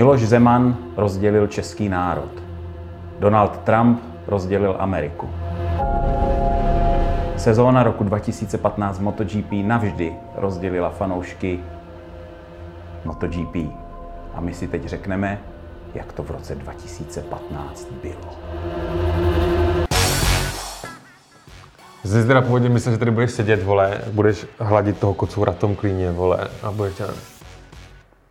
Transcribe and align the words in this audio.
Miloš 0.00 0.20
Zeman 0.20 0.76
rozdělil 0.96 1.46
český 1.46 1.88
národ. 1.88 2.30
Donald 3.18 3.58
Trump 3.58 4.00
rozdělil 4.26 4.76
Ameriku. 4.78 5.30
Sezóna 7.36 7.82
roku 7.82 8.04
2015 8.04 8.98
MotoGP 8.98 9.52
navždy 9.52 10.12
rozdělila 10.34 10.90
fanoušky 10.90 11.60
MotoGP. 13.04 13.56
A 14.34 14.40
my 14.40 14.54
si 14.54 14.68
teď 14.68 14.84
řekneme, 14.84 15.38
jak 15.94 16.12
to 16.12 16.22
v 16.22 16.30
roce 16.30 16.54
2015 16.54 17.88
bylo. 18.02 18.38
Jsi 22.04 22.26
teda 22.26 22.42
původně 22.42 22.68
myslel, 22.68 22.94
že 22.94 22.98
tady 22.98 23.10
budeš 23.10 23.30
sedět, 23.30 23.62
vole, 23.62 24.00
budeš 24.12 24.46
hladit 24.58 24.98
toho 24.98 25.14
kocoura 25.14 25.52
Tom 25.52 25.76
Klíně, 25.76 26.12
vole, 26.12 26.48
a 26.62 26.70
budeš 26.70 26.94
dělat, 26.94 27.39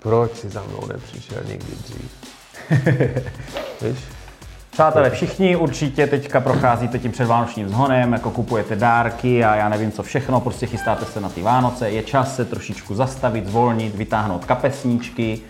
proč 0.03 0.35
si 0.35 0.49
za 0.49 0.62
mnou 0.70 0.88
nepřišel 0.88 1.38
někdy 1.48 1.71
dřív? 1.84 2.12
Víš? 3.81 3.99
Přátelé, 4.71 5.09
všichni 5.09 5.55
určitě 5.55 6.07
teďka 6.07 6.40
procházíte 6.40 6.99
tím 6.99 7.12
předvánočním 7.12 7.70
zhonem, 7.70 8.13
jako 8.13 8.31
kupujete 8.31 8.76
dárky 8.76 9.43
a 9.45 9.55
já 9.55 9.70
nevím 9.70 9.91
co 9.91 10.04
všechno, 10.04 10.40
prostě 10.40 10.66
chystáte 10.67 11.05
se 11.05 11.21
na 11.21 11.30
ty 11.30 11.41
Vánoce. 11.41 11.90
Je 11.90 12.04
čas 12.04 12.35
se 12.35 12.45
trošičku 12.45 12.95
zastavit, 12.95 13.48
zvolnit, 13.48 13.95
vytáhnout 13.95 14.45
kapesníčky, 14.45 15.41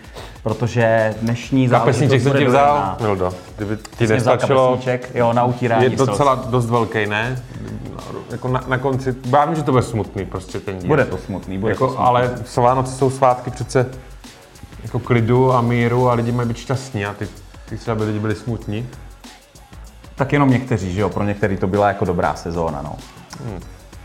protože 0.42 1.14
dnešní 1.22 1.68
Kapesníček 1.68 2.22
jsem 2.22 2.32
ti 2.32 2.44
vzal, 2.44 2.66
dojedná. 2.66 2.96
Mildo, 3.00 3.34
kdyby 3.56 3.76
ti 3.98 4.06
nestačilo, 4.06 4.68
kapesníček, 4.70 5.10
jo, 5.14 5.32
na 5.32 5.44
utírání 5.44 5.84
je 5.84 5.90
slz. 5.98 6.08
docela 6.08 6.34
dost 6.34 6.70
velký, 6.70 7.06
ne? 7.06 7.42
Jako 8.30 8.48
na, 8.48 8.64
na 8.68 8.78
konci, 8.78 9.14
já 9.32 9.44
vím, 9.44 9.54
že 9.56 9.62
to 9.62 9.70
bude 9.72 9.82
smutný 9.82 10.26
prostě 10.26 10.60
ten 10.60 10.78
díl. 10.78 10.88
Bude 10.88 11.04
to 11.04 11.18
smutný, 11.18 11.58
bude 11.58 11.74
to 11.74 11.84
Jako, 11.84 11.86
smutný. 11.88 12.06
ale 12.06 12.30
Vánoce 12.56 12.92
jsou 12.92 13.10
svátky 13.10 13.50
přece 13.50 13.86
jako 14.82 14.98
klidu 14.98 15.52
a 15.52 15.60
míru 15.60 16.08
a 16.08 16.14
lidi 16.14 16.32
mají 16.32 16.48
být 16.48 16.56
šťastní 16.56 17.06
a 17.06 17.14
ty, 17.14 17.28
ty 17.68 17.76
chci, 17.76 17.90
aby 17.90 18.04
lidi 18.04 18.18
byli 18.18 18.34
smutní. 18.34 18.88
Tak 20.14 20.32
jenom 20.32 20.50
někteří, 20.50 20.94
že 20.94 21.00
jo, 21.00 21.08
pro 21.08 21.24
některý 21.24 21.56
to 21.56 21.66
byla 21.66 21.88
jako 21.88 22.04
dobrá 22.04 22.34
sezóna, 22.34 22.82
no. 22.82 22.96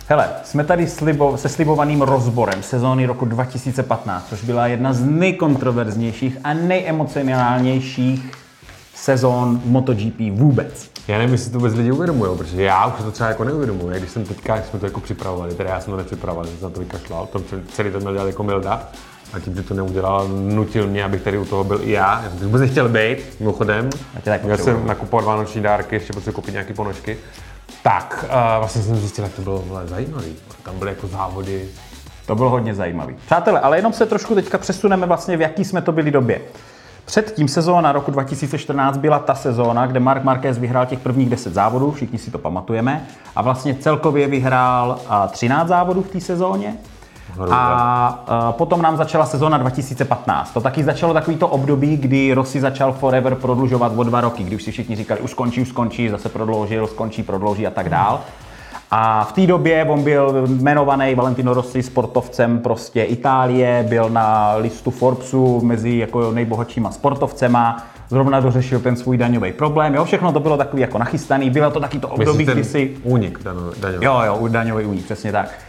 Hele, 0.08 0.30
jsme 0.44 0.64
tady 0.64 0.88
slibo, 0.88 1.38
se 1.38 1.50
slibovaným 1.50 2.02
rozborem 2.02 2.64
sezóny 2.64 3.06
roku 3.06 3.26
2015, 3.26 4.30
což 4.30 4.44
byla 4.44 4.67
jedna 4.67 4.94
z 4.94 5.04
nejkontroverznějších 5.04 6.38
a 6.44 6.54
nejemocionálnějších 6.54 8.32
sezón 8.95 9.62
MotoGP 9.66 10.20
vůbec. 10.32 10.89
Já 11.08 11.17
nevím, 11.17 11.34
jestli 11.34 11.52
to 11.52 11.58
vůbec 11.58 11.73
lidi 11.73 11.92
uvědomují, 11.92 12.38
protože 12.38 12.64
já 12.64 12.86
už 12.86 13.04
to 13.04 13.12
třeba 13.12 13.30
jako 13.30 13.44
neuvědomuji. 13.44 14.00
Když 14.00 14.12
jsem 14.12 14.26
teďka, 14.26 14.56
jak 14.56 14.66
jsme 14.66 14.80
to 14.80 14.86
jako 14.86 15.00
připravovali, 15.00 15.56
teda 15.56 15.70
já 15.70 15.82
jsem 15.82 15.92
to 15.92 15.98
nepřipravoval, 15.98 16.45
jsem 16.45 16.58
se 16.58 16.64
na 16.64 16.70
to 16.70 16.80
vykašlal, 16.80 17.28
to 17.32 17.42
celý 17.73 17.92
ten 17.92 18.02
měl 18.02 18.14
dělat 18.14 18.28
jako 18.28 18.44
Milda. 18.44 18.89
A 19.36 19.39
tím, 19.39 19.55
že 19.55 19.64
to 19.64 19.73
neudělal, 19.73 20.28
nutil 20.28 20.88
mě, 20.88 21.03
abych 21.03 21.22
tady 21.22 21.38
u 21.38 21.45
toho 21.45 21.64
byl 21.64 21.80
i 21.83 21.91
já. 21.91 22.23
Já 22.23 22.30
jsem 22.30 22.39
vůbec 22.39 22.61
nechtěl 22.61 22.89
být, 22.89 23.17
mimochodem. 23.39 23.89
Já 24.44 24.58
jsem 24.58 24.88
nakupovat 24.88 25.25
vánoční 25.25 25.61
dárky, 25.61 25.95
ještě 25.95 26.14
potřebuji 26.14 26.36
koupit 26.36 26.52
nějaké 26.52 26.73
ponožky. 26.73 27.17
Tak, 27.83 28.25
uh, 28.27 28.59
vlastně 28.59 28.81
jsem 28.81 28.95
zjistil, 28.95 29.23
jak 29.23 29.33
to 29.33 29.42
bylo 29.42 29.64
vole, 29.67 29.88
zajímavý. 29.88 30.36
Tam 30.64 30.80
byly 30.80 30.92
jako 30.92 31.08
závody. 31.08 31.66
To 32.25 32.36
bylo 32.36 32.50
hodně 32.50 32.75
zajímavý. 32.75 33.16
Přátelé, 33.25 33.59
ale 33.59 33.77
jenom 33.77 33.94
se 33.94 34.05
trošku 34.05 34.36
teďka 34.36 34.58
přesuneme 34.58 35.08
vlastně, 35.08 35.38
v 35.38 35.42
jaký 35.42 35.66
jsme 35.66 35.81
to 35.81 35.92
byli 35.92 36.11
době. 36.11 36.42
Předtím 37.05 37.47
sezóna 37.47 37.92
roku 37.92 38.11
2014 38.11 38.97
byla 38.97 39.20
ta 39.20 39.36
sezóna, 39.36 39.88
kde 39.88 39.99
Mark 39.99 40.23
Marquez 40.23 40.58
vyhrál 40.58 40.86
těch 40.86 40.99
prvních 40.99 41.30
10 41.30 41.53
závodů, 41.53 41.92
všichni 41.92 42.20
si 42.20 42.31
to 42.31 42.38
pamatujeme, 42.38 43.08
a 43.36 43.42
vlastně 43.42 43.75
celkově 43.75 44.27
vyhrál 44.27 44.99
a, 45.08 45.27
13 45.27 45.67
závodů 45.67 46.02
v 46.02 46.08
té 46.08 46.22
sezóně. 46.22 46.77
A, 47.52 48.23
a 48.28 48.52
potom 48.52 48.81
nám 48.81 48.98
začala 48.98 49.26
sezóna 49.26 49.58
2015. 49.58 50.54
To 50.54 50.62
taky 50.62 50.84
začalo 50.84 51.14
takový 51.14 51.38
to 51.38 51.48
období, 51.48 51.98
kdy 51.98 52.34
Rossi 52.34 52.61
začal 52.61 52.94
Forever 52.94 53.36
prodlužovat 53.36 53.92
o 53.95 54.04
dva 54.04 54.22
roky, 54.22 54.44
kdy 54.44 54.55
už 54.55 54.64
si 54.64 54.72
všichni 54.72 54.95
říkali, 54.95 55.20
už 55.20 55.32
skončí, 55.32 55.61
už 55.61 55.70
skončí, 55.70 56.10
zase 56.10 56.30
prodloužil, 56.30 56.88
skončí, 56.88 57.23
prodlouží 57.23 57.67
a 57.67 57.72
tak 57.72 57.89
dál. 57.89 58.22
A 58.92 59.23
v 59.23 59.32
té 59.32 59.48
době 59.48 59.86
on 59.86 60.04
byl 60.04 60.48
jmenovaný 60.48 61.16
Valentino 61.16 61.54
Rossi 61.54 61.83
sportovcem 61.83 62.60
prostě 62.60 63.04
Itálie, 63.04 63.86
byl 63.89 64.10
na 64.10 64.55
listu 64.55 64.92
Forbesu 64.92 65.61
mezi 65.61 65.98
jako 65.98 66.32
nejbohatšíma 66.32 66.92
sportovcema, 66.92 67.88
zrovna 68.10 68.39
dořešil 68.39 68.80
ten 68.80 68.95
svůj 68.95 69.17
daňový 69.17 69.54
problém, 69.54 69.95
jo, 69.95 70.05
všechno 70.05 70.32
to 70.32 70.39
bylo 70.39 70.58
takový 70.58 70.82
jako 70.82 70.98
nachystaný, 70.98 71.49
bylo 71.49 71.72
to 71.72 71.80
taky 71.80 71.99
to 71.99 72.08
období, 72.08 72.45
kdy 72.45 72.64
si... 72.64 72.98
únik 73.04 73.39
daňový? 73.44 73.80
daňový. 73.80 74.05
Jo, 74.05 74.22
jo, 74.26 74.48
daňový 74.48 74.86
únik, 74.86 75.05
přesně 75.05 75.32
tak. 75.32 75.64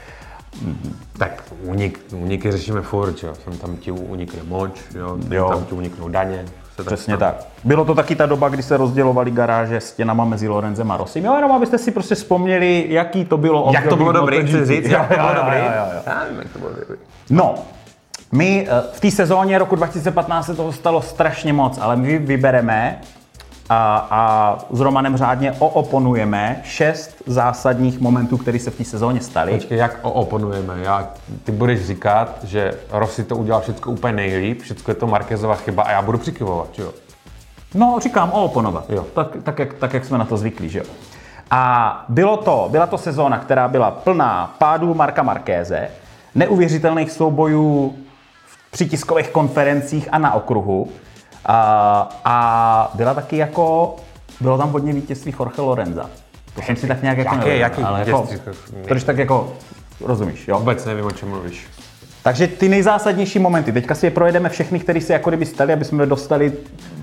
Tak 1.18 1.42
únik, 1.62 2.00
úniky 2.12 2.52
řešíme 2.52 2.82
furt, 2.82 3.22
jo. 3.22 3.34
Jsem 3.44 3.58
tam 3.58 3.76
ti 3.76 3.90
unikne 3.90 4.40
moč, 4.48 4.70
jo. 4.94 5.16
Jo. 5.30 5.48
tam 5.48 5.64
ti 5.64 5.74
uniknou 5.74 6.08
daně. 6.08 6.44
Se 6.76 6.84
Přesně 6.84 7.16
tak. 7.16 7.46
Bylo 7.64 7.84
to 7.84 7.94
taky 7.94 8.16
ta 8.16 8.26
doba, 8.26 8.48
kdy 8.48 8.62
se 8.62 8.76
rozdělovaly 8.76 9.30
garáže 9.30 9.80
stěnama 9.80 10.24
mezi 10.24 10.48
Lorenzem 10.48 10.90
a 10.90 10.96
Rosim. 10.96 11.24
Jo, 11.24 11.34
jenom 11.34 11.52
abyste 11.52 11.78
si 11.78 11.90
prostě 11.90 12.14
vzpomněli, 12.14 12.86
jaký 12.88 13.24
to 13.24 13.36
bylo 13.36 13.70
Jak 13.74 13.88
to 13.88 13.96
bylo 13.96 14.12
dobrý, 14.12 14.46
chci 14.46 14.66
říct, 14.66 14.88
jak 14.88 15.08
to 15.08 15.14
bylo 15.14 15.34
dobrý. 15.34 15.56
jak 16.38 16.52
to 16.52 16.58
bylo 16.58 16.70
dobrý. 16.70 16.96
No, 17.30 17.54
my 18.32 18.68
eh, 18.70 18.82
v 18.92 19.00
té 19.00 19.10
sezóně 19.10 19.58
roku 19.58 19.76
2015 19.76 20.46
se 20.46 20.54
toho 20.54 20.72
stalo 20.72 21.02
strašně 21.02 21.52
moc, 21.52 21.78
ale 21.78 21.96
my 21.96 22.18
vybereme 22.18 23.00
a, 23.68 24.06
a 24.10 24.58
s 24.70 24.80
Romanem 24.80 25.16
řádně 25.16 25.52
ooponujeme 25.58 26.60
šest 26.64 27.22
zásadních 27.26 28.00
momentů, 28.00 28.36
které 28.36 28.58
se 28.58 28.70
v 28.70 28.76
té 28.76 28.84
sezóně 28.84 29.20
staly. 29.20 29.52
Počkej, 29.52 29.78
jak 29.78 29.98
oponujeme? 30.02 30.74
Já, 30.82 31.08
ty 31.44 31.52
budeš 31.52 31.86
říkat, 31.86 32.44
že 32.44 32.74
Rossi 32.90 33.24
to 33.24 33.36
udělal 33.36 33.60
všechno 33.60 33.92
úplně 33.92 34.12
nejlíp, 34.12 34.62
všechno 34.62 34.90
je 34.90 34.94
to 34.94 35.06
Marquezova 35.06 35.54
chyba 35.54 35.82
a 35.82 35.90
já 35.90 36.02
budu 36.02 36.18
přikyvovat, 36.18 36.78
jo? 36.78 36.92
No, 37.74 37.98
říkám 38.02 38.32
ooponovat. 38.32 38.90
Jo. 38.90 39.06
Tak, 39.14 39.28
tak, 39.42 39.58
jak, 39.58 39.74
tak, 39.74 39.94
jak 39.94 40.04
jsme 40.04 40.18
na 40.18 40.24
to 40.24 40.36
zvyklí, 40.36 40.68
že 40.68 40.78
jo. 40.78 40.84
A 41.50 42.04
bylo 42.08 42.36
to, 42.36 42.68
byla 42.70 42.86
to 42.86 42.98
sezóna, 42.98 43.38
která 43.38 43.68
byla 43.68 43.90
plná 43.90 44.54
pádů 44.58 44.94
Marka 44.94 45.22
Markéze, 45.22 45.88
neuvěřitelných 46.34 47.10
soubojů 47.10 47.96
v 48.46 48.70
přitiskových 48.70 49.30
konferencích 49.30 50.08
a 50.12 50.18
na 50.18 50.34
okruhu. 50.34 50.88
A, 51.46 52.08
a 52.24 52.90
byla 52.94 53.14
taky 53.14 53.36
jako, 53.36 53.96
bylo 54.40 54.58
tam 54.58 54.70
hodně 54.70 54.92
vítězství 54.92 55.34
Jorge 55.40 55.62
Lorenza. 55.62 56.10
To 56.54 56.62
jsem 56.62 56.76
si 56.76 56.86
tak 56.86 57.02
nějak 57.02 57.18
jako 57.18 57.34
Jaké- 57.34 57.38
neuvědomil, 57.38 57.60
jaký 57.60 57.82
ale 57.82 57.98
jako, 58.06 58.28
když 58.86 59.04
tak 59.04 59.18
jako, 59.18 59.52
rozumíš, 60.04 60.48
jo? 60.48 60.58
Vůbec 60.58 60.84
nevím, 60.84 61.04
o 61.04 61.10
čem 61.10 61.28
mluvíš. 61.28 61.66
Takže 62.22 62.46
ty 62.46 62.68
nejzásadnější 62.68 63.38
momenty, 63.38 63.72
teďka 63.72 63.94
si 63.94 64.06
je 64.06 64.10
projedeme 64.10 64.48
všechny, 64.48 64.80
které 64.80 65.00
si 65.00 65.12
jako 65.12 65.30
kdyby 65.30 65.46
stali, 65.46 65.72
aby 65.72 65.84
jsme 65.84 66.06
dostali 66.06 66.52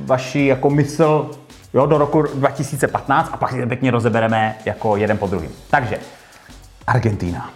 vaši 0.06 0.46
jako 0.46 0.70
mysl 0.70 1.32
jo, 1.74 1.86
do 1.86 1.98
roku 1.98 2.22
2015 2.22 3.30
a 3.34 3.38
pak 3.38 3.52
si 3.52 3.58
je 3.58 3.68
pěkně 3.68 3.92
rozebereme 3.92 4.56
jako 4.66 4.98
jeden 4.98 5.18
po 5.18 5.28
druhém. 5.28 5.50
Takže, 5.70 5.98
Argentína. 6.88 7.50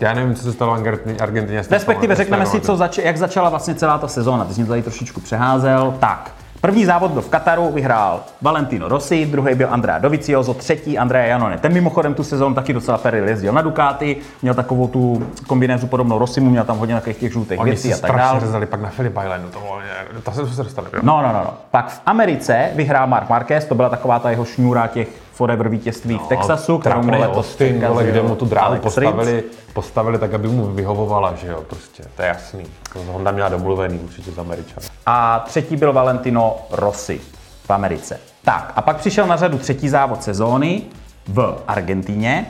Já 0.00 0.14
nevím, 0.14 0.34
co 0.34 0.42
se 0.42 0.52
stalo 0.52 0.76
Argentině. 1.20 1.62
Respektive 1.70 2.14
řekneme 2.14 2.46
si, 2.46 2.60
co 2.60 2.76
zač- 2.76 2.98
jak 2.98 3.16
začala 3.16 3.48
vlastně 3.48 3.74
celá 3.74 3.98
ta 3.98 4.08
sezóna. 4.08 4.44
Ty 4.44 4.54
jsi 4.54 4.60
mě 4.60 4.68
tady 4.68 4.82
trošičku 4.82 5.20
přeházel. 5.20 5.94
Tak, 6.00 6.30
první 6.60 6.84
závod 6.84 7.10
byl 7.10 7.22
v 7.22 7.28
Kataru, 7.28 7.70
vyhrál 7.72 8.20
Valentino 8.42 8.88
Rossi, 8.88 9.26
druhý 9.26 9.54
byl 9.54 9.68
Andrea 9.70 9.98
Dovizioso, 9.98 10.54
třetí 10.54 10.98
Andrea 10.98 11.26
Janone. 11.26 11.58
Ten 11.58 11.72
mimochodem 11.72 12.14
tu 12.14 12.24
sezónu 12.24 12.54
taky 12.54 12.72
docela 12.72 12.96
Ferrari 12.96 13.30
jezdil 13.30 13.52
na 13.52 13.62
Ducati, 13.62 14.16
měl 14.42 14.54
takovou 14.54 14.88
tu 14.88 15.26
kombinézu 15.46 15.86
podobnou 15.86 16.18
Rossimu, 16.18 16.50
měl 16.50 16.64
tam 16.64 16.78
hodně 16.78 16.94
takových 16.94 17.16
těch 17.18 17.32
žlutých 17.32 17.60
Oni 17.60 17.70
věcí 17.70 17.94
a 17.94 17.96
tak 17.98 18.10
dále. 18.10 18.22
strašně 18.22 18.40
rezali 18.46 18.66
pak 18.66 18.80
na 18.80 18.88
Filip 18.90 19.12
Islandu, 19.22 19.48
to, 19.48 20.30
to 20.30 20.46
se 20.46 20.62
dostali? 20.62 20.88
No, 21.02 21.22
no, 21.22 21.28
no, 21.32 21.40
no. 21.44 21.54
Pak 21.70 21.88
v 21.90 22.00
Americe 22.06 22.70
vyhrál 22.74 23.06
Mark 23.06 23.28
Marquez, 23.30 23.64
to 23.64 23.74
byla 23.74 23.88
taková 23.88 24.18
ta 24.18 24.30
jeho 24.30 24.44
šňůra 24.44 24.86
těch 24.86 25.08
forever 25.38 25.68
vítězství 25.68 26.18
v 26.18 26.26
Texasu, 26.26 26.78
kterou 26.78 27.02
mu 27.02 27.10
letos 27.10 27.36
Austin, 27.36 27.78
zkazil 27.78 28.06
kde 28.10 28.22
mu 28.22 28.36
tu 28.36 28.44
dráhu 28.44 28.76
postavili, 28.76 29.44
postavili 29.72 30.18
tak, 30.18 30.34
aby 30.34 30.48
mu 30.48 30.66
vyhovovala, 30.66 31.34
že 31.34 31.46
jo, 31.46 31.64
prostě, 31.68 32.02
to 32.16 32.22
je 32.22 32.28
jasný. 32.28 32.64
Honda 33.06 33.30
měla 33.30 33.48
domluvený 33.48 33.98
určitě 33.98 34.30
z 34.30 34.38
Američana. 34.38 34.86
A 35.06 35.38
třetí 35.38 35.76
byl 35.76 35.92
Valentino 35.92 36.56
Rossi 36.70 37.20
v 37.64 37.70
Americe. 37.70 38.20
Tak, 38.44 38.72
a 38.76 38.82
pak 38.82 38.96
přišel 38.96 39.26
na 39.26 39.36
řadu 39.36 39.58
třetí 39.58 39.88
závod 39.88 40.22
sezóny 40.22 40.82
v 41.28 41.62
Argentíně, 41.68 42.46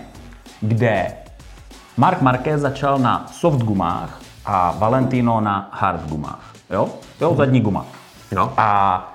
kde 0.60 1.12
Mark 1.96 2.20
Marquez 2.20 2.60
začal 2.60 2.98
na 2.98 3.26
soft 3.32 3.62
gumách 3.62 4.20
a 4.44 4.74
Valentino 4.78 5.40
na 5.40 5.68
hard 5.72 6.08
gumách. 6.08 6.52
Jo? 6.70 6.88
Jo, 7.20 7.34
zadní 7.34 7.60
guma. 7.60 7.86
No. 8.32 8.52
A 8.56 9.12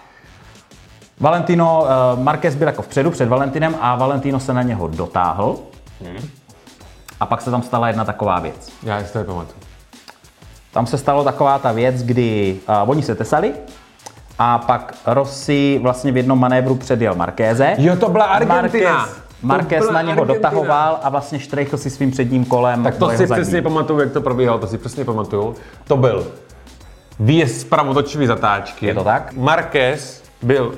Valentino, 1.20 1.82
uh, 2.14 2.20
Marquez 2.24 2.56
byl 2.56 2.68
jako 2.68 2.82
vpředu 2.82 3.12
před 3.12 3.30
Valentinem 3.30 3.76
a 3.82 3.96
Valentino 3.96 4.40
se 4.40 4.54
na 4.54 4.62
něho 4.62 4.88
dotáhl. 4.88 5.56
A 7.20 7.26
pak 7.26 7.42
se 7.42 7.52
tam 7.52 7.62
stala 7.64 7.88
jedna 7.88 8.06
taková 8.06 8.40
věc. 8.40 8.70
Já 8.84 9.04
si 9.04 9.14
to 9.14 9.20
nepamatuju. 9.20 9.60
Tam 10.72 10.86
se 10.86 10.98
stalo 10.98 11.24
taková 11.24 11.60
ta 11.60 11.72
věc, 11.72 12.04
kdy 12.04 12.60
uh, 12.84 12.90
oni 12.90 13.04
se 13.04 13.16
tesali 13.16 13.54
a 14.40 14.58
pak 14.58 14.94
Rossi 15.06 15.80
vlastně 15.84 16.12
v 16.12 16.18
jednom 16.18 16.40
manévru 16.40 16.76
předjel 16.76 17.16
Markéze. 17.16 17.76
Jo, 17.78 17.96
to 17.96 18.10
byla 18.10 18.26
Argentina. 18.26 18.94
Marquez, 18.94 19.24
Marquez 19.42 19.80
byla 19.80 19.94
na 19.94 20.02
něho 20.02 20.22
Argentina. 20.22 20.50
dotahoval 20.50 21.00
a 21.04 21.10
vlastně 21.10 21.40
štrejchl 21.40 21.78
si 21.78 21.90
svým 21.90 22.12
předním 22.12 22.46
kolem 22.46 22.84
Tak 22.84 22.96
to 22.98 23.10
si 23.10 23.18
zadní. 23.28 23.42
přesně 23.44 23.62
pamatuju, 23.62 24.00
jak 24.00 24.12
to 24.12 24.22
probíhalo, 24.22 24.60
to 24.60 24.68
si 24.68 24.78
přesně 24.78 25.06
pamatuju. 25.06 25.56
To 25.88 25.98
byl 25.98 26.28
výjezd 27.20 27.62
z 27.62 27.64
pravotočivý 27.64 28.28
zatáčky. 28.28 28.86
Je 28.86 28.94
to 28.94 29.04
tak? 29.04 29.34
Marquez 29.34 30.24
byl 30.42 30.74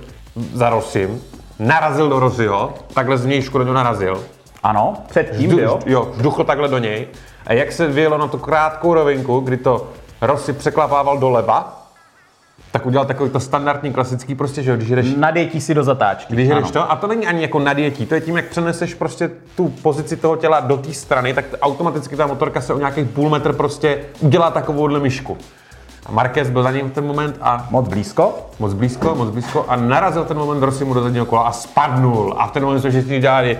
za 0.54 0.70
Rosim, 0.70 1.22
narazil 1.60 2.10
do 2.10 2.20
Rosiho, 2.20 2.74
takhle 2.94 3.18
z 3.18 3.26
nějšku 3.26 3.58
do 3.58 3.64
něho 3.64 3.74
narazil. 3.76 4.24
Ano, 4.64 4.94
předtím, 5.08 5.50
Vždu- 5.50 5.60
jo. 5.60 5.80
jo, 5.86 6.12
vduchl 6.16 6.44
takhle 6.44 6.68
do 6.68 6.78
něj. 6.78 7.08
A 7.48 7.54
jak 7.54 7.72
se 7.72 7.88
vyjelo 7.88 8.18
na 8.18 8.28
tu 8.28 8.38
krátkou 8.38 8.94
rovinku, 8.94 9.40
kdy 9.40 9.58
to 9.58 9.88
Rossi 10.22 10.54
překlapával 10.54 11.18
doleva, 11.18 11.82
tak 12.72 12.86
udělal 12.86 13.06
takový 13.06 13.30
to 13.30 13.40
standardní 13.40 13.94
klasický 13.94 14.36
prostě, 14.36 14.64
že 14.64 14.72
jo, 14.72 14.78
když 14.78 14.90
jdeš 14.90 15.08
Nadjetí 15.18 15.62
si 15.62 15.74
do 15.74 15.84
zatáčky. 15.84 16.34
když 16.34 16.48
jdeš 16.50 16.72
to, 16.72 16.92
a 16.92 16.96
to 16.96 17.08
není 17.08 17.28
ani 17.28 17.42
jako 17.42 17.60
nadjetí, 17.60 18.06
to 18.06 18.16
je 18.16 18.22
tím, 18.22 18.36
jak 18.38 18.46
přeneseš 18.46 18.94
prostě 18.94 19.32
tu 19.56 19.70
pozici 19.70 20.18
toho 20.18 20.36
těla 20.36 20.60
do 20.60 20.78
té 20.78 20.94
strany, 20.94 21.34
tak 21.34 21.46
automaticky 21.62 22.16
ta 22.16 22.28
motorka 22.28 22.62
se 22.62 22.74
o 22.74 22.78
nějakých 22.78 23.10
půl 23.10 23.30
metr 23.30 23.54
prostě 23.54 24.06
udělá 24.20 24.52
takovouhle 24.52 25.00
myšku. 25.00 25.38
A 26.06 26.12
Marquez 26.12 26.50
byl 26.50 26.63
za 26.63 26.72
ním 26.72 26.90
v 26.90 26.94
ten 26.94 27.06
moment 27.06 27.38
a 27.42 27.68
Moc 27.69 27.88
blízko. 27.88 28.34
moc 28.60 28.74
blízko, 28.74 29.16
moc 29.16 29.30
blízko 29.30 29.66
a 29.68 29.75
narazil 29.75 30.25
ten 30.25 30.38
moment 30.38 30.63
Rossi 30.63 30.86
mu 30.86 30.94
do 30.94 31.04
zadního 31.04 31.25
kola 31.25 31.42
a 31.42 31.52
spadnul. 31.52 32.36
A 32.38 32.48
v 32.48 32.52
ten 32.52 32.63
moment 32.63 32.81
jsme 32.81 32.90
všichni 32.90 33.19
dělali, 33.19 33.60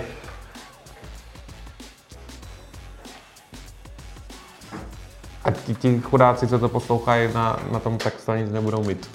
a 5.44 5.52
ti, 5.52 5.76
ti 5.76 6.02
chudáci, 6.02 6.48
co 6.48 6.60
to 6.60 6.70
poslouchají 6.70 7.34
na, 7.34 7.60
na 7.72 7.80
tom 7.80 7.98
textu, 7.98 8.34
nic 8.34 8.52
nebudou 8.52 8.84
mít. 8.84 9.10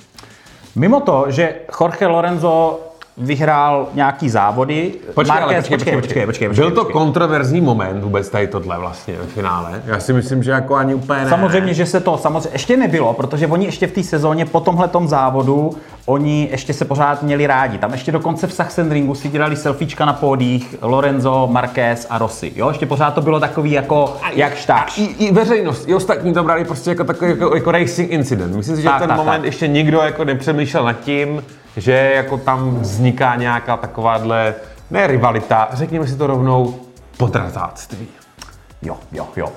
Mimo 0.76 1.00
to, 1.00 1.24
že 1.28 1.54
Jorge 1.80 2.06
Lorenzo 2.06 2.80
vyhrál 3.20 3.88
nějaký 3.94 4.28
závody. 4.28 4.92
ale 5.16 5.24
Marquez- 5.24 5.68
počkej, 5.68 5.94
počkej, 6.00 6.26
počkej, 6.26 6.48
Byl 6.48 6.70
to 6.70 6.76
počkej. 6.76 6.92
kontroverzní 6.92 7.60
moment 7.60 8.04
vůbec 8.04 8.28
tady 8.28 8.46
tohle 8.46 8.78
vlastně 8.78 9.14
ve 9.20 9.26
finále. 9.26 9.82
Já 9.86 10.00
si 10.00 10.12
myslím, 10.12 10.42
že 10.42 10.50
jako 10.50 10.74
ani 10.74 10.94
úplně 10.94 11.24
ne. 11.24 11.28
Samozřejmě, 11.30 11.74
že 11.74 11.86
se 11.86 12.00
to 12.00 12.18
samozřejmě 12.18 12.48
ještě 12.52 12.76
nebylo, 12.76 13.12
protože 13.14 13.46
oni 13.46 13.66
ještě 13.66 13.86
v 13.86 13.92
té 13.92 14.02
sezóně 14.02 14.46
po 14.46 14.60
tomhletom 14.60 15.08
závodu, 15.08 15.70
oni 16.06 16.48
ještě 16.50 16.72
se 16.72 16.84
pořád 16.84 17.22
měli 17.22 17.46
rádi. 17.46 17.78
Tam 17.78 17.92
ještě 17.92 18.12
dokonce 18.12 18.46
v 18.46 18.52
Sachsenringu 18.52 19.14
si 19.14 19.28
dělali 19.28 19.56
selfiečka 19.56 20.04
na 20.04 20.12
pódích 20.12 20.74
Lorenzo, 20.82 21.48
Marquez 21.52 22.06
a 22.10 22.18
Rossi. 22.18 22.52
Jo, 22.56 22.68
ještě 22.68 22.86
pořád 22.86 23.14
to 23.14 23.20
bylo 23.20 23.40
takový 23.40 23.72
jako 23.72 24.16
jak 24.34 24.54
štáč. 24.56 24.98
I, 24.98 25.04
I 25.04 25.32
veřejnost, 25.32 25.88
i 25.88 25.94
ostatní 25.94 26.34
to 26.34 26.42
brali 26.44 26.64
prostě 26.64 26.90
jako 26.90 27.04
takový 27.04 27.30
jako, 27.30 27.54
jako 27.54 27.70
racing 27.70 28.10
incident. 28.10 28.56
Myslím 28.56 28.76
si, 28.76 28.82
že 28.82 28.88
Tak, 28.88 28.98
ten 28.98 29.08
tak, 29.08 29.16
moment 29.18 29.36
tak. 29.36 29.44
ještě 29.44 29.68
nikdo 29.68 30.00
jako 30.00 30.24
nepřemýšlel 30.24 30.84
nad 30.84 31.00
tím, 31.00 31.42
že 31.76 32.12
jako 32.14 32.36
tam 32.38 32.80
vzniká 32.80 33.36
nějaká 33.36 33.76
takováhle, 33.76 34.54
ne 34.90 35.06
rivalita, 35.06 35.68
řekněme 35.72 36.06
si 36.06 36.16
to 36.16 36.26
rovnou, 36.26 36.74
podrazáctví. 37.16 38.08
Jo, 38.82 38.96
jo, 39.12 39.26
jo. 39.36 39.48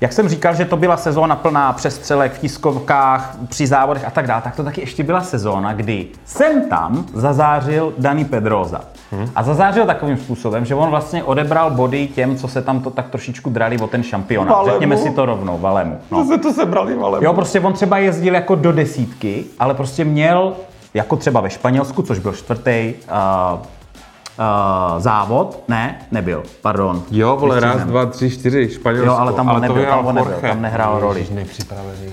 Jak 0.00 0.12
jsem 0.12 0.28
říkal, 0.28 0.54
že 0.54 0.64
to 0.64 0.76
byla 0.76 0.96
sezóna 0.96 1.36
plná 1.36 1.72
přestřelek 1.72 2.32
v 2.32 2.38
tiskovkách, 2.38 3.36
při 3.48 3.66
závodech 3.66 4.04
a 4.04 4.10
tak 4.10 4.26
dále, 4.26 4.42
tak 4.42 4.56
to 4.56 4.64
taky 4.64 4.80
ještě 4.80 5.04
byla 5.04 5.20
sezóna, 5.20 5.72
kdy 5.72 6.06
sem 6.24 6.68
tam 6.68 7.06
zazářil 7.14 7.92
Dani 7.98 8.24
Pedroza. 8.24 8.80
Hmm. 9.12 9.30
A 9.34 9.42
zazářil 9.42 9.86
takovým 9.86 10.16
způsobem, 10.16 10.64
že 10.64 10.74
on 10.74 10.90
vlastně 10.90 11.24
odebral 11.24 11.70
body 11.70 12.06
těm, 12.06 12.36
co 12.36 12.48
se 12.48 12.62
tam 12.62 12.80
to 12.80 12.90
tak 12.90 13.08
trošičku 13.08 13.50
drali 13.50 13.78
o 13.78 13.86
ten 13.86 14.02
šampionát. 14.02 14.56
Valemu. 14.56 14.70
Řekněme 14.70 14.96
si 14.96 15.10
to 15.10 15.26
rovnou, 15.26 15.58
Valemu. 15.58 15.98
No. 16.10 16.24
se 16.24 16.38
to 16.38 16.52
sebrali, 16.52 16.94
ale... 16.94 17.24
Jo, 17.24 17.34
prostě 17.34 17.60
on 17.60 17.72
třeba 17.72 17.98
jezdil 17.98 18.34
jako 18.34 18.54
do 18.54 18.72
desítky, 18.72 19.44
ale 19.58 19.74
prostě 19.74 20.04
měl, 20.04 20.52
jako 20.94 21.16
třeba 21.16 21.40
ve 21.40 21.50
Španělsku, 21.50 22.02
což 22.02 22.18
byl 22.18 22.32
čtvrtý 22.32 22.94
uh, 22.94 23.58
uh, 23.58 25.00
závod, 25.00 25.62
ne, 25.68 26.06
nebyl, 26.10 26.42
pardon. 26.62 27.02
Jo, 27.10 27.36
vole, 27.36 27.60
raz, 27.60 27.80
dva, 27.82 28.06
tři, 28.06 28.30
čtyři, 28.30 28.68
Španělsko. 28.70 29.06
Jo, 29.06 29.16
ale 29.18 29.32
tam 29.32 29.48
on 29.48 29.60
nebyl, 29.60 29.84
tam 29.84 30.14
nebyl, 30.14 30.34
tam 30.40 30.62
nehrál 30.62 31.00
roli. 31.00 31.20
Ježiš, 31.20 31.34
nepřipravený. 31.36 32.12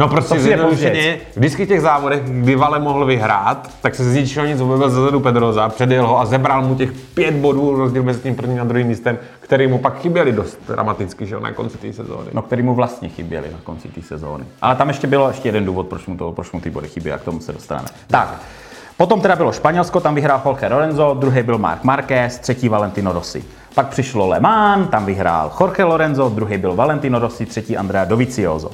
No 0.00 0.08
prostě 0.08 0.40
zjednodušeně, 0.40 1.18
vždycky 1.36 1.64
v 1.64 1.68
těch 1.68 1.80
závodech, 1.80 2.22
kdy 2.24 2.56
Vale 2.56 2.78
mohl 2.78 3.06
vyhrát, 3.06 3.70
tak 3.82 3.94
se 3.94 4.04
z 4.04 4.14
ničeho 4.14 4.46
nic 4.46 4.60
objevil 4.60 4.90
zezadu 4.90 5.20
Pedroza, 5.20 5.68
předjel 5.68 6.06
ho 6.06 6.20
a 6.20 6.26
zebral 6.26 6.62
mu 6.62 6.74
těch 6.74 6.92
pět 6.92 7.34
bodů 7.34 7.76
rozdíl 7.76 8.02
mezi 8.02 8.20
tím 8.20 8.34
prvním 8.34 8.60
a 8.60 8.64
druhým 8.64 8.86
místem, 8.86 9.18
který 9.40 9.66
mu 9.66 9.78
pak 9.78 10.00
chyběly 10.00 10.32
dost 10.32 10.58
dramaticky, 10.68 11.26
že 11.26 11.34
jo, 11.34 11.40
na 11.40 11.52
konci 11.52 11.78
té 11.78 11.92
sezóny. 11.92 12.30
No, 12.32 12.42
který 12.42 12.62
mu 12.62 12.74
vlastně 12.74 13.08
chyběly 13.08 13.50
na 13.52 13.58
konci 13.64 13.88
té 13.88 14.02
sezóny. 14.02 14.44
Ale 14.62 14.76
tam 14.76 14.88
ještě 14.88 15.06
bylo 15.06 15.28
ještě 15.28 15.48
jeden 15.48 15.64
důvod, 15.64 15.86
proč 15.86 16.06
mu, 16.06 16.16
to, 16.16 16.32
proč 16.32 16.52
mu 16.52 16.60
ty 16.60 16.70
body 16.70 16.88
chybí, 16.88 17.12
a 17.12 17.18
k 17.18 17.22
tomu 17.22 17.40
se 17.40 17.52
dostaneme. 17.52 17.88
Tak, 18.06 18.40
potom 18.96 19.20
teda 19.20 19.36
bylo 19.36 19.52
Španělsko, 19.52 20.00
tam 20.00 20.14
vyhrál 20.14 20.42
Jorge 20.44 20.68
Lorenzo, 20.68 21.16
druhý 21.20 21.42
byl 21.42 21.58
Marc 21.58 21.82
Marquez, 21.82 22.38
třetí 22.38 22.68
Valentino 22.68 23.12
Rossi. 23.12 23.44
Pak 23.74 23.88
přišlo 23.88 24.28
Le 24.28 24.40
Mans, 24.40 24.88
tam 24.90 25.06
vyhrál 25.06 25.52
Jorge 25.60 25.84
Lorenzo, 25.84 26.28
druhý 26.28 26.58
byl 26.58 26.74
Valentino 26.74 27.18
Rossi, 27.18 27.46
třetí 27.46 27.76
Andrea 27.76 28.04
Dovizioso. 28.04 28.70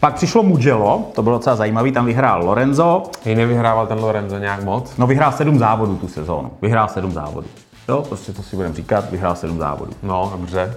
Pak 0.00 0.14
přišlo 0.14 0.42
Mugello, 0.42 1.10
to 1.14 1.22
bylo 1.22 1.36
docela 1.36 1.56
zajímavý, 1.56 1.92
tam 1.92 2.06
vyhrál 2.06 2.44
Lorenzo, 2.44 3.02
Hej, 3.24 3.34
nevyhrával 3.34 3.86
ten 3.86 3.98
Lorenzo 3.98 4.38
nějak 4.38 4.64
moc? 4.64 4.96
no 4.96 5.06
vyhrál 5.06 5.32
sedm 5.32 5.58
závodů 5.58 5.96
tu 5.96 6.08
sezónu, 6.08 6.50
vyhrál 6.62 6.88
sedm 6.88 7.12
závodů. 7.12 7.46
Jo, 7.88 8.02
prostě 8.08 8.32
to 8.32 8.42
si 8.42 8.56
budeme 8.56 8.74
říkat, 8.74 9.10
vyhrál 9.10 9.36
sedm 9.36 9.58
závodů. 9.58 9.92
No, 10.02 10.32
dobře. 10.36 10.74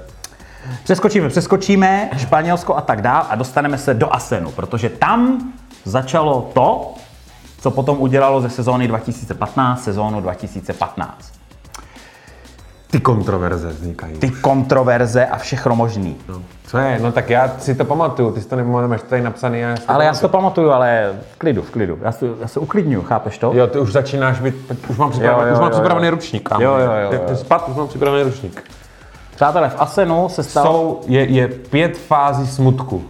Přeskočíme, 0.84 1.30
přeskočíme, 1.30 2.10
Španělsko 2.18 2.76
a 2.76 2.82
tak 2.82 3.02
dál 3.02 3.26
a 3.30 3.36
dostaneme 3.36 3.78
se 3.78 3.94
do 3.94 4.14
Asenu, 4.16 4.52
protože 4.52 4.90
tam 4.90 5.52
začalo 5.86 6.50
to, 6.54 6.94
co 7.62 7.72
potom 7.72 7.98
udělalo 8.02 8.42
ze 8.42 8.50
sezóny 8.50 8.88
2015 8.88 9.84
sezónu 9.84 10.22
2015. 10.22 11.39
Ty 12.92 13.00
kontroverze 13.00 13.68
vznikají. 13.68 14.14
Ty 14.14 14.30
kontroverze 14.32 15.26
a 15.26 15.38
všechno 15.38 15.76
možný. 15.76 16.16
No. 16.30 16.42
Co 16.68 16.78
je? 16.78 17.00
No 17.02 17.12
tak 17.12 17.30
já 17.30 17.52
si 17.60 17.76
to 17.76 17.86
pamatuju, 17.86 18.32
ty 18.32 18.42
si 18.42 18.48
to 18.48 18.56
nepamatuješ, 18.56 19.02
tady 19.10 19.22
napsaný. 19.22 19.60
Já 19.60 19.76
Ale 19.88 20.06
já 20.06 20.14
si 20.14 20.22
to 20.22 20.30
pamatuju, 20.30 20.72
ale 20.72 21.14
v 21.34 21.38
klidu, 21.38 21.62
v 21.62 21.72
klidu. 21.72 22.00
Já, 22.02 22.12
si, 22.12 22.26
já 22.42 22.48
se 22.48 22.60
uklidňuju, 22.60 23.04
chápeš 23.04 23.38
to? 23.38 23.52
Jo, 23.54 23.68
ty 23.68 23.80
už 23.80 23.92
začínáš 23.92 24.40
být, 24.40 24.56
už 24.88 24.98
mám 24.98 25.12
připravený, 25.12 25.42
Jo, 25.42 25.48
jo, 25.48 25.54
už 25.54 25.60
mám 25.60 25.70
jo, 25.72 25.74
připravený 25.74 26.08
jo. 26.08 26.12
ručník. 26.12 26.50
kámo. 26.50 26.64
Jo, 26.64 26.72
jo, 26.78 26.92
jo, 27.12 27.20
jo. 27.30 27.36
spad, 27.36 27.70
už 27.70 27.76
mám 27.76 27.88
připravený 27.88 28.24
ručník. 28.24 28.64
Přátelé, 29.36 29.70
v 29.70 29.76
Asenu 29.82 30.30
se 30.30 30.44
stalo... 30.44 30.72
Jsou, 30.72 31.02
je, 31.08 31.26
je 31.26 31.48
pět 31.48 31.98
fází 31.98 32.48
smutku. 32.48 33.04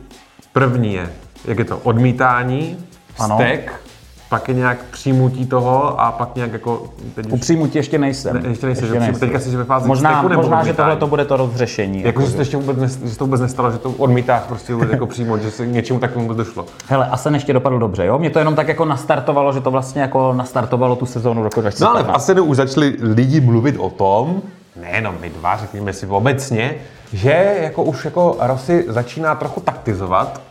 První 0.54 0.94
je, 0.94 1.10
jak 1.46 1.60
je 1.60 1.66
to, 1.66 1.78
odmítání, 1.78 2.86
Ano. 3.20 3.38
vztek, 3.38 3.81
pak 4.30 4.48
je 4.48 4.54
nějak 4.54 4.78
přijmutí 4.92 5.46
toho 5.46 6.02
a 6.02 6.12
pak 6.12 6.36
nějak 6.36 6.54
jako, 6.54 6.84
teď 7.16 7.26
U 7.31 7.36
už, 7.36 7.42
příjmu 7.42 7.70
ještě 7.74 7.98
nejsem. 7.98 8.42
Ne, 8.44 8.50
ještě 8.50 8.66
nejsi, 8.66 8.88
že 8.88 9.00
přijmu- 9.00 9.20
teďka 9.20 9.40
jsi 9.40 9.58
ve 9.58 9.64
fázi 9.64 9.88
Možná, 9.88 10.10
vzteku 10.12 10.28
nebo 10.28 10.42
možná 10.42 10.58
že 10.58 10.62
odmítání? 10.62 10.76
tohle 10.78 10.96
to 10.96 11.08
bude 11.08 11.26
to 11.26 11.38
rozřešení. 11.38 12.02
jako, 12.04 12.22
že, 12.22 12.28
se 12.28 12.33
to 12.33 12.42
ještě 12.42 12.57
vůbec, 12.57 12.78
nes, 12.78 13.00
že 13.04 13.18
to 13.18 13.26
vůbec 13.26 13.42
nestalo, 13.42 13.71
že 13.71 13.78
to 13.78 13.90
odmítáš 13.90 14.42
prostě 14.48 14.74
vůbec 14.74 14.90
jako 14.92 15.06
přímo, 15.07 15.38
že 15.38 15.52
se 15.52 15.66
k 15.66 15.69
něčemu 15.69 16.00
takovému 16.00 16.28
vůbec 16.30 16.48
došlo. 16.48 16.66
Hele, 16.88 17.07
Asen 17.07 17.33
ještě 17.33 17.54
dopadl 17.54 17.80
dobře, 17.80 18.06
jo? 18.06 18.19
Mě 18.19 18.30
to 18.30 18.40
jenom 18.40 18.56
tak 18.56 18.68
jako 18.68 18.86
nastartovalo, 18.86 19.54
že 19.54 19.62
to 19.62 19.71
vlastně 19.71 20.02
jako 20.02 20.33
nastartovalo 20.33 20.95
tu 20.95 21.06
sezónu 21.06 21.44
roku 21.44 21.62
2015. 21.62 21.80
No 21.94 22.00
ale 22.00 22.14
v 22.14 22.16
Asenu 22.16 22.44
už 22.44 22.57
začali 22.57 22.95
lidi 23.02 23.42
mluvit 23.42 23.76
o 23.80 23.90
tom, 23.90 24.42
nejenom 24.81 25.16
my 25.21 25.30
dva, 25.30 25.57
řekněme 25.57 25.94
si 25.94 26.07
obecně, 26.07 26.76
že 27.14 27.56
jako 27.62 27.83
už 27.83 28.06
jako 28.06 28.36
Rossi 28.40 28.86
začíná 28.88 29.36
trochu 29.36 29.59
taktizovat 29.62 30.42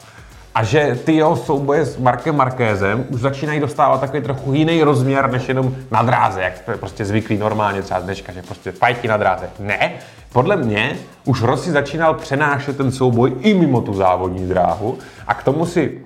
a 0.58 0.64
že 0.64 0.98
ty 1.04 1.12
jeho 1.12 1.36
souboje 1.36 1.84
s 1.84 1.96
Markem 1.96 2.36
Markézem 2.36 3.06
už 3.08 3.20
začínají 3.20 3.60
dostávat 3.60 4.00
takový 4.00 4.22
trochu 4.22 4.52
jiný 4.52 4.82
rozměr, 4.82 5.30
než 5.30 5.48
jenom 5.48 5.76
na 5.90 6.02
dráze, 6.02 6.42
jak 6.42 6.68
je 6.68 6.76
prostě 6.76 7.04
zvyklý 7.04 7.38
normálně 7.38 7.82
třeba 7.82 8.00
dneška, 8.00 8.32
že 8.32 8.42
prostě 8.42 8.72
fajti 8.72 9.08
na 9.08 9.16
dráze. 9.16 9.50
Ne, 9.58 9.92
podle 10.32 10.56
mě 10.56 10.96
už 11.24 11.42
Rossi 11.42 11.70
začínal 11.70 12.14
přenášet 12.14 12.76
ten 12.76 12.92
souboj 12.92 13.32
i 13.40 13.54
mimo 13.54 13.80
tu 13.80 13.94
závodní 13.94 14.48
dráhu 14.48 14.98
a 15.26 15.34
k 15.34 15.42
tomu 15.42 15.66
si 15.66 16.00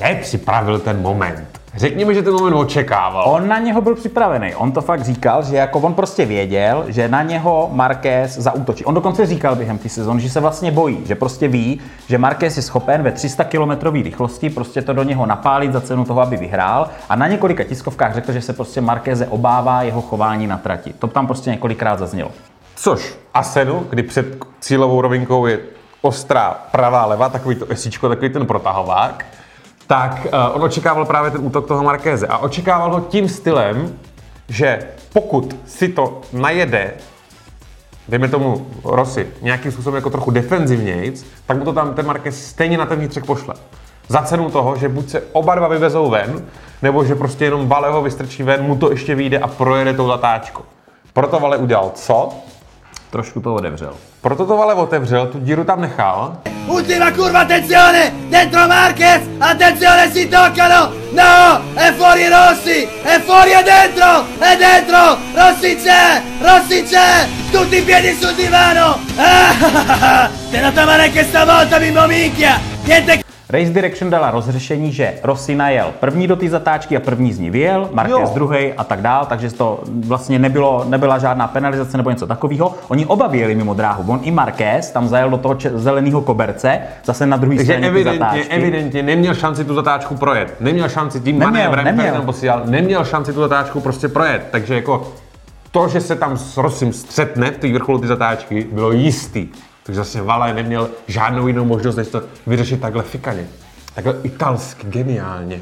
nepřipravil 0.00 0.78
ten 0.78 1.02
moment. 1.02 1.57
Řekněme, 1.78 2.14
že 2.14 2.22
ten 2.22 2.32
moment 2.32 2.54
očekával. 2.54 3.24
On 3.26 3.48
na 3.48 3.58
něho 3.58 3.80
byl 3.80 3.94
připravený. 3.94 4.54
On 4.54 4.72
to 4.72 4.80
fakt 4.80 5.04
říkal, 5.04 5.42
že 5.42 5.56
jako 5.56 5.78
on 5.78 5.94
prostě 5.94 6.26
věděl, 6.26 6.84
že 6.88 7.08
na 7.08 7.22
něho 7.22 7.68
Marquez 7.72 8.38
zaútočí. 8.38 8.84
On 8.84 8.94
dokonce 8.94 9.26
říkal 9.26 9.56
během 9.56 9.78
té 9.78 9.88
sezóny, 9.88 10.20
že 10.20 10.30
se 10.30 10.40
vlastně 10.40 10.70
bojí, 10.70 11.06
že 11.06 11.14
prostě 11.14 11.48
ví, 11.48 11.80
že 12.08 12.18
Marquez 12.18 12.56
je 12.56 12.62
schopen 12.62 13.02
ve 13.02 13.12
300 13.12 13.44
km 13.44 13.70
rychlosti 14.02 14.50
prostě 14.50 14.82
to 14.82 14.92
do 14.92 15.02
něho 15.02 15.26
napálit 15.26 15.72
za 15.72 15.80
cenu 15.80 16.04
toho, 16.04 16.20
aby 16.20 16.36
vyhrál. 16.36 16.88
A 17.08 17.16
na 17.16 17.26
několika 17.26 17.64
tiskovkách 17.64 18.14
řekl, 18.14 18.32
že 18.32 18.40
se 18.40 18.52
prostě 18.52 18.80
Marqueze 18.80 19.26
obává 19.26 19.82
jeho 19.82 20.02
chování 20.02 20.46
na 20.46 20.58
trati. 20.58 20.92
To 20.92 21.06
tam 21.06 21.26
prostě 21.26 21.50
několikrát 21.50 21.98
zaznělo. 21.98 22.30
Což 22.76 23.18
Asenu, 23.34 23.86
kdy 23.90 24.02
před 24.02 24.26
cílovou 24.60 25.00
rovinkou 25.00 25.46
je 25.46 25.58
ostrá 26.02 26.58
pravá 26.70 27.06
leva, 27.06 27.28
takový 27.28 27.56
to 27.56 27.66
esíčko, 27.70 28.08
takový 28.08 28.30
ten 28.30 28.46
protahovák, 28.46 29.24
tak 29.88 30.26
uh, 30.26 30.56
on 30.56 30.62
očekával 30.62 31.04
právě 31.04 31.30
ten 31.30 31.46
útok 31.46 31.68
toho 31.68 31.82
Markéze. 31.82 32.26
A 32.26 32.38
očekával 32.38 32.92
ho 32.92 33.00
tím 33.00 33.28
stylem, 33.28 33.98
že 34.48 34.86
pokud 35.12 35.56
si 35.66 35.88
to 35.88 36.20
najede, 36.32 36.94
dejme 38.08 38.28
tomu 38.28 38.66
Rossi, 38.84 39.26
nějakým 39.42 39.72
způsobem 39.72 39.96
jako 39.96 40.10
trochu 40.10 40.30
defenzivnějc, 40.30 41.26
tak 41.46 41.58
mu 41.58 41.64
to 41.64 41.72
tam 41.72 41.94
ten 41.94 42.06
Marquez 42.06 42.46
stejně 42.46 42.78
na 42.78 42.86
ten 42.86 42.98
vnitřek 42.98 43.26
pošle. 43.26 43.54
Za 44.08 44.22
cenu 44.22 44.50
toho, 44.50 44.76
že 44.76 44.88
buď 44.88 45.08
se 45.08 45.22
oba 45.32 45.54
dva 45.54 45.68
vyvezou 45.68 46.10
ven, 46.10 46.46
nebo 46.82 47.04
že 47.04 47.14
prostě 47.14 47.44
jenom 47.44 47.68
Valeho 47.68 48.02
vystrčí 48.02 48.42
ven, 48.42 48.62
mu 48.62 48.76
to 48.76 48.90
ještě 48.90 49.14
vyjde 49.14 49.38
a 49.38 49.48
projede 49.48 49.94
tou 49.94 50.06
zatáčkou. 50.08 50.62
Proto 51.12 51.40
Vale 51.40 51.56
udělal 51.56 51.90
co? 51.94 52.32
Trošku 53.10 53.40
to 53.40 53.54
otevřel. 53.54 53.94
Proto 54.20 54.46
to 54.46 54.62
ale 54.62 54.74
otevřel, 54.74 55.26
tu 55.26 55.38
díru 55.38 55.64
tam 55.64 55.80
nechal. 55.80 56.36
Ultima 56.66 57.10
curva, 57.10 57.40
attenzione! 57.40 58.12
Dentro 58.30 58.68
Marquez! 58.68 59.22
Attenzione, 59.40 60.10
si 60.12 60.28
toccano! 60.28 60.92
No! 61.12 61.60
È 61.74 61.92
fuori 61.92 62.28
Rossi! 62.28 62.88
È 63.02 63.20
fuori 63.20 63.52
e 63.52 63.62
dentro! 63.62 64.26
È 64.38 64.56
dentro! 64.56 65.16
Rossi 65.34 65.76
c'è! 65.76 66.22
Rossi 66.40 66.82
c'è! 66.82 67.26
Tutti 67.52 67.76
i 67.76 67.82
piedi 67.82 68.12
sul 68.20 68.34
divano! 68.34 68.98
Ah, 69.16 70.28
te 70.50 70.60
la 70.60 70.84
male 70.84 71.04
anche 71.04 71.24
stavolta, 71.24 71.78
bimbo 71.78 72.06
minchia! 72.06 72.60
Niente 72.84 73.27
Race 73.50 73.70
Direction 73.72 74.10
dala 74.10 74.30
rozřešení, 74.30 74.92
že 74.92 75.14
Rossi 75.22 75.54
najel 75.54 75.92
první 76.00 76.26
do 76.26 76.36
té 76.36 76.48
zatáčky 76.48 76.96
a 76.96 77.00
první 77.00 77.32
z 77.32 77.38
ní 77.38 77.50
vyjel, 77.50 77.88
Marquez 77.92 78.30
druhý 78.30 78.72
a 78.72 78.84
tak 78.84 79.00
dál, 79.02 79.26
takže 79.26 79.50
to 79.50 79.80
vlastně 80.06 80.38
nebylo, 80.38 80.84
nebyla 80.88 81.18
žádná 81.18 81.46
penalizace 81.48 81.96
nebo 81.96 82.10
něco 82.10 82.26
takového. 82.26 82.74
Oni 82.88 83.06
oba 83.06 83.26
vyjeli 83.26 83.54
mimo 83.54 83.74
dráhu. 83.74 84.12
On 84.12 84.20
i 84.22 84.30
Marquez 84.30 84.90
tam 84.90 85.08
zajel 85.08 85.30
do 85.30 85.38
toho 85.38 85.56
zeleného 85.74 86.20
koberce, 86.22 86.80
zase 87.04 87.26
na 87.26 87.36
druhé 87.36 87.56
Takže 87.56 87.72
straně 87.72 87.88
evidentně, 87.88 88.18
zatáčky. 88.18 88.48
evidentně 88.48 89.02
neměl 89.02 89.34
šanci 89.34 89.64
tu 89.64 89.74
zatáčku 89.74 90.16
projet. 90.16 90.54
Neměl 90.60 90.88
šanci 90.88 91.20
tím 91.20 91.38
Neměl, 91.38 91.50
manévrem, 91.50 91.84
neměl. 91.84 92.14
tam 92.14 92.26
posílal, 92.26 92.62
neměl 92.64 93.04
šanci 93.04 93.32
tu 93.32 93.40
zatáčku 93.40 93.80
prostě 93.80 94.08
projet. 94.08 94.46
Takže 94.50 94.74
jako 94.74 95.12
to, 95.70 95.88
že 95.88 96.00
se 96.00 96.16
tam 96.16 96.36
s 96.36 96.56
Rosim 96.56 96.92
střetne 96.92 97.50
v 97.50 97.58
té 97.58 97.72
vrcholu 97.72 97.98
ty 97.98 98.06
zatáčky, 98.06 98.66
bylo 98.72 98.92
jistý. 98.92 99.48
Takže 99.88 100.00
zase 100.00 100.22
Vale 100.22 100.54
neměl 100.54 100.90
žádnou 101.06 101.46
jinou 101.46 101.64
možnost, 101.64 101.96
než 101.96 102.08
to 102.08 102.22
vyřešit 102.46 102.80
takhle 102.80 103.02
fikaně. 103.02 103.46
Takhle 103.94 104.14
italsky, 104.22 104.86
geniálně. 104.86 105.60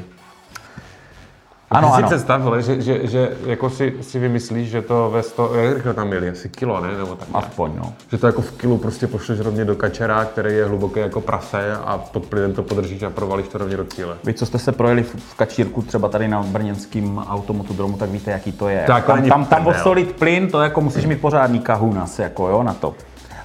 Ano, 1.71 1.87
Ty 1.87 1.93
si 1.93 1.97
ano. 1.97 2.07
představ, 2.07 2.41
vole, 2.41 2.61
že, 2.61 2.81
že, 2.81 3.07
že 3.07 3.29
jako 3.45 3.69
si, 3.69 3.93
si 4.01 4.19
vymyslíš, 4.19 4.69
že 4.69 4.81
to 4.81 5.09
ve 5.09 5.23
100, 5.23 5.55
jak 5.55 5.75
rychle 5.75 5.93
tam 5.93 6.07
měli, 6.07 6.29
asi 6.29 6.49
kilo, 6.49 6.81
ne? 6.81 6.97
Nebo 6.97 7.15
tak. 7.15 7.27
Aspoň, 7.33 7.71
no. 7.75 7.93
Že 8.11 8.17
to 8.17 8.27
jako 8.27 8.41
v 8.41 8.51
kilu 8.51 8.77
prostě 8.77 9.07
pošleš 9.07 9.39
rovně 9.39 9.65
do 9.65 9.75
kačera, 9.75 10.25
který 10.25 10.55
je 10.55 10.65
hluboký 10.65 10.99
jako 10.99 11.21
prase 11.21 11.73
a 11.73 11.97
pod 11.97 12.25
plynem 12.25 12.53
to 12.53 12.63
podržíš 12.63 13.03
a 13.03 13.09
provalíš 13.09 13.47
to 13.47 13.57
rovně 13.57 13.77
do 13.77 13.85
cíle. 13.85 14.17
Vy, 14.23 14.33
co 14.33 14.45
jste 14.45 14.59
se 14.59 14.71
projeli 14.71 15.03
v 15.03 15.15
v 15.15 15.35
kačírku 15.35 15.81
třeba 15.81 16.09
tady 16.09 16.27
na 16.27 16.43
brněnském 16.43 17.17
automotodromu, 17.17 17.97
tak 17.97 18.09
víte, 18.09 18.31
jaký 18.31 18.51
to 18.51 18.69
je. 18.69 18.83
To 18.85 18.91
jako 18.91 19.11
tam, 19.11 19.29
tam, 19.29 19.45
tam 19.45 19.67
odsolit 19.67 20.15
plyn, 20.15 20.51
to 20.51 20.61
jako 20.61 20.81
musíš 20.81 21.05
mít 21.05 21.21
pořádný 21.21 21.59
kahun 21.59 21.99
asi, 21.99 22.21
jako 22.21 22.47
jo, 22.47 22.63
na 22.63 22.73
to. 22.73 22.95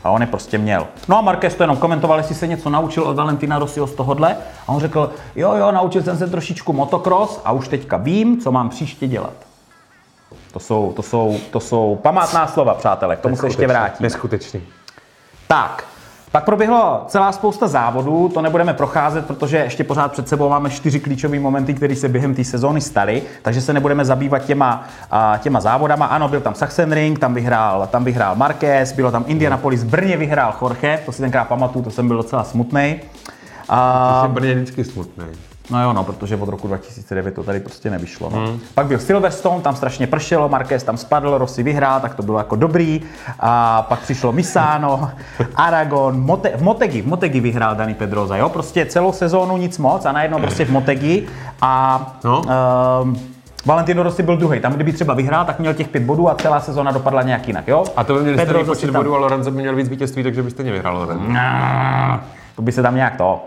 A 0.04 0.11
on 0.11 0.21
je 0.21 0.26
prostě 0.26 0.59
měl. 0.59 0.87
No 1.09 1.18
a 1.18 1.21
Marquez 1.21 1.54
to 1.54 1.62
jenom 1.62 1.76
komentoval, 1.76 2.18
jestli 2.18 2.35
se 2.35 2.47
něco 2.47 2.71
naučil 2.71 3.02
od 3.02 3.16
Valentina 3.16 3.59
Rossiho 3.59 3.87
z 3.87 3.94
tohohle. 3.94 4.37
A 4.66 4.73
on 4.73 4.80
řekl, 4.80 5.11
jo, 5.37 5.54
jo, 5.54 5.73
naučil 5.73 6.02
jsem 6.02 6.18
se 6.18 6.26
trošičku 6.26 6.73
motocross 6.73 7.40
a 7.44 7.52
už 7.52 7.68
teďka 7.68 7.97
vím, 7.97 8.40
co 8.40 8.52
mám 8.52 8.68
příště 8.68 9.09
dělat. 9.09 9.32
To 10.52 10.61
jsou, 10.61 10.92
to 10.97 11.02
jsou, 11.02 11.38
to 11.50 11.61
jsou 11.61 11.99
památná 12.02 12.47
slova, 12.47 12.75
přátelé, 12.75 13.16
k 13.16 13.21
tomu 13.21 13.37
se 13.37 13.47
ještě 13.47 13.66
vrátím. 13.66 14.04
Neskutečný. 14.04 14.62
Tak, 15.47 15.85
pak 16.32 16.44
proběhlo 16.44 17.04
celá 17.06 17.32
spousta 17.32 17.68
závodů, 17.68 18.30
to 18.34 18.42
nebudeme 18.42 18.74
procházet, 18.74 19.26
protože 19.26 19.56
ještě 19.56 19.84
pořád 19.84 20.12
před 20.12 20.28
sebou 20.28 20.48
máme 20.48 20.70
čtyři 20.70 21.00
klíčové 21.00 21.40
momenty, 21.40 21.74
které 21.74 21.96
se 21.96 22.08
během 22.08 22.34
té 22.34 22.44
sezóny 22.44 22.80
staly, 22.80 23.22
takže 23.42 23.60
se 23.60 23.72
nebudeme 23.72 24.04
zabývat 24.04 24.38
těma, 24.38 24.84
těma 25.38 25.60
závodama. 25.60 26.06
Ano, 26.06 26.28
byl 26.28 26.40
tam 26.40 26.54
Sachsenring, 26.54 27.18
tam 27.18 27.34
vyhrál, 27.34 27.86
tam 27.86 28.04
vyhrál 28.04 28.36
Marquez, 28.36 28.92
bylo 28.92 29.10
tam 29.10 29.24
Indianapolis, 29.26 29.84
Brně 29.84 30.16
vyhrál 30.16 30.54
Jorge, 30.62 31.02
to 31.06 31.12
si 31.12 31.22
tenkrát 31.22 31.48
pamatuju, 31.48 31.84
to 31.84 31.90
jsem 31.90 32.08
byl 32.08 32.16
docela 32.16 32.44
smutný. 32.44 33.00
A, 33.68 34.20
Jsem 34.22 34.32
Brně 34.32 34.54
vždycky 34.54 34.84
smutný. 34.84 35.24
No 35.71 35.83
jo, 35.83 35.92
no, 35.92 36.04
protože 36.04 36.37
od 36.37 36.49
roku 36.49 36.69
2009 36.69 37.35
to 37.35 37.42
tady 37.42 37.61
prostě 37.61 37.90
nevyšlo. 37.90 38.31
No. 38.35 38.47
Hmm. 38.47 38.61
Pak 38.75 38.87
byl 38.87 38.99
Silverstone, 38.99 39.61
tam 39.62 39.76
strašně 39.76 40.07
pršelo, 40.07 40.49
Marquez 40.49 40.83
tam 40.83 40.97
spadl, 40.97 41.38
Rossi 41.38 41.62
vyhrál, 41.62 42.00
tak 42.00 42.14
to 42.14 42.23
bylo 42.23 42.38
jako 42.38 42.57
dobrý. 42.57 43.00
A 43.40 43.83
pak 43.88 44.00
přišlo 44.00 44.33
Misano, 44.33 45.11
Aragon, 45.57 46.21
Mote, 46.21 46.52
v 46.57 46.62
Motegi, 46.62 47.02
v 47.02 47.07
Motegi 47.07 47.40
vyhrál 47.40 47.75
Dani 47.75 47.95
Pedroza, 47.95 48.37
jo, 48.37 48.49
prostě 48.49 48.87
celou 48.87 49.12
sezónu 49.12 49.57
nic 49.57 49.78
moc 49.78 50.04
a 50.07 50.12
najednou 50.12 50.38
prostě 50.38 50.64
v 50.64 50.71
Motegi 50.71 51.26
a 51.62 52.00
No. 52.25 52.42
ehm, 53.02 53.16
Valentino 53.66 54.02
Rossi 54.02 54.23
byl 54.23 54.37
druhý. 54.37 54.61
Tam, 54.61 54.73
kdyby 54.73 54.92
třeba 54.92 55.14
vyhrál, 55.14 55.45
tak 55.45 55.59
měl 55.59 55.75
těch 55.75 55.88
pět 55.88 56.02
bodů 56.02 56.31
a 56.31 56.35
celá 56.35 56.61
sezóna 56.61 56.92
dopadla 56.92 57.23
nějak 57.23 57.49
jinak, 57.49 57.69
jo? 57.69 57.85
A 57.97 58.04
to 58.04 58.14
by 58.14 58.21
měli 58.21 58.38
stejný 58.38 58.64
počet 58.64 58.87
tam- 58.87 58.95
bodů 58.95 59.14
a 59.14 59.19
Lorenzo 59.19 59.50
by 59.50 59.57
měl 59.61 59.76
víc 59.76 59.88
vítězství, 59.88 60.23
takže 60.23 60.42
byste 60.42 60.62
nevyhrál 60.62 60.97
Lorenzo. 60.99 61.25
To 62.57 62.62
by 62.62 62.73
se 62.73 62.83
tam 62.83 62.95
nějak 62.95 63.16
to. 63.16 63.40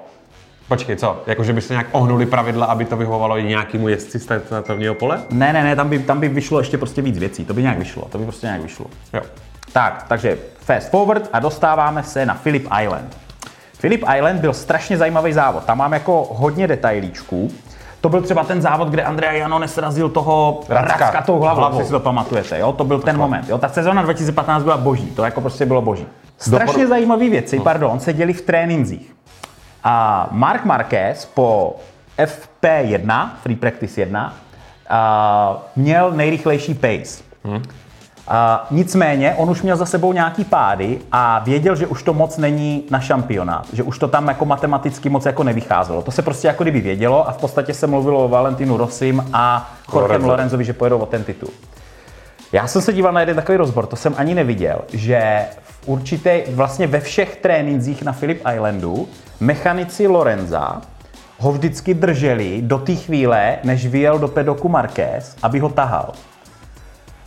Počkej, 0.67 0.95
co? 0.95 1.21
Jakože 1.27 1.53
by 1.53 1.61
se 1.61 1.73
nějak 1.73 1.87
ohnuli 1.91 2.25
pravidla, 2.25 2.65
aby 2.65 2.85
to 2.85 2.97
vyhovovalo 2.97 3.37
i 3.37 3.43
nějakému 3.43 3.87
jezdci 3.87 4.19
z 4.19 4.23
startovního 4.23 4.95
pole? 4.95 5.21
Ne, 5.29 5.53
ne, 5.53 5.63
ne, 5.63 5.75
tam 5.75 5.89
by, 5.89 5.99
tam 5.99 6.19
by 6.19 6.27
vyšlo 6.29 6.59
ještě 6.59 6.77
prostě 6.77 7.01
víc 7.01 7.17
věcí. 7.17 7.45
To 7.45 7.53
by 7.53 7.61
nějak 7.61 7.77
vyšlo, 7.77 8.07
to 8.11 8.17
by 8.17 8.23
prostě 8.23 8.47
nějak 8.47 8.61
vyšlo. 8.61 8.85
Jo. 9.13 9.21
Tak, 9.73 10.05
takže 10.07 10.37
fast 10.59 10.89
forward 10.89 11.29
a 11.33 11.39
dostáváme 11.39 12.03
se 12.03 12.25
na 12.25 12.33
Philip 12.33 12.67
Island. 12.83 13.17
Philip 13.81 14.03
Island 14.17 14.41
byl 14.41 14.53
strašně 14.53 14.97
zajímavý 14.97 15.33
závod. 15.33 15.63
Tam 15.65 15.77
mám 15.77 15.93
jako 15.93 16.27
hodně 16.31 16.67
detailíčků. 16.67 17.51
To 18.01 18.09
byl 18.09 18.21
třeba 18.21 18.43
ten 18.43 18.61
závod, 18.61 18.87
kde 18.87 19.03
Andrea 19.03 19.31
Jano 19.31 19.67
srazil 19.67 20.09
toho 20.09 20.61
Racka. 20.69 20.97
Racka 20.97 21.21
tou 21.21 21.39
hlavou, 21.39 21.59
Hlavou. 21.59 21.83
si 21.85 21.91
to 21.91 21.99
pamatujete. 21.99 22.59
Jo? 22.59 22.73
To 22.73 22.83
byl 22.83 22.99
ten 22.99 23.17
moment. 23.17 23.49
Jo? 23.49 23.57
Ta 23.57 23.69
sezóna 23.69 24.01
2015 24.01 24.63
byla 24.63 24.77
boží, 24.77 25.05
to 25.05 25.23
jako 25.23 25.41
prostě 25.41 25.65
bylo 25.65 25.81
boží. 25.81 26.07
Strašně 26.37 26.87
zajímavé 26.87 27.29
věci, 27.29 27.59
pardon, 27.59 27.99
se 27.99 28.13
děli 28.13 28.33
v 28.33 28.41
trénincích. 28.41 29.14
A 29.87 30.27
Mark 30.31 30.65
Marquez 30.65 31.25
po 31.25 31.75
FP1, 32.17 33.29
Free 33.41 33.55
Practice 33.55 34.01
1, 34.01 34.33
a, 34.89 35.57
měl 35.75 36.11
nejrychlejší 36.11 36.73
pace. 36.73 37.23
A, 38.27 38.67
nicméně 38.71 39.33
on 39.37 39.49
už 39.49 39.61
měl 39.61 39.77
za 39.77 39.85
sebou 39.85 40.13
nějaký 40.13 40.43
pády 40.43 40.99
a 41.11 41.39
věděl, 41.39 41.75
že 41.75 41.87
už 41.87 42.03
to 42.03 42.13
moc 42.13 42.37
není 42.37 42.83
na 42.89 42.99
šampionát, 42.99 43.67
že 43.73 43.83
už 43.83 43.99
to 43.99 44.07
tam 44.07 44.27
jako 44.27 44.45
matematicky 44.45 45.09
moc 45.09 45.25
jako 45.25 45.43
nevycházelo. 45.43 46.01
To 46.01 46.11
se 46.11 46.21
prostě 46.21 46.47
jako 46.47 46.63
kdyby 46.63 46.81
vědělo 46.81 47.29
a 47.29 47.31
v 47.31 47.37
podstatě 47.37 47.73
se 47.73 47.87
mluvilo 47.87 48.25
o 48.25 48.27
Valentinu 48.27 48.77
Rosim 48.77 49.25
a 49.33 49.71
Jorgem 49.93 50.01
Lorenzo. 50.01 50.27
Lorenzovi, 50.27 50.65
že 50.65 50.73
pojedou 50.73 50.97
o 50.97 51.05
ten 51.05 51.23
titul. 51.23 51.49
Já 52.51 52.67
jsem 52.67 52.81
se 52.81 52.93
díval 52.93 53.13
na 53.13 53.19
jeden 53.19 53.35
takový 53.35 53.57
rozbor, 53.57 53.85
to 53.85 53.95
jsem 53.95 54.13
ani 54.17 54.35
neviděl, 54.35 54.81
že 54.93 55.45
v 55.63 55.87
určité, 55.87 56.41
vlastně 56.51 56.87
ve 56.87 56.99
všech 56.99 57.35
trénincích 57.35 58.03
na 58.03 58.13
Philip 58.13 58.41
Islandu 58.53 59.07
mechanici 59.39 60.07
Lorenza 60.07 60.81
ho 61.39 61.51
vždycky 61.51 61.93
drželi 61.93 62.61
do 62.61 62.77
té 62.77 62.95
chvíle, 62.95 63.57
než 63.63 63.87
vyjel 63.87 64.19
do 64.19 64.27
pedoku 64.27 64.69
Marquez, 64.69 65.35
aby 65.43 65.59
ho 65.59 65.69
tahal. 65.69 66.13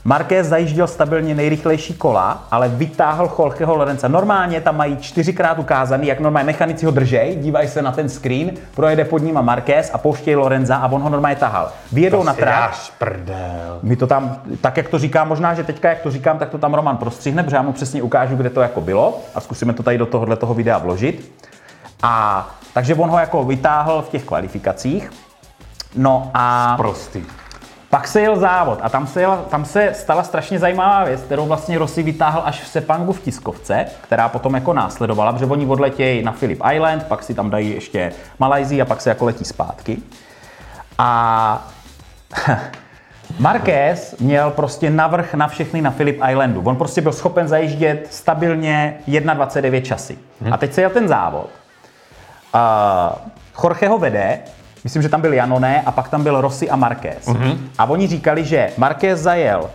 Marquez 0.04 0.46
zajížděl 0.46 0.86
stabilně 0.86 1.34
nejrychlejší 1.34 1.94
kola, 1.94 2.46
ale 2.50 2.68
vytáhl 2.68 3.30
Jorgeho 3.38 3.76
Lorenza. 3.76 4.08
Normálně 4.08 4.60
tam 4.60 4.76
mají 4.76 4.96
čtyřikrát 4.96 5.58
ukázaný, 5.58 6.06
jak 6.06 6.20
normálně 6.20 6.46
mechanici 6.46 6.86
ho 6.86 6.92
držej, 6.92 7.36
dívají 7.36 7.68
se 7.68 7.82
na 7.82 7.92
ten 7.92 8.08
screen, 8.08 8.50
projede 8.74 9.04
pod 9.04 9.18
ním 9.18 9.42
Marquez 9.42 9.90
a 9.94 9.98
pouštějí 9.98 10.36
Lorenza 10.36 10.76
a 10.76 10.92
on 10.92 11.02
ho 11.02 11.08
normálně 11.08 11.36
tahal. 11.36 11.72
Vyjedou 11.92 12.22
na 12.22 12.34
trať, 12.34 12.92
prdel. 12.98 13.78
my 13.82 13.96
to 13.96 14.06
tam, 14.06 14.36
tak 14.60 14.76
jak 14.76 14.88
to 14.88 14.98
říkám, 14.98 15.28
možná, 15.28 15.54
že 15.54 15.64
teďka, 15.64 15.88
jak 15.88 16.00
to 16.00 16.10
říkám, 16.10 16.38
tak 16.38 16.50
to 16.50 16.58
tam 16.58 16.74
Roman 16.74 16.96
prostřihne, 16.96 17.42
protože 17.42 17.56
já 17.56 17.62
mu 17.62 17.72
přesně 17.72 18.02
ukážu, 18.02 18.36
kde 18.36 18.50
to 18.50 18.60
jako 18.60 18.80
bylo 18.80 19.20
a 19.34 19.40
zkusíme 19.40 19.72
to 19.72 19.82
tady 19.82 19.98
do 19.98 20.06
tohohle 20.06 20.36
toho 20.36 20.54
videa 20.54 20.78
vložit. 20.78 21.32
A 22.02 22.46
takže 22.74 22.94
on 22.94 23.10
ho 23.10 23.18
jako 23.18 23.44
vytáhl 23.44 24.02
v 24.02 24.08
těch 24.08 24.24
kvalifikacích. 24.24 25.12
No 25.96 26.30
a 26.34 26.74
Prostý. 26.76 27.22
pak 27.90 28.08
se 28.08 28.20
jel 28.20 28.36
závod 28.38 28.78
a 28.82 28.88
tam 28.88 29.06
se, 29.06 29.20
jel, 29.20 29.44
tam 29.50 29.64
se 29.64 29.92
stala 29.94 30.22
strašně 30.22 30.58
zajímavá 30.58 31.04
věc, 31.04 31.20
kterou 31.20 31.46
vlastně 31.46 31.78
Rossi 31.78 32.02
vytáhl 32.02 32.42
až 32.44 32.62
v 32.62 32.68
Sepangu 32.68 33.12
v 33.12 33.20
tiskovce, 33.20 33.86
která 34.00 34.28
potom 34.28 34.54
jako 34.54 34.72
následovala, 34.72 35.32
protože 35.32 35.46
oni 35.46 35.66
odletějí 35.66 36.22
na 36.22 36.32
Philip 36.32 36.60
Island, 36.74 37.04
pak 37.04 37.22
si 37.22 37.34
tam 37.34 37.50
dají 37.50 37.70
ještě 37.70 38.12
Malajzii 38.38 38.82
a 38.82 38.84
pak 38.84 39.00
se 39.00 39.08
jako 39.08 39.24
letí 39.24 39.44
zpátky. 39.44 39.98
A 40.98 41.68
Marquez 43.38 44.14
měl 44.20 44.50
prostě 44.50 44.90
navrh 44.90 45.34
na 45.34 45.48
všechny 45.48 45.82
na 45.82 45.90
Philip 45.90 46.20
Islandu. 46.30 46.62
On 46.64 46.76
prostě 46.76 47.00
byl 47.00 47.12
schopen 47.12 47.48
zajíždět 47.48 48.06
stabilně 48.10 48.98
1,29 49.08 49.82
časy. 49.82 50.18
A 50.50 50.56
teď 50.56 50.72
se 50.72 50.80
jel 50.80 50.90
ten 50.90 51.08
závod. 51.08 51.50
Uh, 52.54 53.18
Jorge 53.64 53.88
ho 53.88 53.98
vede, 53.98 54.38
myslím, 54.84 55.02
že 55.02 55.08
tam 55.08 55.20
byl 55.20 55.32
Janone 55.32 55.82
a 55.86 55.92
pak 55.92 56.08
tam 56.08 56.22
byl 56.22 56.40
Rossi 56.40 56.70
a 56.70 56.76
Marquez. 56.76 57.28
A 57.78 57.84
oni 57.84 58.06
říkali, 58.06 58.44
že 58.44 58.70
Marquez 58.76 59.20
zajel 59.20 59.70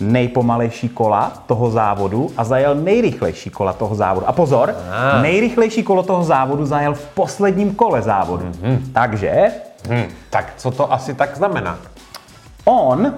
nejpomalejší 0.00 0.88
kola 0.88 1.32
toho 1.46 1.70
závodu 1.70 2.30
a 2.36 2.44
zajel 2.44 2.74
nejrychlejší 2.74 3.50
kola 3.50 3.72
toho 3.72 3.94
závodu. 3.94 4.28
A 4.28 4.32
pozor, 4.32 4.74
nejrychlejší 5.22 5.82
kolo 5.82 6.02
toho 6.02 6.24
závodu 6.24 6.66
zajel 6.66 6.94
v 6.94 7.04
posledním 7.06 7.74
kole 7.74 8.02
závodu. 8.02 8.52
Takže 8.92 9.52
Hm. 9.88 10.04
Tak 10.30 10.52
co 10.56 10.70
to 10.70 10.92
asi 10.92 11.14
tak 11.14 11.36
znamená? 11.36 11.78
on 12.64 13.14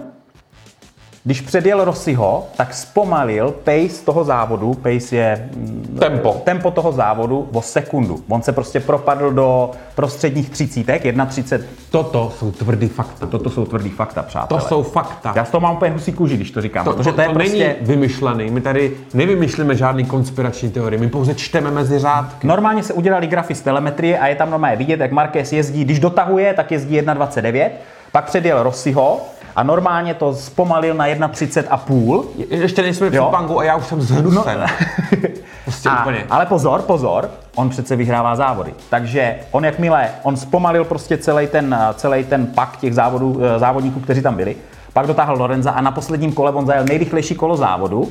když 1.26 1.40
předjel 1.40 1.84
Rossiho, 1.84 2.46
tak 2.56 2.74
zpomalil 2.74 3.50
pace 3.64 4.04
toho 4.04 4.24
závodu, 4.24 4.74
pace 4.74 5.16
je 5.16 5.48
mm, 5.56 5.96
Tempo. 6.00 6.32
tempo 6.44 6.70
toho 6.70 6.92
závodu 6.92 7.48
o 7.52 7.62
sekundu. 7.62 8.20
On 8.28 8.42
se 8.42 8.52
prostě 8.52 8.80
propadl 8.80 9.30
do 9.30 9.70
prostředních 9.94 10.50
třicítek, 10.50 11.04
1,30. 11.04 11.60
Toto 11.90 12.32
jsou 12.38 12.50
tvrdý 12.52 12.88
fakta. 12.88 13.26
Toto 13.26 13.50
jsou 13.50 13.64
tvrdý 13.64 13.90
fakta, 13.90 14.22
To 14.22 14.28
přátelé. 14.28 14.60
jsou 14.60 14.82
fakta. 14.82 15.32
Já 15.36 15.44
z 15.44 15.50
toho 15.50 15.60
mám 15.60 15.74
úplně 15.76 15.90
husí 15.92 16.12
kůži, 16.12 16.36
když 16.36 16.50
to 16.50 16.60
říkám, 16.60 16.84
protože 16.84 17.12
to, 17.12 17.20
je 17.20 17.26
to 17.28 17.34
prostě... 17.34 17.58
není 17.58 17.74
vymyšlený. 17.80 18.50
My 18.50 18.60
tady 18.60 18.92
nevymýšlíme 19.14 19.76
žádný 19.76 20.04
konspirační 20.04 20.70
teorie. 20.70 21.00
My 21.00 21.08
pouze 21.08 21.34
čteme 21.34 21.70
mezi 21.70 21.98
řádky. 21.98 22.46
Normálně 22.46 22.82
se 22.82 22.92
udělali 22.92 23.26
grafy 23.26 23.54
z 23.54 23.60
telemetrie 23.60 24.18
a 24.18 24.26
je 24.26 24.34
tam 24.36 24.50
normálně 24.50 24.76
vidět, 24.76 25.00
jak 25.00 25.12
Marquez 25.12 25.52
jezdí, 25.52 25.84
když 25.84 26.00
dotahuje, 26.00 26.54
tak 26.54 26.72
jezdí 26.72 27.00
1,29, 27.00 27.70
pak 28.12 28.24
předjel 28.24 28.62
Rossiho 28.62 29.20
a 29.56 29.62
normálně 29.62 30.14
to 30.14 30.34
zpomalil 30.34 30.94
na 30.94 31.06
1,30 31.06 31.64
a 31.70 31.76
půl. 31.76 32.24
Je- 32.36 32.46
Ještě 32.58 32.82
nejsme 32.82 33.10
před 33.10 33.20
pangu 33.30 33.58
a 33.60 33.64
já 33.64 33.76
už 33.76 33.86
jsem 33.86 34.00
zhnusen. 34.02 34.66
prostě 35.64 35.88
A, 35.88 36.00
úplně. 36.00 36.26
ale 36.30 36.46
pozor, 36.46 36.82
pozor, 36.82 37.30
on 37.56 37.68
přece 37.70 37.96
vyhrává 37.96 38.36
závody. 38.36 38.74
Takže 38.90 39.36
on 39.50 39.64
jakmile, 39.64 40.10
on 40.22 40.36
zpomalil 40.36 40.84
prostě 40.84 41.16
celý 41.18 41.46
ten, 41.46 41.78
celý 41.94 42.24
ten 42.24 42.46
pak 42.46 42.76
těch 42.76 42.94
závodů, 42.94 43.40
eh, 43.56 43.58
závodníků, 43.58 44.00
kteří 44.00 44.22
tam 44.22 44.34
byli, 44.34 44.56
pak 44.92 45.06
dotáhl 45.06 45.36
Lorenza 45.38 45.70
a 45.70 45.80
na 45.80 45.90
posledním 45.90 46.32
kole 46.32 46.52
on 46.52 46.66
zajel 46.66 46.84
nejrychlejší 46.84 47.34
kolo 47.34 47.56
závodu 47.56 48.08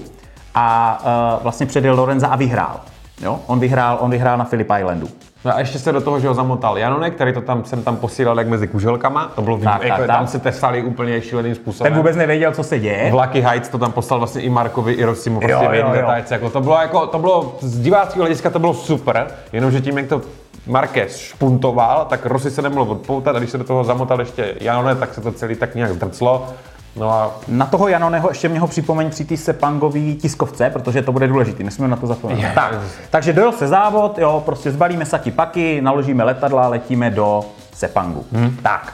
a 0.56 1.00
uh, 1.38 1.44
vlastně 1.44 1.66
předjel 1.66 1.96
Lorenza 1.96 2.28
a 2.28 2.36
vyhrál. 2.36 2.80
Jo? 3.22 3.40
On 3.48 3.60
vyhrál, 3.60 3.98
on 4.02 4.12
vyhrál 4.12 4.38
na 4.38 4.46
Phillip 4.46 4.68
Islandu. 4.80 5.08
No 5.46 5.56
a 5.56 5.60
ještě 5.60 5.80
se 5.80 5.92
do 5.92 6.02
toho, 6.02 6.20
že 6.20 6.28
ho 6.28 6.34
zamotal 6.34 6.78
Janonek, 6.78 7.16
který 7.16 7.34
to 7.34 7.42
tam 7.42 7.66
jsem 7.66 7.84
tam 7.84 7.98
posílal 7.98 8.38
jak 8.38 8.48
mezi 8.48 8.68
kuželkama. 8.68 9.32
To 9.36 9.42
bylo 9.42 9.58
Tak, 9.58 9.64
tak, 9.74 9.84
jako, 9.84 9.98
tak, 9.98 10.08
tam 10.08 10.20
tak. 10.20 10.30
se 10.30 10.40
tesali 10.40 10.84
úplně 10.84 11.22
šíleným 11.22 11.56
způsobem. 11.56 11.92
Ten 11.92 11.98
vůbec 11.98 12.16
nevěděl, 12.16 12.52
co 12.52 12.64
se 12.64 12.80
děje. 12.80 13.12
Vlaky 13.12 13.42
Heights 13.42 13.70
to 13.70 13.78
tam 13.78 13.92
poslal 13.92 14.20
vlastně 14.20 14.42
i 14.42 14.50
Markovi, 14.50 14.94
i 14.94 15.04
Rossimu 15.04 15.40
prostě 15.40 15.66
Jo, 15.66 15.72
jo, 15.72 15.94
jo. 15.94 16.12
Jako 16.30 16.50
to 16.50 16.62
bylo 16.62 16.76
jako, 16.76 17.08
to 17.08 17.20
bylo 17.20 17.56
z 17.62 17.80
diváckého 17.80 18.24
hlediska 18.24 18.50
to 18.50 18.60
bylo 18.60 18.74
super, 18.74 19.28
jenomže 19.54 19.82
tím, 19.82 19.98
jak 19.98 20.08
to 20.08 20.22
Marquez 20.68 21.18
špuntoval, 21.18 22.06
tak 22.10 22.26
Rossi 22.26 22.52
se 22.52 22.62
nemohl 22.62 22.92
odpoutat 22.92 23.36
a 23.36 23.40
když 23.40 23.52
se 23.52 23.58
do 23.58 23.64
toho 23.64 23.84
zamotal 23.84 24.20
ještě 24.20 24.56
Janone, 24.62 24.96
tak 24.96 25.14
se 25.14 25.22
to 25.22 25.32
celý 25.32 25.56
tak 25.56 25.76
nějak 25.76 25.94
zdrclo. 25.94 26.48
No 26.96 27.12
a 27.12 27.32
Na 27.48 27.66
toho 27.66 27.88
Janoneho 27.88 28.30
ještě 28.30 28.50
mě 28.50 28.60
ho 28.60 28.68
připomeň 28.68 29.10
při 29.10 29.26
té 29.26 29.38
Sepangový 29.38 30.16
tiskovce, 30.16 30.70
protože 30.70 31.02
to 31.02 31.12
bude 31.12 31.28
důležitý, 31.28 31.64
nesmíme 31.64 31.88
na 31.88 31.96
to 31.96 32.08
zapomenout. 32.08 32.44
Je. 32.44 32.52
Tak, 32.56 32.74
takže 33.10 33.34
dojel 33.34 33.52
se 33.52 33.68
závod, 33.68 34.18
jo, 34.18 34.44
prostě 34.46 34.72
zbalíme 34.72 35.06
saky 35.06 35.32
paky, 35.32 35.82
naložíme 35.82 36.24
letadla, 36.24 36.68
letíme 36.68 37.10
do 37.10 37.46
Sepangu. 37.74 38.26
Hmm. 38.34 38.58
Tak, 38.64 38.94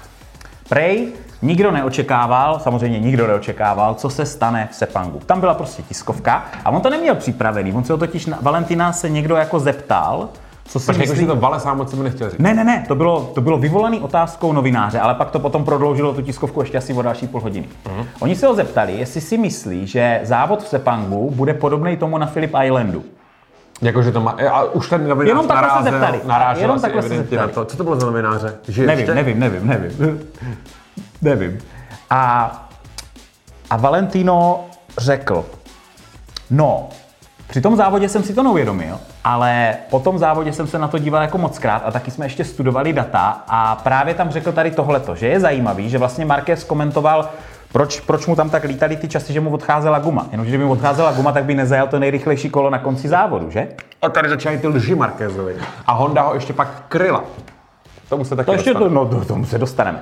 prej, 0.69 1.07
nikdo 1.41 1.71
neočekával, 1.71 2.59
samozřejmě 2.59 2.99
nikdo 2.99 3.27
neočekával, 3.27 3.95
co 3.95 4.09
se 4.09 4.25
stane 4.25 4.69
v 4.71 4.75
Sepangu. 4.75 5.19
Tam 5.25 5.39
byla 5.39 5.53
prostě 5.53 5.83
tiskovka 5.83 6.45
a 6.65 6.69
on 6.69 6.81
to 6.81 6.89
neměl 6.89 7.15
připravený, 7.15 7.73
on 7.73 7.83
se 7.83 7.93
ho 7.93 7.99
totiž, 7.99 8.25
na, 8.25 8.37
Valentina 8.41 8.93
se 8.93 9.09
někdo 9.09 9.35
jako 9.35 9.59
zeptal, 9.59 10.29
co 10.69 10.79
si 10.79 10.91
jako 10.91 10.99
myslí, 10.99 11.25
to 11.25 11.35
Vale 11.35 11.59
sám 11.59 11.79
od 11.79 11.89
sebe 11.89 12.03
nechtěl 12.03 12.29
říct. 12.29 12.39
ne, 12.39 12.53
ne, 12.53 12.63
ne, 12.63 12.85
to 12.87 12.95
bylo, 12.95 13.31
to 13.35 13.41
bylo 13.41 13.57
vyvolaný 13.57 13.99
otázkou 13.99 14.53
novináře, 14.53 14.99
ale 14.99 15.15
pak 15.15 15.31
to 15.31 15.39
potom 15.39 15.65
prodloužilo 15.65 16.13
tu 16.13 16.21
tiskovku 16.21 16.59
ještě 16.61 16.77
asi 16.77 16.93
o 16.93 17.01
další 17.01 17.27
půl 17.27 17.41
hodiny. 17.41 17.67
Mhm. 17.95 18.05
Oni 18.19 18.35
se 18.35 18.47
ho 18.47 18.55
zeptali, 18.55 18.97
jestli 18.97 19.21
si 19.21 19.37
myslí, 19.37 19.87
že 19.87 20.19
závod 20.23 20.63
v 20.63 20.67
Sepangu 20.67 21.31
bude 21.35 21.53
podobný 21.53 21.97
tomu 21.97 22.17
na 22.17 22.27
Philip 22.27 22.53
Islandu. 22.65 23.03
Jako, 23.81 24.01
že 24.03 24.11
to 24.11 24.21
má, 24.21 24.31
a 24.51 24.63
už 24.63 24.89
ten 24.89 25.07
novinář 25.07 25.27
Jenom 25.29 25.47
takhle 25.47 25.67
se 25.69 25.71
narázel, 25.73 25.91
zeptali. 25.91 26.19
narážel 26.25 26.61
Jenom 26.61 26.79
takhle 26.81 27.01
se 27.01 27.07
evidentně 27.07 27.37
na 27.37 27.43
zeptali. 27.45 27.65
to. 27.65 27.71
Co 27.71 27.77
to 27.77 27.83
bylo 27.83 27.99
za 27.99 28.05
novináře? 28.05 28.55
Že 28.67 28.85
Nevím, 28.85 28.99
ještě? 28.99 29.15
nevím, 29.15 29.39
nevím, 29.39 29.67
nevím. 29.67 30.19
nevím. 31.21 31.57
A, 32.09 32.51
a 33.69 33.77
Valentino 33.77 34.65
řekl, 34.97 35.45
no, 36.51 36.89
při 37.47 37.61
tom 37.61 37.75
závodě 37.75 38.09
jsem 38.09 38.23
si 38.23 38.33
to 38.33 38.43
neuvědomil, 38.43 38.99
ale 39.23 39.75
po 39.89 39.99
tom 39.99 40.17
závodě 40.17 40.53
jsem 40.53 40.67
se 40.67 40.79
na 40.79 40.87
to 40.87 40.97
díval 40.97 41.21
jako 41.21 41.37
moc 41.37 41.59
krát 41.59 41.81
a 41.85 41.91
taky 41.91 42.11
jsme 42.11 42.25
ještě 42.25 42.45
studovali 42.45 42.93
data 42.93 43.43
a 43.47 43.75
právě 43.75 44.13
tam 44.13 44.29
řekl 44.29 44.51
tady 44.51 44.71
tohleto, 44.71 45.15
že 45.15 45.27
je 45.27 45.39
zajímavý, 45.39 45.89
že 45.89 45.97
vlastně 45.97 46.25
Marquez 46.25 46.63
komentoval, 46.63 47.29
proč, 47.71 47.99
proč 47.99 48.25
mu 48.27 48.35
tam 48.35 48.49
tak 48.49 48.63
lítali 48.63 48.95
ty 48.97 49.07
časy, 49.07 49.33
že 49.33 49.39
mu 49.41 49.49
odcházela 49.49 49.99
guma. 49.99 50.27
Jenomže 50.31 50.49
kdyby 50.51 50.63
mu 50.65 50.71
odcházela 50.71 51.11
guma, 51.11 51.31
tak 51.31 51.43
by 51.45 51.55
nezajel 51.55 51.87
to 51.87 51.99
nejrychlejší 51.99 52.49
kolo 52.49 52.69
na 52.69 52.79
konci 52.79 53.07
závodu, 53.07 53.51
že? 53.51 53.67
A 54.01 54.09
tady 54.09 54.29
začínají 54.29 54.59
ty 54.59 54.67
lži 54.67 54.95
Marquezovi. 54.95 55.55
A 55.87 55.93
Honda 55.93 56.21
ho 56.21 56.33
ještě 56.33 56.53
pak 56.53 56.67
kryla. 56.87 57.23
Tomu 58.09 58.23
se 58.25 58.35
taky 58.35 58.45
To 58.45 58.51
ještě 58.53 58.69
dostane. 58.73 58.89
to, 58.89 58.95
no, 58.95 59.05
do 59.05 59.25
tomu 59.25 59.45
se 59.45 59.57
dostaneme. 59.57 59.99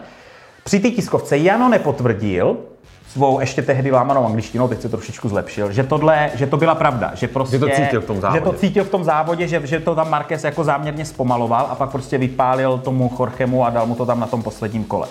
Při 0.63 0.79
té 0.79 0.89
tiskovce 0.89 1.37
Jano 1.37 1.69
nepotvrdil 1.69 2.57
svou 3.17 3.39
ještě 3.39 3.61
tehdy 3.61 3.91
lámanou 3.91 4.25
angličtinou, 4.25 4.67
teď 4.67 4.81
se 4.81 4.89
trošičku 4.89 5.29
zlepšil, 5.29 5.71
že, 5.71 5.83
tohle, 5.83 6.29
že 6.33 6.47
to 6.47 6.57
byla 6.57 6.75
pravda, 6.75 7.11
že 7.13 7.27
prostě, 7.27 7.55
Že 7.55 7.59
to 7.59 7.69
cítil 7.75 8.01
v 8.01 8.05
tom 8.05 8.15
že 8.15 8.21
závodě. 8.21 8.41
to 8.41 8.53
cítil 8.53 8.83
v 8.83 8.89
tom 8.89 9.03
závodě, 9.03 9.47
že, 9.47 9.67
že 9.67 9.79
to 9.79 9.95
tam 9.95 10.09
Marquez 10.09 10.43
jako 10.43 10.63
záměrně 10.63 11.05
zpomaloval 11.05 11.67
a 11.69 11.75
pak 11.75 11.89
prostě 11.89 12.17
vypálil 12.17 12.77
tomu 12.77 13.11
Jorgemu 13.19 13.65
a 13.65 13.69
dal 13.69 13.85
mu 13.85 13.95
to 13.95 14.05
tam 14.05 14.19
na 14.19 14.27
tom 14.27 14.43
posledním 14.43 14.83
kole. 14.83 15.07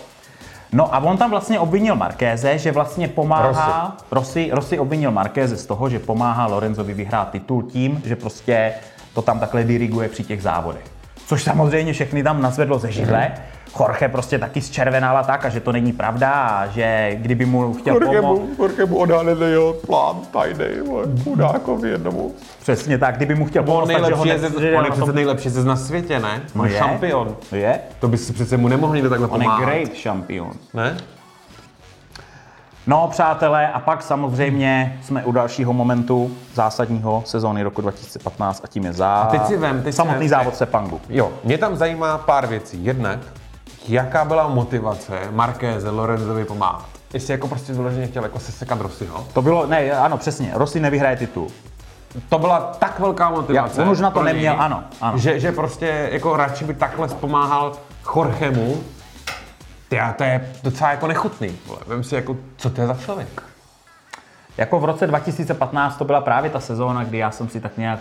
No 0.72 0.94
a 0.94 0.98
on 0.98 1.16
tam 1.16 1.30
vlastně 1.30 1.60
obvinil 1.60 1.96
Markéze, 1.96 2.58
že 2.58 2.72
vlastně 2.72 3.08
pomáhá, 3.08 3.96
Rossi, 4.10 4.50
Rossi 4.52 4.78
obvinil 4.78 5.10
Markéze 5.10 5.56
z 5.56 5.66
toho, 5.66 5.88
že 5.88 5.98
pomáhá 5.98 6.46
Lorenzovi 6.46 6.94
vyhrát 6.94 7.30
titul 7.30 7.62
tím, 7.62 8.02
že 8.04 8.16
prostě 8.16 8.72
to 9.14 9.22
tam 9.22 9.40
takhle 9.40 9.64
diriguje 9.64 10.08
při 10.08 10.24
těch 10.24 10.42
závodech. 10.42 10.84
Což 11.26 11.42
samozřejmě 11.42 11.92
všechny 11.92 12.22
tam 12.22 12.42
nazvedlo 12.42 12.78
ze 12.78 12.92
židle. 12.92 13.32
Jorge 13.80 14.08
prostě 14.08 14.38
taky 14.38 14.60
zčervenala 14.60 15.22
tak, 15.22 15.44
a 15.44 15.48
že 15.48 15.60
to 15.60 15.72
není 15.72 15.92
pravda 15.92 16.30
a 16.32 16.66
že 16.66 17.10
kdyby 17.20 17.46
mu 17.46 17.74
chtěl 17.74 18.00
pomoct, 18.00 18.58
Jorgemu 18.58 18.96
odhalili 18.98 19.50
jeho 19.50 19.72
plán 19.72 20.16
tajný, 20.32 20.64
chudákovi 21.24 21.88
jednomu. 21.90 22.34
přesně 22.60 22.98
tak, 22.98 23.16
kdyby 23.16 23.34
mu 23.34 23.44
chtěl 23.46 23.62
On, 23.62 23.66
pomoct, 23.66 23.88
tak, 23.88 24.04
že 24.06 24.14
ho 24.14 24.24
nejlepší 24.24 24.54
ne, 24.58 24.60
že 24.60 24.76
on 24.76 24.76
na 24.76 24.84
je 24.84 24.90
tom- 24.90 25.00
přece 25.00 25.12
nejlepší 25.12 25.44
jezdec 25.46 25.64
na 25.64 25.76
světě, 25.76 26.20
ne? 26.20 26.42
No 26.54 26.62
On 26.62 26.68
je. 26.70 26.78
šampion. 26.78 27.36
Je, 27.52 27.80
To 28.00 28.08
by 28.08 28.18
si 28.18 28.32
přece 28.32 28.56
mu 28.56 28.68
nemohl 28.68 28.94
někdo 28.94 29.10
takhle 29.10 29.28
on 29.28 29.40
je 29.42 29.44
pomáhat. 29.44 29.64
great 29.64 29.94
šampion. 29.94 30.52
Ne? 30.74 30.96
No, 32.86 33.08
přátelé, 33.10 33.68
a 33.68 33.80
pak 33.80 34.02
samozřejmě 34.02 34.98
jsme 35.02 35.24
u 35.24 35.32
dalšího 35.32 35.72
momentu 35.72 36.30
zásadního 36.54 37.22
sezóny 37.26 37.62
roku 37.62 37.80
2015 37.80 38.60
a 38.64 38.66
tím 38.66 38.84
je 38.84 38.92
za 38.92 39.28
teď 39.30 39.46
si 39.46 39.56
vem, 39.56 39.82
teď 39.82 39.92
si 39.94 39.96
samotný 39.96 40.18
vem. 40.20 40.28
závod 40.28 40.56
Sepangu. 40.56 41.00
Jo, 41.08 41.32
mě 41.44 41.58
tam 41.58 41.76
zajímá 41.76 42.18
pár 42.18 42.46
věcí. 42.46 42.84
Jednak, 42.84 43.18
jaká 43.88 44.24
byla 44.24 44.48
motivace 44.48 45.20
Markéze 45.30 45.90
Lorenzovi 45.90 46.44
pomáhat? 46.44 46.86
Jestli 47.14 47.32
jako 47.32 47.48
prostě 47.48 47.72
vyloženě 47.72 48.06
chtěl 48.06 48.22
jako 48.22 48.38
sesekat 48.38 48.80
Rossiho. 48.80 49.26
To 49.32 49.42
bylo, 49.42 49.66
ne, 49.66 49.92
ano, 49.92 50.16
přesně, 50.18 50.50
Rossi 50.54 50.80
nevyhraje 50.80 51.16
titul. 51.16 51.48
To 52.28 52.38
byla 52.38 52.60
tak 52.60 53.00
velká 53.00 53.30
motivace. 53.30 53.80
Já- 53.80 53.86
on 53.86 53.92
už 53.92 54.00
na 54.00 54.10
to 54.10 54.24
něj, 54.24 54.32
neměl, 54.32 54.56
ano, 54.58 54.84
ano. 55.00 55.18
Že, 55.18 55.40
že 55.40 55.52
prostě 55.52 56.08
jako 56.12 56.36
radši 56.36 56.64
by 56.64 56.74
takhle 56.74 57.08
pomáhal 57.08 57.72
Jorgemu. 58.16 58.82
Ty, 59.88 60.00
a 60.00 60.12
to 60.12 60.24
je 60.24 60.52
docela 60.62 60.90
jako 60.90 61.06
nechutný. 61.06 61.56
Vole. 61.66 61.80
Vem 61.86 62.04
si 62.04 62.14
jako, 62.14 62.36
co 62.56 62.70
to 62.70 62.80
je 62.80 62.86
za 62.86 62.94
člověk? 62.94 63.42
Jako 64.58 64.80
v 64.80 64.84
roce 64.84 65.06
2015 65.06 65.96
to 65.96 66.04
byla 66.04 66.20
právě 66.20 66.50
ta 66.50 66.60
sezóna, 66.60 67.04
kdy 67.04 67.18
já 67.18 67.30
jsem 67.30 67.48
si 67.48 67.60
tak 67.60 67.76
nějak 67.76 68.00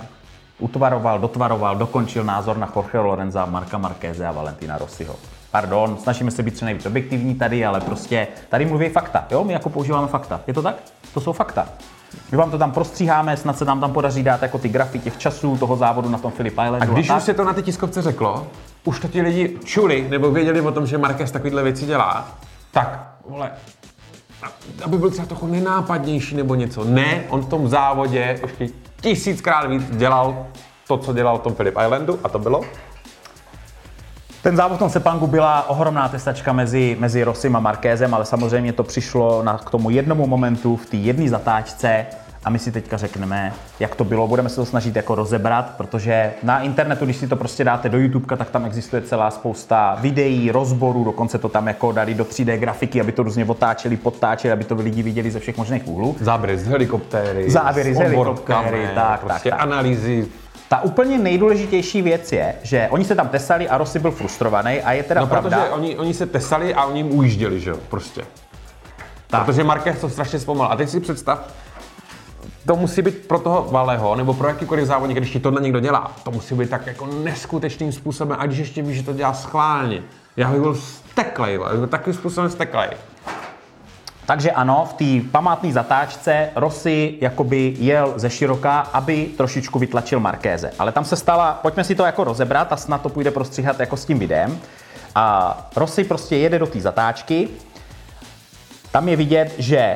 utvaroval, 0.60 1.20
dotvaroval, 1.20 1.76
dokončil 1.76 2.24
názor 2.24 2.58
na 2.58 2.72
Jorge 2.76 3.00
Lorenza, 3.00 3.46
Marka 3.46 3.78
Markéze 3.78 4.28
a 4.28 4.32
Valentina 4.32 4.78
Rossiho. 4.78 5.16
Pardon, 5.56 5.98
snažíme 5.98 6.32
se 6.32 6.44
být 6.44 6.58
co 6.58 6.66
nejvíc 6.66 6.86
objektivní 6.86 7.36
tady, 7.36 7.66
ale 7.66 7.82
prostě 7.82 8.28
tady 8.50 8.66
mluví 8.66 8.90
fakta, 8.90 9.26
jo? 9.32 9.44
My 9.44 9.54
jako 9.54 9.70
používáme 9.70 10.08
fakta. 10.08 10.42
Je 10.48 10.54
to 10.54 10.62
tak? 10.62 10.76
To 11.14 11.22
jsou 11.22 11.34
fakta. 11.34 11.68
My 12.32 12.38
vám 12.38 12.52
to 12.52 12.58
tam 12.58 12.72
prostříháme, 12.72 13.38
snad 13.38 13.58
se 13.58 13.66
nám 13.66 13.80
tam 13.80 13.94
podaří 13.94 14.24
dát 14.24 14.42
jako 14.42 14.58
ty 14.58 14.70
grafy 14.70 15.00
těch 15.00 15.18
časů 15.18 15.58
toho 15.58 15.76
závodu 15.76 16.10
na 16.10 16.18
tom 16.18 16.32
Philip 16.32 16.54
Islandu. 16.54 16.82
A 16.82 16.86
když 16.86 17.08
tak. 17.08 17.18
už 17.18 17.24
se 17.24 17.34
to 17.34 17.44
na 17.44 17.54
té 17.54 17.62
tiskovce 17.62 18.02
řeklo, 18.02 18.48
už 18.84 19.00
to 19.00 19.08
ti 19.08 19.22
lidi 19.22 19.58
čuli 19.64 20.08
nebo 20.10 20.32
věděli 20.32 20.62
o 20.62 20.72
tom, 20.72 20.86
že 20.88 20.98
Marquez 20.98 21.32
takovýhle 21.32 21.64
věci 21.64 21.86
dělá, 21.86 22.28
tak, 22.72 23.08
vole, 23.30 23.52
a- 24.44 24.48
aby 24.84 24.98
byl 24.98 25.10
třeba 25.12 25.28
trochu 25.28 25.48
nenápadnější 25.48 26.36
nebo 26.36 26.56
něco. 26.56 26.84
Ne, 26.84 27.24
on 27.30 27.42
v 27.42 27.50
tom 27.50 27.68
závodě 27.68 28.40
ještě 28.42 28.68
tisíckrát 29.02 29.70
víc 29.70 29.84
dělal 29.90 30.46
to, 30.88 30.98
co 30.98 31.14
dělal 31.14 31.38
v 31.38 31.42
tom 31.42 31.54
Philip 31.56 31.76
Islandu 31.86 32.20
a 32.24 32.30
to 32.30 32.40
bylo 32.40 32.62
Ten 34.46 34.56
závod 34.56 34.76
v 34.76 34.80
tom 34.80 34.90
Sepangu 34.90 35.28
byla 35.28 35.70
ohromná 35.70 36.10
testačka 36.10 36.54
mezi, 36.54 36.98
mezi 37.00 37.24
Rosim 37.24 37.56
a 37.56 37.60
Markézem, 37.60 38.14
ale 38.14 38.26
samozřejmě 38.26 38.74
to 38.74 38.84
přišlo 38.84 39.44
na, 39.44 39.58
k 39.58 39.70
tomu 39.70 39.90
jednomu 39.90 40.28
momentu 40.28 40.76
v 40.76 40.86
té 40.86 40.98
jedné 40.98 41.30
zatáčce 41.30 42.06
a 42.44 42.50
my 42.50 42.60
si 42.60 42.72
teďka 42.72 42.98
řekneme, 42.98 43.54
jak 43.80 43.96
to 43.96 44.04
bylo. 44.04 44.28
Budeme 44.28 44.50
se 44.50 44.56
to 44.56 44.66
snažit 44.66 44.96
jako 44.96 45.16
rozebrat, 45.16 45.74
protože 45.78 46.34
na 46.44 46.62
internetu, 46.62 47.06
když 47.06 47.18
si 47.18 47.28
to 47.28 47.36
prostě 47.36 47.64
dáte 47.64 47.90
do 47.90 47.98
YouTube, 47.98 48.38
tak 48.38 48.50
tam 48.50 48.66
existuje 48.66 49.02
celá 49.02 49.32
spousta 49.32 49.98
videí, 50.02 50.52
rozborů, 50.52 51.04
dokonce 51.04 51.38
to 51.38 51.50
tam 51.50 51.68
jako 51.68 51.92
dali 51.92 52.14
do 52.14 52.24
3D 52.24 52.58
grafiky, 52.58 53.02
aby 53.02 53.12
to 53.12 53.24
různě 53.24 53.46
otáčeli, 53.46 53.98
podtáčeli, 53.98 54.52
aby 54.52 54.64
to 54.64 54.76
lidi 54.76 55.04
viděli 55.04 55.32
ze 55.32 55.40
všech 55.40 55.58
možných 55.58 55.88
úhlů. 55.88 56.16
záběry 56.20 56.58
z 56.58 56.68
helikoptéry, 56.68 57.52
Záběry 57.52 57.94
z 57.94 57.98
helikoptéry, 57.98 58.90
tak, 58.96 59.20
prostě 59.20 59.50
tak, 59.50 59.60
tak. 59.60 59.68
analýzy. 59.68 60.28
Ta 60.70 60.82
úplně 60.82 61.18
nejdůležitější 61.18 62.02
věc 62.02 62.32
je, 62.32 62.56
že 62.64 62.88
oni 62.92 63.06
se 63.06 63.16
tam 63.16 63.28
tesali 63.30 63.70
a 63.70 63.78
Rossi 63.78 64.00
byl 64.00 64.12
frustrovaný 64.12 64.82
a 64.82 64.92
je 64.92 65.04
teda 65.04 65.22
No 65.22 65.28
pravda. 65.28 65.58
protože 65.58 65.70
oni, 65.72 65.98
oni 65.98 66.14
se 66.14 66.26
tesali 66.26 66.74
a 66.76 66.86
oni 66.86 67.00
jim 67.00 67.12
ujížděli, 67.18 67.60
že 67.60 67.70
jo, 67.70 67.78
prostě. 67.90 68.26
Tak. 69.28 69.46
Protože 69.46 69.64
Marquez 69.64 70.02
to 70.02 70.10
strašně 70.10 70.40
zpomal. 70.40 70.72
A 70.72 70.76
teď 70.76 70.90
si 70.90 71.00
představ, 71.00 71.54
to 72.68 72.76
musí 72.76 73.02
být 73.02 73.28
pro 73.28 73.40
toho 73.40 73.68
Valeho, 73.72 74.16
nebo 74.16 74.34
pro 74.34 74.48
jakýkoliv 74.48 74.86
závodník, 74.86 75.18
když 75.18 75.30
ti 75.32 75.40
tohle 75.40 75.62
někdo 75.62 75.80
dělá, 75.80 76.12
to 76.24 76.32
musí 76.32 76.56
být 76.56 76.70
tak 76.70 76.88
jako 76.88 77.06
neskutečným 77.24 77.92
způsobem, 77.92 78.38
a 78.40 78.46
když 78.46 78.58
ještě 78.60 78.82
víš, 78.82 78.98
že 78.98 79.04
to 79.04 79.14
dělá 79.14 79.34
schválně. 79.34 80.02
Já 80.38 80.52
bych 80.52 80.62
byl 80.62 80.76
steklej, 80.76 81.60
takovým 81.90 82.18
způsobem 82.18 82.50
steklej. 82.50 82.90
Takže 84.26 84.52
ano, 84.52 84.88
v 84.90 84.94
té 84.94 85.30
památné 85.32 85.74
zatáčce 85.74 86.50
Rossi 86.56 87.18
jakoby 87.22 87.76
jel 87.78 88.14
ze 88.16 88.30
široka, 88.30 88.80
aby 88.80 89.26
trošičku 89.38 89.80
vytlačil 89.80 90.20
Markéze. 90.20 90.72
Ale 90.80 90.92
tam 90.92 91.06
se 91.06 91.16
stala, 91.16 91.60
pojďme 91.62 91.84
si 91.84 91.96
to 91.96 92.06
jako 92.06 92.24
rozebrat 92.24 92.74
a 92.74 92.78
snad 92.78 93.02
to 93.02 93.10
půjde 93.10 93.32
prostříhat 93.32 93.80
jako 93.80 93.98
s 93.98 94.06
tím 94.06 94.20
videem. 94.20 94.60
A 95.16 95.58
Rossi 95.76 96.04
prostě 96.04 96.38
jede 96.38 96.60
do 96.60 96.68
té 96.68 96.82
zatáčky, 96.82 97.48
tam 98.92 99.10
je 99.10 99.16
vidět, 99.16 99.54
že 99.58 99.96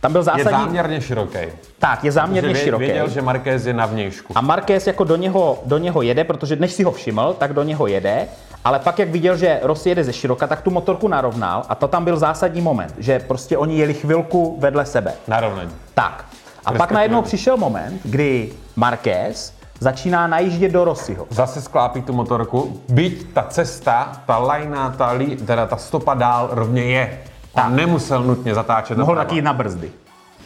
tam 0.00 0.12
byl 0.12 0.20
Je 0.20 0.24
zásadní... 0.24 0.50
záměrně 0.50 1.00
široký. 1.00 1.38
Tak, 1.78 2.04
je 2.04 2.12
záměrně 2.12 2.54
Že 2.54 2.60
široký. 2.60 2.84
Věděl, 2.84 3.08
že 3.08 3.22
Marquez 3.22 3.66
je 3.66 3.72
na 3.72 3.86
vnějšku. 3.86 4.32
A 4.36 4.40
Marquez 4.40 4.86
jako 4.86 5.04
do 5.04 5.16
něho, 5.16 5.58
do 5.66 5.78
něho 5.78 6.02
jede, 6.02 6.24
protože 6.24 6.56
než 6.56 6.72
si 6.72 6.82
ho 6.82 6.92
všiml, 6.92 7.34
tak 7.38 7.52
do 7.52 7.62
něho 7.62 7.86
jede, 7.86 8.28
ale 8.64 8.78
pak 8.78 8.98
jak 8.98 9.08
viděl, 9.08 9.36
že 9.36 9.60
Rossi 9.62 9.88
jede 9.88 10.04
ze 10.04 10.12
široka, 10.12 10.46
tak 10.46 10.60
tu 10.60 10.70
motorku 10.70 11.08
narovnal 11.08 11.62
a 11.68 11.74
to 11.74 11.88
tam 11.88 12.04
byl 12.04 12.16
zásadní 12.16 12.60
moment, 12.60 12.94
že 12.98 13.18
prostě 13.18 13.58
oni 13.58 13.78
jeli 13.78 13.94
chvilku 13.94 14.56
vedle 14.60 14.86
sebe. 14.86 15.14
Narovnaní. 15.28 15.70
Tak. 15.94 16.24
A 16.64 16.72
pak 16.72 16.90
najednou 16.90 17.22
přišel 17.22 17.56
moment, 17.56 18.00
kdy 18.04 18.52
Marquez 18.76 19.54
začíná 19.80 20.26
najíždět 20.26 20.72
do 20.72 20.84
Rossiho. 20.84 21.26
Zase 21.30 21.60
sklápí 21.60 22.02
tu 22.02 22.12
motorku, 22.12 22.80
byť 22.88 23.32
ta 23.32 23.42
cesta, 23.42 24.12
ta 24.26 24.38
lajna, 24.38 24.90
ta, 24.90 25.12
lí, 25.12 25.36
teda 25.36 25.66
ta 25.66 25.76
stopa 25.76 26.14
dál 26.14 26.48
rovně 26.52 26.82
je. 26.82 27.18
A 27.54 27.68
nemusel 27.68 28.22
nutně 28.22 28.54
zatáčet 28.54 28.98
Mohl 28.98 29.16
taky 29.16 29.34
jít 29.34 29.42
na 29.42 29.52
brzdy. 29.52 29.90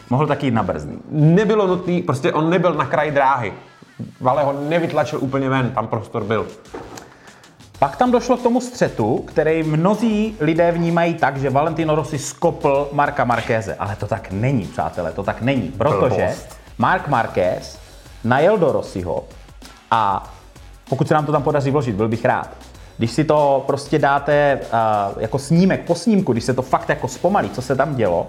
Mohl 0.09 0.27
taky 0.27 0.45
jít 0.47 0.53
na 0.53 0.63
brzdy. 0.63 0.97
Nebylo 1.11 1.67
nutný, 1.67 2.01
prostě 2.01 2.33
on 2.33 2.49
nebyl 2.49 2.73
na 2.73 2.85
kraji 2.85 3.11
dráhy. 3.11 3.53
Vale 4.21 4.43
ho 4.43 4.53
nevytlačil 4.53 5.19
úplně 5.21 5.49
ven, 5.49 5.71
tam 5.71 5.87
prostor 5.87 6.23
byl. 6.23 6.45
Pak 7.79 7.95
tam 7.95 8.11
došlo 8.11 8.37
k 8.37 8.43
tomu 8.43 8.61
střetu, 8.61 9.17
který 9.17 9.63
mnozí 9.63 10.35
lidé 10.39 10.71
vnímají 10.71 11.13
tak, 11.13 11.37
že 11.37 11.49
Valentino 11.49 11.95
Rossi 11.95 12.19
skopl 12.19 12.89
Marka 12.91 13.23
Markéze. 13.23 13.75
Ale 13.75 13.95
to 13.95 14.07
tak 14.07 14.31
není, 14.31 14.67
přátelé, 14.67 15.11
to 15.11 15.23
tak 15.23 15.41
není. 15.41 15.73
Protože. 15.77 16.35
Mark 16.77 17.07
Marquez 17.07 17.79
najel 18.23 18.57
do 18.57 18.71
Rossiho 18.71 19.23
a 19.91 20.33
pokud 20.89 21.07
se 21.07 21.13
nám 21.13 21.25
to 21.25 21.31
tam 21.31 21.43
podaří 21.43 21.71
vložit, 21.71 21.95
byl 21.95 22.07
bych 22.07 22.25
rád. 22.25 22.49
Když 22.97 23.11
si 23.11 23.23
to 23.23 23.63
prostě 23.67 23.99
dáte 23.99 24.59
uh, 24.61 25.21
jako 25.21 25.39
snímek 25.39 25.81
po 25.81 25.95
snímku, 25.95 26.31
když 26.31 26.43
se 26.43 26.53
to 26.53 26.61
fakt 26.61 26.89
jako 26.89 27.07
zpomalí, 27.07 27.49
co 27.49 27.61
se 27.61 27.75
tam 27.75 27.95
dělo, 27.95 28.27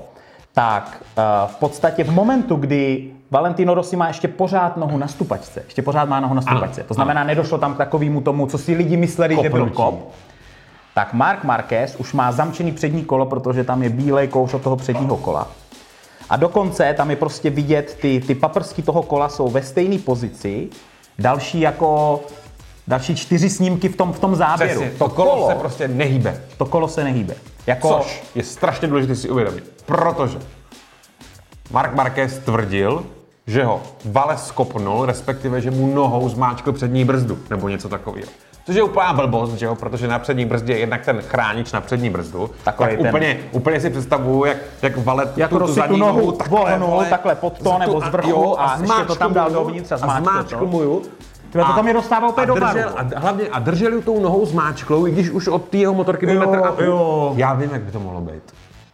tak 0.52 1.02
uh, 1.02 1.50
v 1.50 1.56
podstatě 1.56 2.04
v 2.04 2.10
momentu, 2.10 2.56
kdy 2.56 3.10
Valentino 3.30 3.74
Rossi 3.74 3.96
má 3.96 4.08
ještě 4.08 4.28
pořád 4.28 4.76
nohu 4.76 4.98
na 4.98 5.08
stupačce, 5.08 5.62
ještě 5.64 5.82
pořád 5.82 6.08
má 6.08 6.20
nohu 6.20 6.34
na 6.34 6.42
stupačce, 6.42 6.82
to 6.82 6.94
znamená, 6.94 7.24
nedošlo 7.24 7.58
tam 7.58 7.74
k 7.74 7.78
takovému 7.78 8.20
tomu, 8.20 8.46
co 8.46 8.58
si 8.58 8.74
lidi 8.74 8.96
mysleli, 8.96 9.36
že 9.42 9.50
byl 9.50 9.50
Kopnutí. 9.50 9.76
kop, 9.76 10.12
tak 10.94 11.12
Mark 11.12 11.44
Marquez 11.44 11.96
už 11.96 12.12
má 12.12 12.32
zamčený 12.32 12.72
přední 12.72 13.04
kolo, 13.04 13.26
protože 13.26 13.64
tam 13.64 13.82
je 13.82 13.88
bílej 13.90 14.28
kouš 14.28 14.54
od 14.54 14.62
toho 14.62 14.76
předního 14.76 15.16
kola. 15.16 15.48
A 16.30 16.36
dokonce 16.36 16.94
tam 16.96 17.10
je 17.10 17.16
prostě 17.16 17.50
vidět, 17.50 17.98
ty, 18.00 18.20
ty 18.26 18.34
paprsky 18.34 18.82
toho 18.82 19.02
kola 19.02 19.28
jsou 19.28 19.48
ve 19.48 19.62
stejné 19.62 19.98
pozici, 19.98 20.68
další 21.18 21.60
jako 21.60 22.20
další 22.88 23.16
čtyři 23.16 23.50
snímky 23.50 23.88
v 23.88 23.96
tom, 23.96 24.12
v 24.12 24.18
tom 24.18 24.36
záběru. 24.36 24.80
Přesně, 24.80 24.98
to 24.98 25.08
kolo, 25.08 25.48
se 25.48 25.54
prostě 25.54 25.88
nehýbe. 25.88 26.40
to 26.58 26.64
kolo 26.66 26.88
se 26.88 27.04
nehýbe. 27.04 27.34
Jako, 27.66 27.88
Což 27.88 28.22
je 28.34 28.42
strašně 28.42 28.88
důležité 28.88 29.16
si 29.16 29.30
uvědomit. 29.30 29.82
Protože 29.86 30.38
Mark 31.70 31.94
Marquez 31.94 32.38
tvrdil, 32.38 33.04
že 33.46 33.64
ho 33.64 33.82
Vale 34.04 34.36
skopnul, 34.36 35.06
respektive, 35.06 35.60
že 35.60 35.70
mu 35.70 35.94
nohou 35.94 36.28
zmáčkl 36.28 36.72
přední 36.72 37.04
brzdu, 37.04 37.38
nebo 37.50 37.68
něco 37.68 37.88
takového. 37.88 38.28
Což 38.66 38.74
je 38.76 38.82
úplná 38.82 39.12
blbost, 39.12 39.52
že 39.54 39.66
jo? 39.66 39.74
protože 39.74 40.08
na 40.08 40.18
přední 40.18 40.44
brzdě 40.44 40.72
je 40.72 40.78
jednak 40.78 41.04
ten 41.04 41.20
chránič 41.22 41.72
na 41.72 41.80
přední 41.80 42.10
brzdu. 42.10 42.50
Takovej 42.64 42.96
tak 42.96 43.02
ten- 43.02 43.08
úplně, 43.08 43.38
úplně 43.52 43.80
si 43.80 43.90
představuju, 43.90 44.44
jak, 44.44 44.56
jak 44.82 44.96
Vale 44.96 45.28
Jak 45.36 45.50
tu, 45.50 45.54
tu 45.54 45.58
Rossi 45.58 45.74
tu 45.74 45.80
zadní 45.80 46.00
nohu 46.00 46.32
takhle, 46.32 46.60
vohnul, 46.60 46.88
vole, 46.90 47.06
takhle 47.06 47.34
pod 47.34 47.58
to 47.62 47.78
nebo 47.78 48.00
z 48.00 48.08
vrchu 48.08 48.60
a 48.60 48.76
ještě 48.80 49.04
to 49.06 49.14
tam 49.14 49.34
dal 49.34 49.50
zmáčkl 49.50 49.60
mu 49.60 49.60
ju, 49.60 49.64
dovnitř 49.64 49.92
a 49.92 49.94
a 49.94 50.20
zmáčkl 50.20 50.66
mu 50.66 50.82
ju. 50.82 51.02
Tyhle, 51.52 51.66
to 51.66 51.72
tam 51.72 51.88
je 51.88 51.94
dostával 51.94 52.30
úplně 52.30 52.44
a 52.44 52.46
do 52.46 52.54
držel, 52.54 52.90
varu. 52.94 53.08
a 53.16 53.20
hlavně 53.20 53.44
a 53.52 53.58
držel 53.58 53.92
ju 53.92 54.02
tou 54.02 54.20
nohou 54.20 54.46
zmáčklou, 54.46 55.06
i 55.06 55.10
když 55.10 55.30
už 55.30 55.48
od 55.48 55.64
té 55.68 55.76
jeho 55.76 55.94
motorky 55.94 56.26
byl 56.26 56.38
metr 56.40 56.66
a 56.66 56.72
půl. 56.72 57.32
Já 57.36 57.54
vím, 57.54 57.70
jak 57.72 57.82
by 57.82 57.92
to 57.92 58.00
mohlo 58.00 58.20
být. 58.20 58.42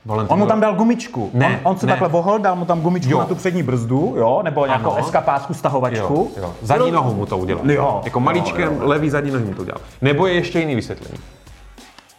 Valentino. 0.07 0.35
On 0.35 0.39
mu 0.39 0.47
tam 0.47 0.61
dal 0.61 0.75
gumičku. 0.75 1.31
Ne, 1.35 1.61
on, 1.65 1.73
on 1.73 1.79
se 1.79 1.87
ne. 1.87 1.93
takhle 1.93 2.09
vohl, 2.09 2.39
dal 2.39 2.57
mu 2.57 2.65
tam 2.65 2.81
gumičku 2.81 3.11
Jo. 3.13 3.19
na 3.19 3.25
tu 3.25 3.35
přední 3.35 3.63
brzdu, 3.63 4.15
jo, 4.17 4.41
nebo 4.45 4.67
nějakou 4.67 4.91
Ano. 4.91 4.99
eskapásku, 5.01 5.55
stahovačku. 5.55 6.33
Jo, 6.37 6.43
jo. 6.43 6.55
Zadní 6.63 6.91
nohou 6.91 7.15
mu 7.15 7.27
to 7.27 7.39
udělal. 7.39 7.71
Jo. 7.71 8.01
Jako 8.05 8.21
maličkem 8.21 8.79
levý 8.81 9.11
zadní 9.11 9.31
nohy 9.31 9.45
mu 9.45 9.55
to 9.55 9.63
udělal. 9.63 9.81
Nebo 10.01 10.27
je 10.27 10.35
ještě 10.35 10.61
jiný 10.61 10.75
vysvětlení. 10.75 11.19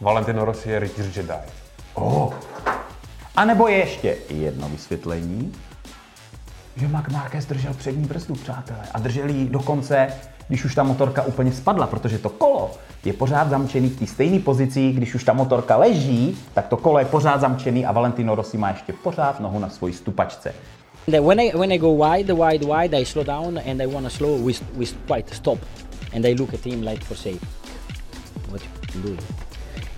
Valentino 0.00 0.44
Rossi 0.44 0.70
je 0.70 0.78
rytíř 0.78 1.16
Jedi. 1.16 1.32
A 3.36 3.44
nebo 3.44 3.68
je 3.68 3.76
ještě 3.76 4.16
jedno 4.30 4.68
vysvětlení, 4.68 5.52
že 6.76 6.88
Mark 6.88 7.08
Marquez 7.08 7.46
držel 7.46 7.74
přední 7.74 8.04
brzdu, 8.04 8.34
přátelé. 8.34 8.78
A 8.94 8.98
držel 8.98 9.28
ji 9.28 9.48
dokonce, 9.48 10.08
když 10.48 10.64
už 10.64 10.74
ta 10.74 10.82
motorka 10.82 11.22
úplně 11.22 11.52
spadla, 11.52 11.86
protože 11.86 12.18
to 12.18 12.28
kolo 12.28 12.70
je 13.04 13.12
pořád 13.12 13.50
zamčený 13.50 13.88
v 13.88 13.98
té 13.98 14.06
stejné 14.06 14.38
pozici, 14.38 14.92
když 14.92 15.14
už 15.14 15.24
ta 15.24 15.32
motorka 15.32 15.76
leží, 15.76 16.38
tak 16.54 16.68
to 16.68 16.76
kolo 16.76 16.98
je 16.98 17.04
pořád 17.04 17.40
zamčený 17.40 17.86
a 17.86 17.92
Valentino 17.92 18.34
Rossi 18.34 18.58
má 18.58 18.70
ještě 18.70 18.92
pořád 18.92 19.40
nohu 19.40 19.58
na 19.58 19.70
svojí 19.70 19.94
stupačce. 19.94 20.54
When 21.06 21.40
I 21.40 21.52
when 21.52 21.72
I 21.72 21.78
go 21.78 21.94
wide, 21.96 22.32
wide, 22.32 22.64
wide, 22.64 22.96
I 22.96 23.04
slow 23.04 23.26
down 23.26 23.58
and 23.58 23.82
I 23.82 23.86
want 23.86 24.06
to 24.06 24.10
slow 24.10 24.46
with 24.46 24.62
with 24.76 24.94
quite 25.06 25.34
stop, 25.34 25.58
and 26.16 26.24
I 26.24 26.34
look 26.34 26.54
at 26.54 26.66
him 26.66 26.82
like 26.82 27.04
for 27.04 27.16
say, 27.16 27.34
what 28.50 28.62
you 28.94 29.02
doing? 29.02 29.20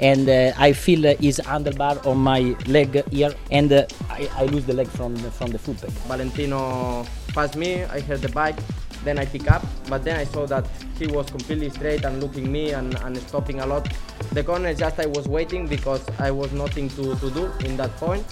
And 0.00 0.28
uh, 0.28 0.66
I 0.68 0.72
feel 0.72 1.06
uh, 1.06 1.14
his 1.20 1.40
handlebar 1.40 2.04
on 2.06 2.18
my 2.18 2.56
leg 2.66 3.04
here, 3.12 3.32
and 3.52 3.72
uh, 3.72 3.86
I, 4.10 4.28
I 4.36 4.46
lose 4.46 4.66
the 4.66 4.74
leg 4.74 4.88
from 4.88 5.14
the, 5.14 5.30
from 5.30 5.52
the 5.52 5.58
foot 5.58 5.80
peg. 5.80 5.90
Valentino 6.08 7.06
passed 7.34 7.56
me, 7.56 7.84
I 7.84 8.00
heard 8.00 8.20
the 8.20 8.28
bike, 8.28 8.58
then 9.06 9.18
I 9.18 9.26
pick 9.26 9.50
up, 9.50 9.62
but 9.88 10.04
then 10.04 10.16
I 10.16 10.24
saw 10.24 10.46
that 10.46 10.64
he 10.98 11.06
was 11.06 11.26
completely 11.30 11.70
straight 11.70 12.04
and 12.04 12.20
looking 12.22 12.50
me 12.52 12.72
and, 12.72 12.94
and 13.04 13.16
stopping 13.28 13.60
a 13.60 13.66
lot. 13.66 13.88
The 14.32 14.42
corner 14.42 14.74
just 14.74 14.98
I 15.00 15.06
was 15.06 15.26
waiting 15.28 15.66
because 15.68 16.02
I 16.18 16.30
was 16.30 16.52
nothing 16.52 16.88
to, 16.90 17.14
to 17.14 17.30
do 17.30 17.50
in 17.64 17.76
that 17.76 17.90
point. 17.96 18.24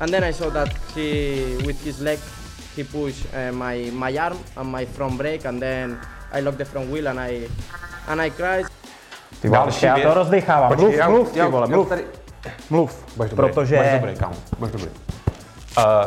And 0.00 0.10
then 0.12 0.24
I 0.24 0.32
saw 0.32 0.50
that 0.50 0.68
he, 0.94 1.56
with 1.66 1.84
his 1.84 2.00
leg, 2.00 2.18
he 2.76 2.82
pushed 2.84 3.24
uh, 3.34 3.52
my, 3.52 3.90
my 3.92 4.16
arm 4.18 4.38
and 4.56 4.68
my 4.72 4.84
front 4.86 5.18
brake 5.18 5.44
and 5.44 5.60
then 5.62 5.98
I 6.32 6.40
locked 6.40 6.58
the 6.58 6.64
front 6.64 6.90
wheel 6.90 7.06
and 7.08 7.20
I, 7.20 7.48
and 8.08 8.20
I 8.20 8.30
crashed. 8.30 8.70
Ty 9.42 9.48
vole, 9.48 9.58
Další 9.60 9.86
já 9.86 9.94
věc. 9.94 10.08
to 10.08 10.14
rozdechávám. 10.14 10.68
Počkej, 10.68 10.84
Mluv, 10.86 10.98
já- 10.98 11.08
mluv, 11.08 11.32
ty 11.32 11.38
já- 11.38 11.48
vole, 11.48 11.66
já 11.70 11.84
tady- 11.84 12.04
Mluv, 12.70 13.04
Budeš 13.16 13.30
dobrý, 13.30 13.52
protože... 13.52 13.76
budeš 13.76 13.92
dobrý, 14.00 14.16
kámo, 14.16 14.34
budeš 14.58 14.72
dobrý. 14.72 14.88
Uh, 15.78 16.06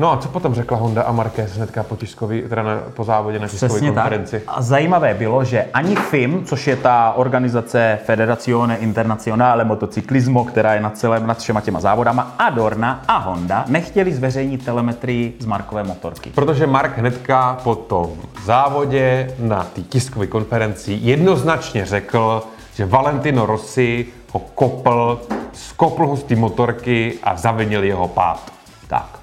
no 0.00 0.12
a 0.12 0.16
co 0.16 0.28
potom 0.28 0.54
řekla 0.54 0.76
Honda 0.76 1.02
a 1.02 1.12
Marquez 1.12 1.56
hnedka 1.56 1.82
po 1.82 1.96
tiskový, 1.96 2.42
teda 2.42 2.62
na, 2.62 2.80
po 2.94 3.04
závodě 3.04 3.38
na 3.38 3.48
tiskové 3.48 3.68
Přesně 3.68 3.92
tak. 3.92 3.94
konferenci? 3.94 4.42
A 4.46 4.62
zajímavé 4.62 5.14
bylo, 5.14 5.44
že 5.44 5.64
ani 5.74 5.96
FIM, 5.96 6.44
což 6.44 6.66
je 6.66 6.76
ta 6.76 7.12
organizace 7.16 7.98
Federazione 8.04 8.76
Internazionale 8.76 9.64
Motociclismo, 9.64 10.44
která 10.44 10.74
je 10.74 10.80
nad 10.80 10.98
celém 10.98 11.26
nad 11.26 11.38
všema 11.38 11.60
těma 11.60 11.80
závodama, 11.80 12.34
a 12.38 12.50
Dorna 12.50 13.02
a 13.08 13.18
Honda 13.18 13.64
nechtěli 13.68 14.14
zveřejnit 14.14 14.64
telemetrii 14.64 15.36
z 15.38 15.46
Markové 15.46 15.84
motorky. 15.84 16.30
Protože 16.30 16.66
Mark 16.66 16.98
hnedka 16.98 17.58
po 17.64 17.74
tom 17.74 18.10
závodě 18.44 19.34
na 19.38 19.64
té 19.64 19.82
tiskové 19.82 20.26
konferenci 20.26 20.98
jednoznačně 21.00 21.86
řekl, 21.86 22.42
že 22.74 22.86
Valentino 22.86 23.46
Rossi 23.46 24.06
ho 24.32 24.40
kopl, 24.40 25.20
skopl 25.52 26.06
ho 26.06 26.16
z 26.16 26.22
té 26.22 26.36
motorky 26.36 27.14
a 27.22 27.36
zavinil 27.36 27.84
jeho 27.84 28.08
pád. 28.08 28.52
Tak. 28.88 29.19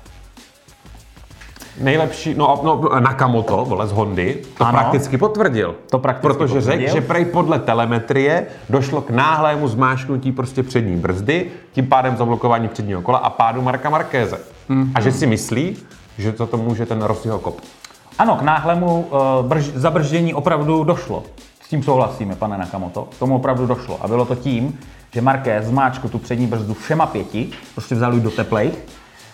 Nejlepší, 1.80 2.34
no, 2.34 2.62
no 2.64 3.00
Nakamoto, 3.00 3.66
vole 3.66 3.88
z 3.88 3.92
Hondy, 3.92 4.42
to 4.58 4.66
Ano. 4.66 4.78
prakticky 4.78 5.18
potvrdil. 5.18 5.76
To 5.90 6.00
prakticky 6.00 6.28
Protože 6.28 6.62
řekl, 6.62 6.92
že 6.94 7.02
prej 7.02 7.26
podle 7.26 7.60
telemetrie 7.60 8.46
došlo 8.70 9.02
k 9.02 9.10
náhlému 9.10 9.68
zmášknutí 9.68 10.32
prostě 10.32 10.64
přední 10.64 10.96
brzdy, 10.96 11.52
tím 11.72 11.88
pádem 11.88 12.18
zablokování 12.18 12.68
předního 12.68 13.02
kola 13.02 13.18
a 13.18 13.30
pádu 13.30 13.62
Marka 13.62 13.90
Markéze. 13.90 14.40
Mhm. 14.70 14.92
A 14.96 15.02
že 15.02 15.12
si 15.12 15.26
myslí, 15.28 15.78
že 16.18 16.32
to, 16.32 16.48
to 16.48 16.58
může 16.58 16.86
ten 16.86 17.02
Rossiho 17.02 17.40
kop. 17.40 17.62
Ano, 18.20 18.36
k 18.36 18.42
náhlému 18.42 19.08
uh, 19.12 19.46
brž, 19.46 19.66
zabrždění 19.76 20.34
opravdu 20.34 20.84
došlo. 20.84 21.24
S 21.62 21.70
tím 21.70 21.84
souhlasíme, 21.84 22.36
pane 22.36 22.58
Nakamoto. 22.58 23.08
K 23.16 23.20
tomu 23.20 23.36
opravdu 23.36 23.66
došlo. 23.66 23.98
A 24.02 24.08
bylo 24.08 24.26
to 24.26 24.36
tím, 24.36 24.80
že 25.14 25.22
Marquez 25.22 25.66
zmáčkl 25.66 26.10
tu 26.10 26.18
přední 26.18 26.48
brzdu 26.48 26.74
všema 26.74 27.06
pěti, 27.06 27.50
prostě 27.76 27.96
vzal 27.96 28.14
ji 28.14 28.22
do 28.22 28.32
teplejch 28.32 28.76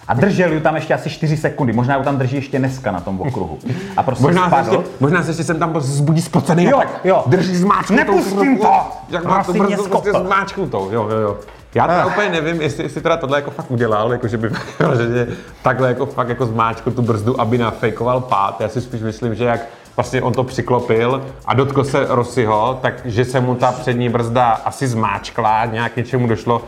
a 0.08 0.14
držel 0.14 0.52
ji 0.54 0.60
tam 0.60 0.76
ještě 0.76 0.94
asi 0.94 1.10
4 1.10 1.38
sekundy. 1.38 1.74
Možná 1.74 1.98
ji 1.98 2.04
tam 2.04 2.18
drží 2.18 2.36
ještě 2.36 2.60
dneska 2.60 2.92
na 2.92 3.00
tom 3.00 3.22
okruhu. 3.22 3.60
A 3.98 4.04
prostě 4.04 4.24
Možná 4.24 4.44
se, 4.44 4.50
spadl. 4.50 4.72
ještě, 4.72 4.90
možná 5.00 5.24
se 5.24 5.30
ještě 5.30 5.44
jsem 5.44 5.60
tam 5.60 5.82
zbudí 5.82 6.22
spocený 6.22 6.64
Jo, 6.64 6.78
a 6.78 6.82
tak 6.82 7.00
jo. 7.04 7.24
drží 7.26 7.56
zmáčknutou. 7.56 7.96
Nepustím 8.16 8.58
to! 8.58 8.72
Jak 9.10 9.24
má 9.26 9.44
mě 9.54 9.60
brzdu 9.60 9.90
prostě 9.90 10.12
zmáčknutou. 10.12 10.90
Jo, 10.92 11.08
jo, 11.12 11.18
jo. 11.18 11.38
Já 11.76 11.88
teda 11.88 12.06
úplně 12.06 12.30
nevím, 12.30 12.62
jestli, 12.62 12.84
jestli 12.84 13.02
teda 13.02 13.18
tohle 13.18 13.38
jako 13.38 13.52
fakt 13.52 13.72
udělal, 13.72 14.12
jako 14.12 14.28
že 14.28 14.38
by 14.38 14.50
že 14.98 15.28
takhle 15.62 15.88
jako 15.88 16.06
fakt 16.06 16.30
jako 16.30 16.46
zmáčkl 16.46 16.92
tu 16.92 17.02
brzdu, 17.02 17.42
aby 17.42 17.58
nafejkoval 17.58 18.22
pád. 18.22 18.62
Já 18.62 18.70
si 18.70 18.82
spíš 18.82 19.02
myslím, 19.02 19.36
že 19.36 19.44
jak 19.44 19.62
vlastně 19.96 20.22
on 20.22 20.34
to 20.34 20.44
přiklopil 20.44 21.22
a 21.46 21.54
dotkl 21.54 21.84
se 21.84 22.06
Rossiho, 22.10 22.80
takže 22.82 23.26
se 23.26 23.40
mu 23.40 23.56
ta 23.56 23.72
přední 23.72 24.10
brzda 24.10 24.50
asi 24.66 24.88
zmáčkla, 24.88 25.66
nějak 25.66 25.96
něčemu 25.96 26.28
došlo, 26.28 26.62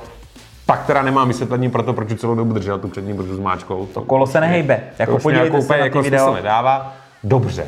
pak 0.65 0.85
teda 0.85 1.01
nemám 1.01 1.27
vysvětlení 1.27 1.69
pro 1.69 1.83
to, 1.83 1.93
proč 1.93 2.19
celou 2.19 2.35
dobu 2.35 2.53
držel 2.53 2.79
tu 2.79 2.87
přední 2.87 3.13
brzdu 3.13 3.35
zmáčkou. 3.35 3.85
To 3.93 4.01
Kolo 4.01 4.27
se 4.27 4.41
nehejbe. 4.41 4.79
Jako 4.99 5.19
podívejte 5.19 5.61
se 5.61 5.77
na 5.77 5.85
jako 5.85 6.01
video. 6.01 6.33
nedává. 6.33 6.93
Dobře. 7.23 7.65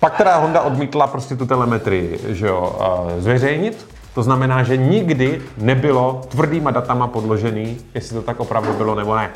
Pak 0.00 0.16
teda 0.16 0.36
Honda 0.36 0.60
odmítla 0.60 1.06
prostě 1.06 1.36
tu 1.36 1.46
telemetrii, 1.46 2.20
že 2.28 2.46
jo, 2.46 2.78
zveřejnit. 3.18 3.86
To 4.14 4.22
znamená, 4.22 4.62
že 4.62 4.76
nikdy 4.76 5.42
nebylo 5.56 6.20
tvrdýma 6.28 6.70
datama 6.70 7.06
podložený, 7.06 7.78
jestli 7.94 8.16
to 8.16 8.22
tak 8.22 8.40
opravdu 8.40 8.72
bylo 8.72 8.94
nebo 8.94 9.16
ne. 9.16 9.30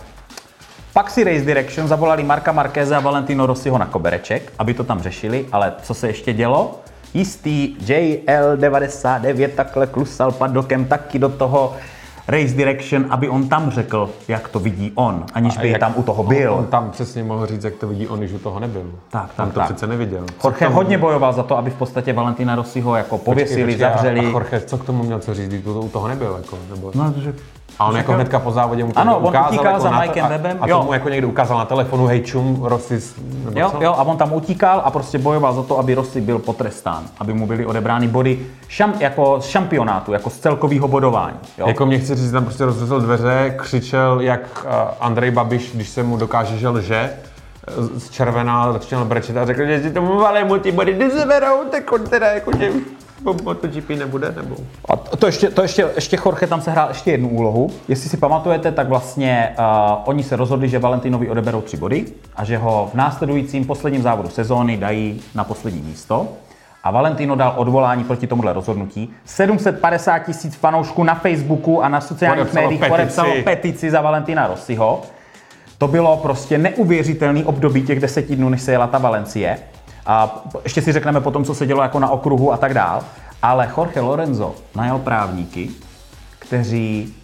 Pak 0.92 1.10
si 1.10 1.24
Race 1.24 1.44
Direction 1.44 1.88
zavolali 1.88 2.22
Marka 2.24 2.52
Markéze 2.52 2.96
a 2.96 3.00
Valentino 3.00 3.46
Rossiho 3.46 3.78
na 3.78 3.86
kobereček, 3.86 4.52
aby 4.58 4.74
to 4.74 4.84
tam 4.84 5.00
řešili, 5.00 5.46
ale 5.52 5.72
co 5.82 5.94
se 5.94 6.06
ještě 6.06 6.32
dělo? 6.32 6.80
Jistý 7.14 7.76
JL99 7.86 9.48
takhle 9.48 9.86
klusal 9.86 10.32
padokem 10.32 10.84
taky 10.84 11.18
do 11.18 11.28
toho 11.28 11.72
Race 12.28 12.54
Direction, 12.54 13.06
aby 13.10 13.28
on 13.28 13.48
tam 13.48 13.70
řekl, 13.70 14.10
jak 14.28 14.48
to 14.48 14.58
vidí 14.58 14.92
on, 14.94 15.24
aniž 15.34 15.58
by 15.58 15.70
jak- 15.70 15.80
tam 15.80 15.92
u 15.96 16.02
toho 16.02 16.22
byl. 16.22 16.52
On, 16.52 16.58
on 16.58 16.66
tam 16.66 16.90
přesně 16.90 17.24
mohl 17.24 17.46
říct, 17.46 17.64
jak 17.64 17.74
to 17.74 17.88
vidí 17.88 18.08
on, 18.08 18.18
když 18.18 18.32
u 18.32 18.38
toho 18.38 18.60
nebyl. 18.60 18.90
Tak, 19.10 19.22
on 19.22 19.28
tak, 19.36 19.48
to 19.48 19.60
tak. 19.60 19.64
přece 19.64 19.86
neviděl. 19.86 20.24
Jorge 20.44 20.66
hodně 20.66 20.98
bojoval 20.98 21.32
za 21.32 21.42
to, 21.42 21.58
aby 21.58 21.70
v 21.70 21.74
podstatě 21.74 22.12
Valentina 22.12 22.54
Rossiho 22.54 22.96
jako 22.96 23.18
pověsili, 23.18 23.72
Počkej, 23.72 23.74
počkej, 23.74 23.92
zavřeli. 23.92 24.20
A, 24.20 24.22
a 24.22 24.32
Jorge, 24.32 24.60
co 24.60 24.78
k 24.78 24.84
tomu 24.84 25.02
měl 25.02 25.18
co 25.18 25.34
říct, 25.34 25.48
když 25.48 25.66
u 25.66 25.88
toho 25.88 26.08
nebyl? 26.08 26.34
Jako, 26.42 26.58
nebo... 26.70 26.92
No, 26.94 27.14
že 27.16 27.34
A 27.78 27.86
on 27.86 27.96
jako 27.96 28.12
hnedka 28.12 28.38
po 28.38 28.50
závodě 28.50 28.84
mu 28.84 28.92
to 28.92 28.98
Ano, 29.00 29.18
on 29.18 29.26
ukázal, 29.28 29.48
utíkal 29.48 29.66
jako 29.66 29.80
za 29.82 29.90
na 29.90 30.00
to- 30.00 30.06
Mikem 30.06 30.24
a, 30.24 30.28
Webem, 30.28 30.58
A 30.60 30.68
jo. 30.68 30.78
tomu 30.78 30.92
jako 30.92 31.08
někdo 31.08 31.28
ukázal 31.28 31.58
na 31.58 31.64
telefonu, 31.64 32.06
hej 32.06 32.20
čum, 32.20 32.60
Rossi, 32.64 33.00
nebo 33.44 33.60
Jo, 33.60 33.70
co? 33.70 33.82
jo, 33.84 33.94
a 33.98 34.02
on 34.02 34.16
tam 34.16 34.32
utíkal 34.32 34.82
a 34.84 34.90
prostě 34.90 35.18
bojoval 35.18 35.54
za 35.54 35.62
to, 35.62 35.78
aby 35.78 35.94
Rossi 35.94 36.20
byl 36.20 36.38
potrestán, 36.38 37.02
aby 37.18 37.34
mu 37.34 37.46
byly 37.46 37.66
odebrány 37.66 38.08
body 38.08 38.46
šam, 38.68 38.92
jako 39.00 39.40
z 39.40 39.46
šampionátu, 39.46 40.12
jako 40.12 40.30
z 40.30 40.38
celkového 40.38 40.88
bodování. 40.88 41.36
Jo? 41.58 41.66
Jako 41.68 41.86
mě 41.86 41.98
chci 41.98 42.14
říct, 42.14 42.30
tam 42.32 42.44
prostě 42.44 42.64
rozřezl 42.64 43.00
dveře, 43.00 43.54
křičel 43.58 44.20
jak 44.20 44.40
uh, 44.64 44.70
Andrej 45.00 45.30
Babiš, 45.30 45.70
když 45.74 45.88
se 45.88 46.02
mu 46.02 46.16
dokáže, 46.16 46.58
že 46.58 46.68
lže, 46.68 47.10
eh, 47.68 47.72
z 48.00 48.10
červená 48.10 48.72
začal 48.72 49.04
brečet 49.04 49.36
a 49.36 49.46
řekl, 49.46 49.66
že 49.66 49.82
si 49.82 49.90
tomu 49.90 50.18
valému 50.18 50.58
ty 50.58 50.72
body 50.72 50.94
nezeberou, 50.98 51.64
tak 51.70 51.92
on 51.92 52.04
teda 52.04 52.26
jako, 52.26 52.50
že 52.58 52.70
po 53.24 53.36
MotoGP 53.44 53.88
nebude, 53.88 54.32
nebo... 54.36 54.56
A 54.88 54.96
to 54.96 55.24
to 55.24 55.28
ještě, 55.28 55.50
to 55.50 55.62
ještě, 55.62 55.86
ještě 55.94 56.18
Jorge 56.24 56.46
tam 56.46 56.60
se 56.60 56.70
hrál 56.70 56.88
ještě 56.88 57.10
jednu 57.10 57.28
úlohu. 57.28 57.70
Jestli 57.88 58.10
si 58.10 58.16
pamatujete, 58.16 58.72
tak 58.72 58.88
vlastně 58.88 59.54
uh, 59.58 59.64
oni 60.04 60.22
se 60.22 60.36
rozhodli, 60.36 60.68
že 60.68 60.78
Valentinovi 60.78 61.30
odeberou 61.30 61.60
tři 61.60 61.76
body 61.76 62.04
a 62.36 62.44
že 62.44 62.58
ho 62.58 62.90
v 62.92 62.94
následujícím 62.94 63.64
posledním 63.64 64.02
závodu 64.02 64.28
sezóny 64.28 64.76
dají 64.76 65.20
na 65.34 65.44
poslední 65.44 65.82
místo. 65.82 66.28
A 66.82 66.90
Valentino 66.90 67.36
dal 67.36 67.54
odvolání 67.56 68.04
proti 68.04 68.26
tomuhle 68.26 68.52
rozhodnutí. 68.52 69.10
750 69.24 70.18
tisíc 70.18 70.54
fanoušků 70.56 71.04
na 71.04 71.14
Facebooku 71.14 71.82
a 71.82 71.88
na 71.88 72.00
sociálních 72.00 72.38
Podepsalo 72.46 72.66
médiích 72.66 72.80
petici. 72.80 72.96
podepsalo 72.96 73.32
petici 73.44 73.90
za 73.90 74.00
Valentina 74.00 74.46
Rossiho. 74.46 75.02
To 75.78 75.88
bylo 75.88 76.16
prostě 76.16 76.58
neuvěřitelný 76.58 77.44
období 77.44 77.82
těch 77.82 78.00
deseti 78.00 78.36
dnů, 78.36 78.48
než 78.48 78.62
se 78.62 78.72
jela 78.72 78.86
ta 78.86 78.98
Valencie. 78.98 79.58
A 80.06 80.42
ještě 80.64 80.82
si 80.82 80.92
řekneme 80.92 81.20
potom, 81.20 81.44
co 81.44 81.54
se 81.54 81.66
dělo 81.66 81.82
jako 81.82 81.98
na 81.98 82.10
okruhu 82.10 82.52
a 82.52 82.56
tak 82.56 82.74
dál. 82.74 83.02
Ale 83.42 83.70
Jorge 83.76 84.00
Lorenzo 84.00 84.54
najal 84.76 84.98
právníky, 84.98 85.70
kteří 86.38 87.14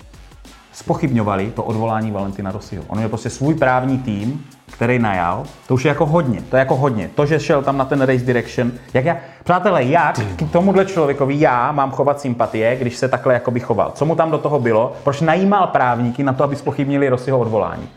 spochybňovali 0.73 1.51
to 1.51 1.63
odvolání 1.63 2.11
Valentina 2.11 2.51
Rossiho. 2.51 2.85
On 2.89 2.99
měl 2.99 3.09
prostě 3.09 3.31
svůj 3.31 3.55
právní 3.55 3.99
tým, 3.99 4.45
který 4.73 4.99
najal. 4.99 5.45
To 5.67 5.75
už 5.75 5.85
je 5.85 5.89
jako 5.89 6.07
hodně, 6.07 6.43
to 6.51 6.57
je 6.57 6.59
jako 6.59 6.77
hodně. 6.77 7.11
To, 7.15 7.27
že 7.27 7.41
šel 7.41 7.63
tam 7.63 7.77
na 7.77 7.85
ten 7.85 8.01
race 8.01 8.25
direction, 8.25 8.73
jak 8.95 9.05
já, 9.05 9.17
přátelé, 9.45 9.85
jak 9.85 10.21
k 10.37 10.53
tomuhle 10.53 10.87
člověkovi 10.87 11.41
já 11.41 11.73
mám 11.73 11.91
chovat 11.91 12.21
sympatie, 12.21 12.77
když 12.77 12.97
se 12.97 13.09
takhle 13.09 13.35
jakoby 13.35 13.61
choval. 13.61 13.93
Co 13.95 14.05
mu 14.05 14.15
tam 14.15 14.31
do 14.31 14.39
toho 14.39 14.61
bylo? 14.61 14.93
Proč 15.05 15.21
najímal 15.21 15.67
právníky 15.67 16.23
na 16.23 16.33
to, 16.33 16.45
aby 16.45 16.57
spochybnili 16.57 17.09
Rossiho 17.09 17.39
odvolání? 17.39 17.89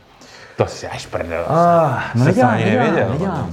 To 0.58 0.66
si 0.68 0.88
až 0.88 1.06
prdel. 1.06 1.46
Ah, 1.48 2.00
no 2.16 2.26
nedělám, 2.26 2.52
nedělám, 2.54 2.86
nevěděl. 2.86 3.10
nedělám. 3.12 3.50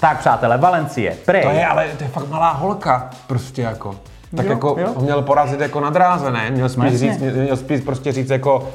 Tak 0.00 0.18
přátelé, 0.18 0.58
Valencie, 0.58 1.16
prej. 1.24 1.42
To 1.42 1.48
je, 1.50 1.66
ale 1.66 1.88
to 1.98 2.04
je 2.04 2.10
fakt 2.10 2.28
malá 2.28 2.50
holka, 2.52 3.10
prostě 3.26 3.62
jako. 3.62 3.94
Tak 4.36 4.46
Jo, 4.46 4.52
jako 4.52 4.76
jo. 4.80 4.94
měl 5.00 5.22
porazit 5.22 5.60
jako 5.60 5.80
na 5.80 5.90
dráze, 5.90 6.30
ne? 6.30 6.50
Měl 6.50 6.68
spíš, 6.68 6.92
jasně. 6.92 7.12
říct, 7.12 7.20
měl 7.20 7.56
spíš 7.56 7.80
prostě 7.80 8.12
říct 8.12 8.30
jako 8.30 8.68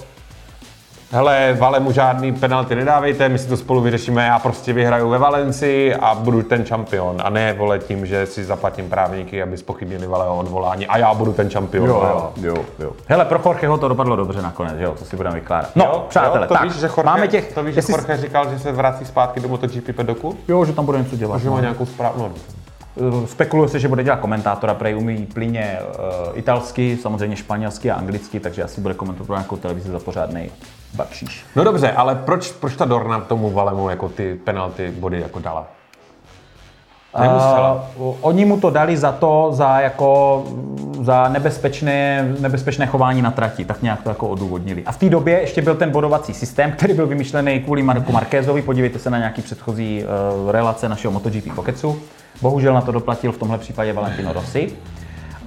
hele, 1.14 1.54
Vale 1.60 1.80
mu 1.80 1.92
žádný 1.92 2.32
penalty 2.34 2.76
nedávejte, 2.76 3.30
my 3.30 3.40
si 3.40 3.48
to 3.48 3.58
spolu 3.58 3.82
vyřešíme, 3.82 4.26
já 4.26 4.40
prostě 4.40 4.74
vyhraju 4.74 5.10
ve 5.10 5.18
Valencii 5.18 5.96
a 5.96 6.16
budu 6.16 6.44
ten 6.44 6.66
šampion. 6.66 7.22
A 7.24 7.30
ne, 7.30 7.54
vole, 7.54 7.80
tím, 7.80 8.06
že 8.06 8.26
si 8.26 8.44
zaplatím 8.44 8.90
právníky, 8.90 9.44
aby 9.44 9.58
spochybnili 9.58 10.08
Valeho 10.08 10.38
odvolání 10.38 10.88
a 10.88 10.98
já 10.98 11.14
budu 11.14 11.34
ten 11.34 11.50
šampion. 11.50 11.90
Jo, 11.90 12.32
jo, 12.42 12.54
jo, 12.56 12.64
jo. 12.80 12.92
Hele, 13.08 13.26
pro 13.26 13.42
Jorgeho 13.46 13.78
to 13.78 13.88
dopadlo 13.88 14.16
dobře 14.16 14.42
nakonec, 14.42 14.74
jo, 14.78 14.94
co 14.98 15.06
si 15.06 15.16
budeme 15.16 15.36
vykládat. 15.36 15.70
No, 15.76 15.86
Jo, 15.86 16.06
přátelé, 16.10 16.44
jo, 16.44 16.48
to 16.48 16.54
tak, 16.54 16.64
víš, 16.64 16.74
že 16.74 16.86
Jorge, 16.88 17.04
máme 17.04 17.28
těch, 17.28 17.54
to 17.54 17.64
víš, 17.64 17.76
jestli- 17.76 17.94
že 17.94 17.98
Jorge 18.00 18.18
říkal, 18.18 18.50
že 18.50 18.60
se 18.60 18.72
vrací 18.72 19.06
zpátky 19.06 19.40
do 19.40 19.48
MotoGP 19.50 19.94
pedoku? 19.96 20.38
jo, 20.48 20.66
že 20.66 20.74
tam 20.74 20.86
bude 20.86 20.98
něco 20.98 21.16
dělat. 21.16 21.42
Že 21.42 21.50
má 21.50 21.56
no. 21.56 21.62
nějakou 21.62 21.86
zprávu. 21.86 22.16
No, 22.18 22.32
Spekuluje 23.26 23.70
se, 23.70 23.80
že 23.80 23.88
bude 23.88 24.04
dělat 24.04 24.20
komentátora, 24.20 24.74
prej 24.74 24.96
umí 24.96 25.26
plyně 25.34 25.80
uh, 25.82 26.38
italsky, 26.38 26.98
samozřejmě 27.02 27.36
španělsky 27.36 27.92
a 27.92 27.96
anglicky, 27.96 28.40
takže 28.40 28.64
asi 28.64 28.82
bude 28.82 28.94
komentovat 28.94 29.26
pro 29.26 29.36
nějakou 29.36 29.58
televizi 29.58 29.90
za 29.92 30.00
pořádný 30.00 30.52
bakšíš. 30.94 31.46
no 31.56 31.64
dobře, 31.64 31.92
ale 31.92 32.16
proč, 32.16 32.52
proč 32.52 32.76
ta 32.76 32.86
Dorna 32.86 33.20
tomu 33.20 33.52
Valemu 33.52 33.90
jako 33.90 34.10
ty 34.10 34.40
penalty 34.44 34.94
body 35.00 35.22
jako 35.22 35.40
dala? 35.40 35.68
Nemusela. 37.20 37.90
Uh, 37.96 38.16
oni 38.22 38.46
mu 38.46 38.60
to 38.60 38.70
dali 38.70 38.98
za 38.98 39.12
to, 39.12 39.50
za 39.52 39.80
jako 39.80 40.44
za 41.02 41.30
nebezpečné, 41.30 42.28
nebezpečné 42.40 42.86
chování 42.86 43.22
na 43.22 43.32
trati, 43.32 43.66
tak 43.66 43.82
nějak 43.82 44.04
to 44.04 44.10
jako 44.10 44.28
odůvodnili. 44.28 44.84
A 44.86 44.92
v 44.92 44.98
té 44.98 45.10
době 45.10 45.42
ještě 45.42 45.62
byl 45.62 45.76
ten 45.76 45.90
bodovací 45.92 46.34
systém, 46.34 46.72
který 46.72 46.94
byl 46.94 47.08
vymyšlený 47.08 47.60
kvůli 47.60 47.84
Marku 47.84 48.12
Markézovi. 48.12 48.62
Podívejte 48.62 49.00
se 49.00 49.10
na 49.10 49.18
nějaký 49.18 49.42
předchozí 49.42 50.04
uh, 50.44 50.52
relace 50.52 50.90
našeho 50.90 51.12
MotoGP 51.12 51.56
Pokecu. 51.56 52.02
Bohužel 52.42 52.74
na 52.74 52.82
to 52.82 52.92
doplatil 52.92 53.32
v 53.32 53.38
tomhle 53.38 53.58
případě 53.58 53.94
Valentino 53.94 54.34
Rossi. 54.34 54.72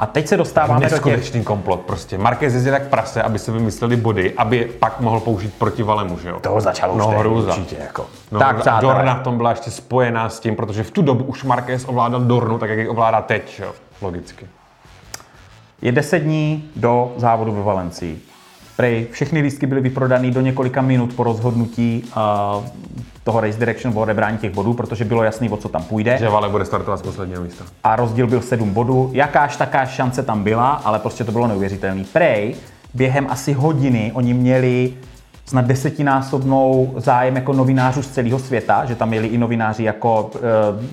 A 0.00 0.06
teď 0.06 0.26
se 0.26 0.36
dostáváme 0.36 0.80
do 0.80 0.80
těch... 0.80 0.92
Neskutečný 0.92 1.44
komplot 1.44 1.80
prostě. 1.80 2.18
Marquez 2.18 2.54
jezdil 2.54 2.72
jak 2.72 2.88
prase, 2.88 3.22
aby 3.22 3.38
se 3.38 3.52
vymysleli 3.52 3.96
body, 3.96 4.32
aby 4.36 4.64
pak 4.78 5.00
mohl 5.00 5.20
použít 5.20 5.54
proti 5.54 5.82
Valemu, 5.82 6.18
že 6.18 6.28
jo? 6.28 6.40
Toho 6.40 6.60
začalo 6.60 6.94
už 6.94 6.98
no, 6.98 7.08
hrůza. 7.08 7.48
určitě, 7.48 7.76
jako. 7.80 8.06
No, 8.32 8.38
Tak, 8.38 8.60
přátelé. 8.60 8.94
Dorna 8.94 9.14
v 9.14 9.22
tom 9.22 9.36
byla 9.36 9.50
ještě 9.50 9.70
spojená 9.70 10.28
s 10.28 10.40
tím, 10.40 10.56
protože 10.56 10.82
v 10.82 10.90
tu 10.90 11.02
dobu 11.02 11.24
už 11.24 11.44
Marquez 11.44 11.84
ovládal 11.88 12.20
Dornu, 12.20 12.58
tak 12.58 12.70
jak 12.70 12.78
ji 12.78 12.88
ovládá 12.88 13.22
teď, 13.22 13.56
že 13.56 13.64
jo? 13.64 13.72
Logicky. 14.02 14.46
Je 15.82 15.92
10 15.92 16.18
dní 16.18 16.70
do 16.76 17.12
závodu 17.16 17.52
ve 17.52 17.62
Valencii. 17.62 18.22
Prej, 18.76 19.06
všechny 19.10 19.40
lístky 19.40 19.66
byly 19.66 19.80
vyprodané 19.80 20.30
do 20.30 20.40
několika 20.40 20.82
minut 20.82 21.14
po 21.14 21.24
rozhodnutí 21.24 22.04
uh, 22.06 22.64
toho 23.24 23.40
Race 23.40 23.58
Direction 23.58 23.98
o 23.98 24.00
odebrání 24.00 24.38
těch 24.38 24.54
bodů, 24.54 24.74
protože 24.74 25.04
bylo 25.04 25.22
jasný, 25.22 25.50
o 25.50 25.56
co 25.56 25.68
tam 25.68 25.82
půjde. 25.82 26.16
Že 26.18 26.28
Vale 26.28 26.48
bude 26.48 26.64
startovat 26.64 26.98
z 26.98 27.02
posledního 27.02 27.42
místa. 27.42 27.64
A 27.84 27.96
rozdíl 27.96 28.26
byl 28.26 28.40
7 28.40 28.70
bodů. 28.70 29.10
Jakáž 29.12 29.56
taká 29.56 29.86
šance 29.86 30.22
tam 30.22 30.42
byla, 30.42 30.70
ale 30.70 30.98
prostě 30.98 31.24
to 31.24 31.32
bylo 31.32 31.46
neuvěřitelný. 31.46 32.04
Prej, 32.04 32.54
během 32.94 33.26
asi 33.30 33.52
hodiny 33.52 34.10
oni 34.14 34.34
měli 34.34 34.92
snad 35.48 35.64
desetinásobnou 35.64 36.94
zájem 36.96 37.36
jako 37.36 37.52
novinářů 37.52 38.02
z 38.02 38.08
celého 38.10 38.38
světa, 38.38 38.84
že 38.84 38.94
tam 38.94 39.08
měli 39.08 39.26
i 39.26 39.38
novináři 39.38 39.84
jako 39.84 40.30
uh, 40.34 40.40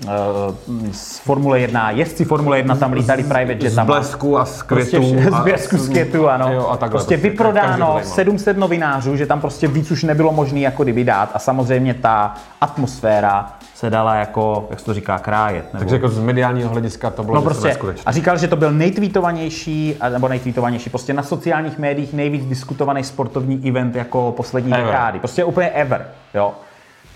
uh, 0.05 0.85
z 0.91 1.19
Formule 1.19 1.59
1, 1.59 1.91
jezdci 1.91 2.25
Formule 2.25 2.57
1 2.57 2.75
tam 2.75 2.93
lítali 2.93 3.23
private 3.23 3.59
Z 3.59 3.63
jetama. 3.63 3.85
blesku 3.85 4.37
a 4.37 4.45
z 4.45 4.63
Prostě 4.63 4.97
květů. 4.97 5.15
vše- 5.17 5.29
z 5.31 5.33
a- 5.33 5.43
blesku 5.43 5.77
z 5.77 5.89
květu, 5.89 6.29
ano. 6.29 6.53
Jo, 6.53 6.67
a 6.69 6.77
takhle. 6.77 6.89
prostě 6.99 7.17
to 7.17 7.23
vyprodáno 7.23 7.67
zajímalo. 7.69 7.99
700 8.03 8.57
novinářů, 8.57 9.15
že 9.15 9.25
tam 9.25 9.41
prostě 9.41 9.67
víc 9.67 9.91
už 9.91 10.03
nebylo 10.03 10.31
možné 10.31 10.59
jako 10.59 10.83
kdyby 10.83 11.03
dát 11.03 11.31
a 11.33 11.39
samozřejmě 11.39 11.93
ta 11.93 12.33
atmosféra 12.61 13.51
se 13.83 13.89
dala 13.89 14.15
jako, 14.15 14.67
jak 14.69 14.79
se 14.79 14.85
to 14.85 14.93
říká, 14.93 15.19
krájet. 15.19 15.65
Nebo... 15.73 15.79
Takže 15.79 15.95
jako 15.95 16.09
z 16.09 16.19
mediálního 16.19 16.69
hlediska 16.69 17.09
to 17.09 17.23
bylo 17.23 17.35
No 17.35 17.41
prostě, 17.41 17.77
a 18.05 18.11
říkal, 18.11 18.37
že 18.37 18.47
to 18.47 18.55
byl 18.55 18.71
nejtweetovanější, 18.71 19.95
a- 19.99 20.09
nebo 20.09 20.27
nejtweetovanější, 20.27 20.89
prostě 20.89 21.13
na 21.13 21.23
sociálních 21.23 21.79
médiích 21.79 22.13
nejvíc 22.13 22.45
diskutovaný 22.45 23.03
sportovní 23.03 23.69
event 23.69 23.95
jako 23.95 24.33
poslední 24.37 24.73
Ever. 24.73 24.85
dekády. 24.85 25.19
Prostě 25.19 25.43
úplně 25.43 25.69
ever, 25.69 26.05
jo. 26.33 26.53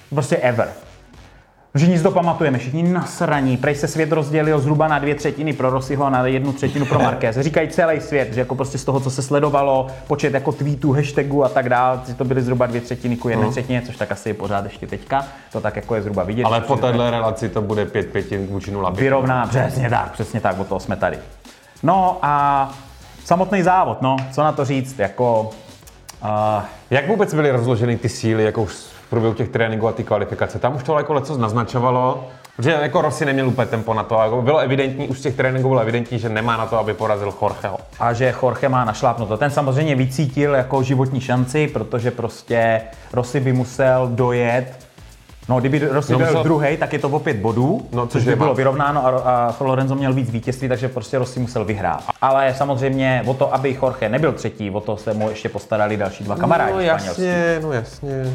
Prostě 0.10 0.38
ever. 0.38 0.67
Že 1.78 1.88
nic 1.88 2.02
to 2.02 2.12
pamatujeme, 2.12 2.58
všichni 2.58 2.84
nasraní, 2.84 3.58
prej 3.58 3.76
se 3.76 3.88
svět 3.88 4.12
rozdělil 4.12 4.60
zhruba 4.60 4.88
na 4.88 5.00
dvě 5.00 5.16
třetiny 5.16 5.54
pro 5.54 5.70
Rossiho 5.70 6.06
a 6.06 6.10
na 6.10 6.28
jednu 6.28 6.54
třetinu 6.54 6.86
pro 6.86 7.00
Marquez. 7.00 7.38
Říkají 7.38 7.68
celý 7.68 8.02
svět, 8.02 8.34
že 8.34 8.40
jako 8.40 8.56
prostě 8.56 8.78
z 8.78 8.86
toho, 8.86 9.00
co 9.00 9.10
se 9.10 9.22
sledovalo, 9.22 9.88
počet 10.08 10.34
jako 10.34 10.52
tweetů, 10.52 10.94
hashtagů 10.94 11.44
a 11.44 11.50
tak 11.50 11.70
dále, 11.70 12.00
že 12.08 12.13
to 12.13 12.24
byly 12.24 12.42
zhruba 12.42 12.66
dvě 12.66 12.82
třetiny 12.82 13.18
ku 13.18 13.30
jedné 13.30 13.50
třetině, 13.50 13.82
což 13.86 13.96
tak 13.96 14.12
asi 14.12 14.30
je 14.30 14.34
pořád 14.34 14.63
ještě 14.63 14.88
teďka, 14.88 15.26
to 15.52 15.62
tak 15.62 15.76
jako 15.76 15.96
je 15.96 16.02
zhruba 16.02 16.24
vidět. 16.24 16.44
Ale 16.46 16.62
po 16.62 16.76
téhle 16.76 17.12
relaci 17.12 17.50
to 17.50 17.62
bude 17.62 17.86
5-5 17.86 18.48
vůči 18.48 18.72
0. 18.72 18.90
vyrovná, 18.90 19.48
přesně 19.48 19.90
tak, 19.90 20.12
přesně 20.12 20.42
tak, 20.42 20.60
o 20.60 20.63
toho 20.63 20.80
jsme 20.80 20.96
tady. 20.96 21.18
No 21.84 22.20
a 22.22 22.74
Samotný 23.28 23.62
závod, 23.62 24.02
no, 24.02 24.16
co 24.32 24.44
na 24.44 24.52
to 24.52 24.66
říct, 24.66 25.00
jako... 25.00 25.50
Uh, 26.23 26.63
Jak 26.91 27.08
vůbec 27.08 27.34
byly 27.34 27.51
rozloženy 27.51 27.97
ty 27.97 28.10
síly, 28.10 28.43
jako 28.43 28.62
už 28.62 28.71
v 28.71 29.10
průběhu 29.10 29.34
těch 29.34 29.49
tréninků 29.49 29.88
a 29.88 29.91
ty 29.91 30.03
kvalifikace? 30.03 30.60
Tam 30.60 30.75
už 30.75 30.84
to 30.84 30.97
jako 30.97 31.13
leco 31.13 31.38
naznačovalo, 31.38 32.27
že 32.60 32.71
jako 32.71 33.01
Rossi 33.01 33.25
neměl 33.25 33.47
úplně 33.47 33.67
tempo 33.67 33.93
na 33.93 34.03
to. 34.03 34.15
Jako 34.15 34.41
bylo 34.41 34.60
evidentní, 34.60 35.08
už 35.08 35.19
z 35.19 35.21
těch 35.21 35.36
tréninků 35.36 35.69
bylo 35.69 35.82
evidentní, 35.82 36.19
že 36.19 36.30
nemá 36.30 36.58
na 36.58 36.65
to, 36.65 36.80
aby 36.80 36.93
porazil 36.93 37.34
Jorgeho. 37.41 37.77
a 37.99 38.13
že 38.13 38.34
Jorge 38.43 38.69
má 38.69 38.86
našlápnuto. 38.86 39.38
Ten 39.38 39.51
samozřejmě 39.51 39.95
vycítil 39.95 40.56
jako 40.56 40.84
životní 40.84 41.21
šanci, 41.21 41.67
protože 41.67 42.12
prostě 42.12 42.82
Rossi 43.13 43.39
by 43.39 43.53
musel 43.53 44.08
dojet 44.08 44.87
No, 45.49 45.60
kdyby 45.60 45.79
Rossi 45.79 46.12
No, 46.12 46.17
byl 46.17 46.27
musel- 46.27 46.43
druhý, 46.43 46.77
tak 46.77 46.93
je 46.93 46.99
to 46.99 47.10
opět 47.10 47.38
bodů, 47.38 47.88
No, 47.91 48.07
což 48.07 48.23
by 48.25 48.36
bylo 48.36 48.53
vyrovnáno 48.53 49.05
a, 49.05 49.10
a 49.10 49.55
Lorenzo 49.60 49.95
měl 49.95 50.13
víc 50.13 50.29
vítězství, 50.29 50.69
takže 50.69 50.88
prostě 50.89 51.17
Rossi 51.17 51.39
musel 51.39 51.65
vyhrát. 51.65 52.03
Ale 52.21 52.53
samozřejmě 52.57 53.23
o 53.25 53.33
to, 53.33 53.53
aby 53.53 53.77
Jorge 53.81 54.10
nebyl 54.10 54.31
třetí, 54.33 54.71
o 54.71 54.79
to 54.81 54.97
se 54.97 55.13
mu 55.13 55.29
ještě 55.29 55.49
postarali 55.49 55.97
další 55.97 56.23
dva 56.23 56.36
kamarádi 56.36 56.73
no 56.73 56.79
jasně, 56.79 57.60
no 57.63 57.71
jasně. 57.71 58.33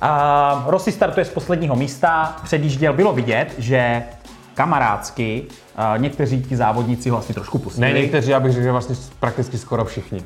A 0.00 0.64
Rossi 0.68 0.92
startuje 0.92 1.24
z 1.24 1.28
posledního 1.30 1.76
místa, 1.76 2.36
předjížděl, 2.44 2.92
bylo 2.92 3.12
vidět, 3.12 3.54
že 3.58 4.02
kamarádsky 4.54 5.44
a 5.76 5.96
někteří 5.96 6.42
ti 6.42 6.56
závodníci 6.56 7.10
ho 7.10 7.18
asi 7.18 7.34
trošku 7.34 7.58
pustili. 7.58 7.92
Ne, 7.92 8.00
někteří, 8.00 8.30
já 8.30 8.40
bych 8.40 8.52
řekl, 8.52 8.64
že 8.64 8.72
vlastně 8.72 8.96
prakticky 9.20 9.58
skoro 9.58 9.84
všichni. 9.84 10.22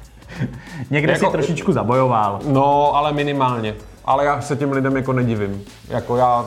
Někde 0.90 1.12
Jako- 1.12 1.26
si 1.26 1.32
trošičku 1.32 1.72
zabojoval. 1.72 2.40
No, 2.46 2.96
ale 2.96 3.12
minimálně. 3.12 3.74
Ale 4.04 4.24
já 4.24 4.40
se 4.40 4.56
těm 4.56 4.72
lidem 4.72 4.96
jako 4.96 5.12
nedivím. 5.12 5.64
Jako 5.88 6.16
já 6.16 6.46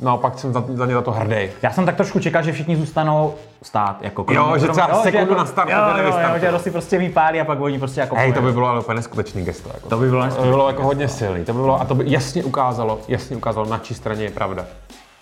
naopak 0.00 0.38
jsem 0.38 0.52
za, 0.52 0.64
za 0.74 0.86
ně 0.86 0.94
za 0.94 1.02
to 1.02 1.12
hrdý. 1.12 1.50
Já 1.62 1.70
jsem 1.70 1.86
tak 1.86 1.96
trošku 1.96 2.20
čekal, 2.20 2.42
že 2.42 2.52
všichni 2.52 2.76
zůstanou 2.76 3.34
stát. 3.62 3.96
Jako 4.00 4.26
Jo, 4.30 4.54
že 4.58 4.68
třeba 4.68 5.02
sekundu 5.02 5.34
na 5.34 5.46
startu 5.46 5.72
jo, 5.72 5.78
jo, 5.78 5.88
jo, 5.90 5.96
nevystartuje. 5.96 6.40
že 6.40 6.50
Rossi 6.50 6.70
prostě 6.70 6.98
vypálí 6.98 7.40
a 7.40 7.44
pak 7.44 7.60
oni 7.60 7.78
prostě 7.78 8.00
jako 8.00 8.16
Hej, 8.16 8.32
to 8.32 8.42
by 8.42 8.52
bylo 8.52 8.68
ale 8.68 8.80
úplně 8.80 8.96
neskutečný 8.96 9.44
gesto. 9.44 9.70
Jako. 9.74 9.88
To 9.88 9.96
by 9.96 10.08
bylo 10.10 10.28
to 10.28 10.42
by 10.42 10.48
bylo 10.48 10.68
jako 10.68 10.82
hodně 10.82 11.08
silný. 11.08 11.44
To 11.44 11.52
by 11.52 11.58
bylo, 11.60 11.80
a 11.80 11.84
to 11.84 11.94
by 11.94 12.04
jasně 12.06 12.44
ukázalo, 12.44 13.00
jasně 13.08 13.36
ukázalo, 13.36 13.66
na 13.66 13.78
čí 13.78 13.94
straně 13.94 14.24
je 14.24 14.30
pravda. 14.30 14.64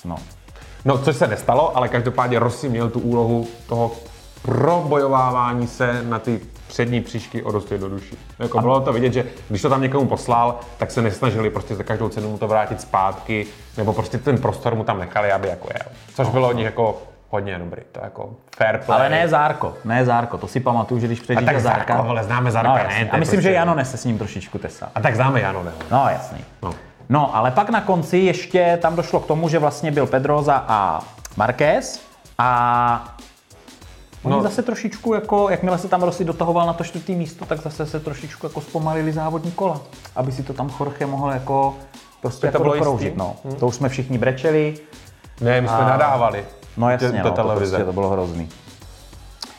No. 0.04 0.16
No, 0.84 0.98
což 0.98 1.16
se 1.16 1.26
nestalo, 1.26 1.76
ale 1.76 1.88
každopádně 1.88 2.38
Rossi 2.38 2.68
měl 2.68 2.90
tu 2.90 3.00
úlohu 3.00 3.46
toho 3.68 3.90
probojovávání 4.42 5.66
se 5.66 6.02
na 6.02 6.18
ty 6.18 6.40
přední 6.68 7.00
příšky 7.00 7.42
o 7.42 7.52
dostoj 7.52 7.78
do 7.78 7.88
duši. 7.88 8.14
Jako 8.38 8.60
bylo 8.60 8.80
to 8.80 8.92
vidět, 8.92 9.12
že 9.12 9.24
když 9.48 9.62
to 9.62 9.68
tam 9.70 9.82
někomu 9.82 10.06
poslal, 10.06 10.58
tak 10.78 10.90
se 10.90 11.02
nesnažili 11.02 11.50
prostě 11.50 11.74
za 11.74 11.82
každou 11.82 12.08
cenu 12.08 12.30
mu 12.30 12.38
to 12.38 12.48
vrátit 12.48 12.80
zpátky, 12.80 13.46
nebo 13.76 13.92
prostě 13.92 14.18
ten 14.18 14.38
prostor 14.38 14.74
mu 14.74 14.84
tam 14.84 14.98
nechali, 14.98 15.32
aby 15.32 15.48
jako 15.48 15.68
jel. 15.74 15.92
Což 16.14 16.28
bylo 16.28 16.48
od 16.48 16.52
nich 16.52 16.64
jako 16.64 17.02
hodně 17.30 17.58
dobrý, 17.58 17.82
to 17.92 18.00
jako 18.02 18.30
fair 18.56 18.78
play. 18.78 18.98
Ale 18.98 19.08
ne 19.08 19.28
Zárko, 19.28 19.74
ne 19.84 20.04
Zárko, 20.04 20.38
to 20.38 20.48
si 20.48 20.60
pamatuju, 20.60 21.00
že 21.00 21.06
když 21.06 21.22
Zarko, 21.26 21.60
Zárka. 21.60 22.00
vole, 22.02 22.24
známe 22.24 22.50
Zarka, 22.50 22.68
no, 22.72 22.76
ne, 22.76 22.84
to 22.84 22.92
je 22.92 23.10
A 23.10 23.16
myslím, 23.16 23.20
prostě- 23.36 23.42
že 23.42 23.52
Jano 23.52 23.74
nese 23.74 23.96
s 23.96 24.04
ním 24.04 24.18
trošičku 24.18 24.58
tesa. 24.58 24.88
A 24.94 25.00
tak 25.00 25.14
známe 25.16 25.40
Jano, 25.40 25.62
ne? 25.64 25.72
No, 25.90 26.06
jasný. 26.10 26.38
No. 26.62 26.74
No, 27.08 27.36
ale 27.36 27.50
pak 27.50 27.70
na 27.70 27.80
konci 27.80 28.18
ještě 28.18 28.78
tam 28.82 28.96
došlo 28.96 29.20
k 29.20 29.26
tomu, 29.26 29.48
že 29.48 29.58
vlastně 29.58 29.90
byl 29.90 30.06
Pedroza 30.06 30.64
a 30.68 31.00
Marquez 31.36 32.00
a 32.38 33.14
oni 34.26 34.36
No. 34.36 34.42
zase 34.42 34.62
trošičku, 34.62 35.14
jako, 35.14 35.50
jakmile 35.50 35.78
se 35.78 35.88
tam 35.88 36.02
Rossi 36.02 36.24
dotahoval 36.24 36.66
na 36.66 36.72
to 36.72 36.84
čtvrtý 36.84 37.14
místo, 37.14 37.44
tak 37.44 37.62
zase 37.62 37.86
se 37.86 38.00
trošičku 38.00 38.46
jako 38.46 38.60
zpomalili 38.60 39.12
závodní 39.12 39.52
kola, 39.52 39.80
aby 40.16 40.32
si 40.32 40.42
to 40.42 40.52
tam 40.52 40.70
Jorge 40.80 41.06
mohl 41.06 41.30
jako 41.30 41.74
prostě 42.20 42.40
to 42.40 42.46
jako 42.46 42.62
bylo 42.62 42.74
dokroužit, 42.74 43.04
jistý? 43.04 43.18
no. 43.18 43.36
To 43.58 43.66
už 43.66 43.74
jsme 43.74 43.88
všichni 43.88 44.18
brečeli, 44.18 44.74
Ne, 45.40 45.60
my 45.60 45.68
jsme 45.68 45.80
nadávali. 45.80 46.44
No 46.76 46.90
jasně, 46.90 47.22
do 47.22 47.28
no, 47.28 47.34
to, 47.34 47.56
prostě, 47.56 47.84
to 47.84 47.92
bylo 47.92 48.08
hrozný. 48.08 48.48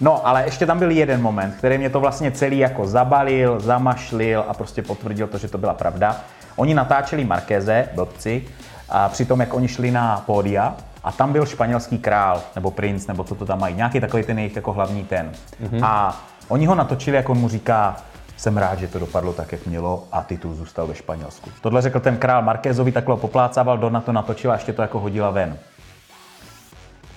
No, 0.01 0.27
ale 0.27 0.43
ještě 0.45 0.65
tam 0.65 0.79
byl 0.79 0.91
jeden 0.91 1.21
moment, 1.21 1.55
který 1.57 1.77
mě 1.77 1.89
to 1.89 1.99
vlastně 1.99 2.31
celý 2.31 2.57
jako 2.57 2.87
zabalil, 2.87 3.59
zamašlil 3.59 4.45
a 4.47 4.53
prostě 4.53 4.81
potvrdil 4.81 5.27
to, 5.27 5.37
že 5.37 5.47
to 5.47 5.57
byla 5.57 5.73
pravda. 5.73 6.15
Oni 6.55 6.73
natáčeli 6.73 7.25
Markéze, 7.25 7.89
blbci, 7.95 8.47
a 8.89 9.09
přitom, 9.09 9.39
jak 9.39 9.53
oni 9.53 9.67
šli 9.67 9.91
na 9.91 10.23
pódia, 10.25 10.75
a 11.07 11.11
tam 11.11 11.33
byl 11.33 11.45
španělský 11.45 11.97
král, 11.97 12.41
nebo 12.55 12.71
princ, 12.71 13.07
nebo 13.07 13.23
co 13.23 13.35
to 13.35 13.45
tam 13.45 13.59
mají, 13.59 13.75
nějaký 13.75 13.99
takový 13.99 14.23
ten 14.23 14.39
jejich 14.39 14.55
jako 14.55 14.73
hlavní 14.73 15.03
ten. 15.03 15.31
Mm-hmm. 15.63 15.85
A 15.85 16.21
oni 16.47 16.65
ho 16.65 16.75
natočili, 16.75 17.17
jak 17.17 17.29
on 17.29 17.37
mu 17.37 17.49
říká, 17.49 17.95
jsem 18.37 18.57
rád, 18.57 18.79
že 18.79 18.87
to 18.87 18.99
dopadlo 18.99 19.33
tak, 19.33 19.51
jak 19.51 19.65
mělo 19.65 20.03
a 20.11 20.21
titul 20.21 20.55
zůstal 20.55 20.87
ve 20.87 20.95
Španělsku. 20.95 21.49
Tohle 21.61 21.81
řekl 21.81 21.99
ten 21.99 22.17
král 22.17 22.41
Markézovi, 22.41 22.91
takhle 22.91 23.13
ho 23.13 23.17
poplácával, 23.17 23.77
Dona 23.77 24.01
to 24.01 24.11
natočila 24.11 24.53
a 24.53 24.57
ještě 24.57 24.73
to 24.73 24.81
jako 24.81 24.99
hodila 24.99 25.29
ven. 25.29 25.57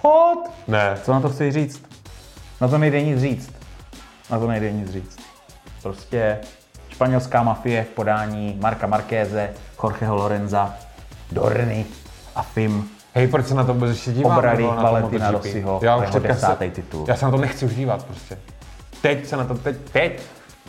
Hot! 0.02 0.50
Ne. 0.68 0.98
Co 1.02 1.12
na 1.12 1.20
to 1.20 1.28
chci 1.28 1.52
říct? 1.52 1.82
Na 2.60 2.68
to 2.68 2.78
nejde 2.78 3.02
nic 3.02 3.20
říct. 3.20 3.52
Na 4.30 4.38
to 4.38 4.48
nejde 4.48 4.72
nic 4.72 4.90
říct. 4.90 5.18
Prostě 5.82 6.38
španělská 6.88 7.42
mafie 7.42 7.84
v 7.84 7.88
podání 7.88 8.58
Marka 8.60 8.86
Markéze, 8.86 9.50
Jorgeho 9.82 10.16
Lorenza, 10.16 10.74
Dorny 11.32 11.86
a 12.34 12.42
Fim. 12.42 12.90
Hej, 13.14 13.28
proč 13.28 13.46
se 13.46 13.54
na 13.54 13.64
to 13.64 13.74
vůbec 13.74 13.90
ještě 13.90 14.12
dívám? 14.12 14.38
Obrali 14.38 14.62
nebo 14.62 14.70
na 14.70 14.76
to 14.76 14.82
Valentina? 14.82 15.30
Rossiho 15.30 15.80
Já 15.82 15.96
už 15.96 16.12
se, 16.12 16.56
titul. 16.70 17.04
Já 17.08 17.16
se 17.16 17.24
na 17.24 17.30
to 17.30 17.36
nechci 17.36 17.64
už 17.66 17.74
dívat 17.74 18.04
prostě. 18.04 18.38
Teď 19.02 19.26
se 19.26 19.36
na 19.36 19.44
to, 19.44 19.54
teď, 19.54 19.76
teď. 19.92 20.22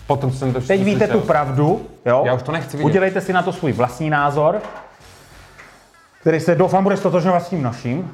Potom 0.08 0.32
jsem 0.32 0.54
to 0.54 0.60
Teď 0.60 0.64
všechno 0.64 0.86
víte 0.86 1.06
slyšel. 1.06 1.20
tu 1.22 1.28
pravdu, 1.28 1.86
jo? 2.06 2.24
Já 2.26 2.34
už 2.34 2.44
to 2.44 2.52
nechci 2.52 2.78
vidět. 2.78 2.86
Udělejte 2.90 3.22
si 3.22 3.34
na 3.34 3.42
to 3.42 3.54
svůj 3.54 3.72
vlastní 3.72 4.10
názor, 4.10 4.62
který 6.22 6.40
se 6.40 6.56
doufám 6.56 6.84
bude 6.84 6.98
stotožňovat 6.98 7.44
s 7.44 7.50
tím 7.50 7.64
naším. 7.64 8.12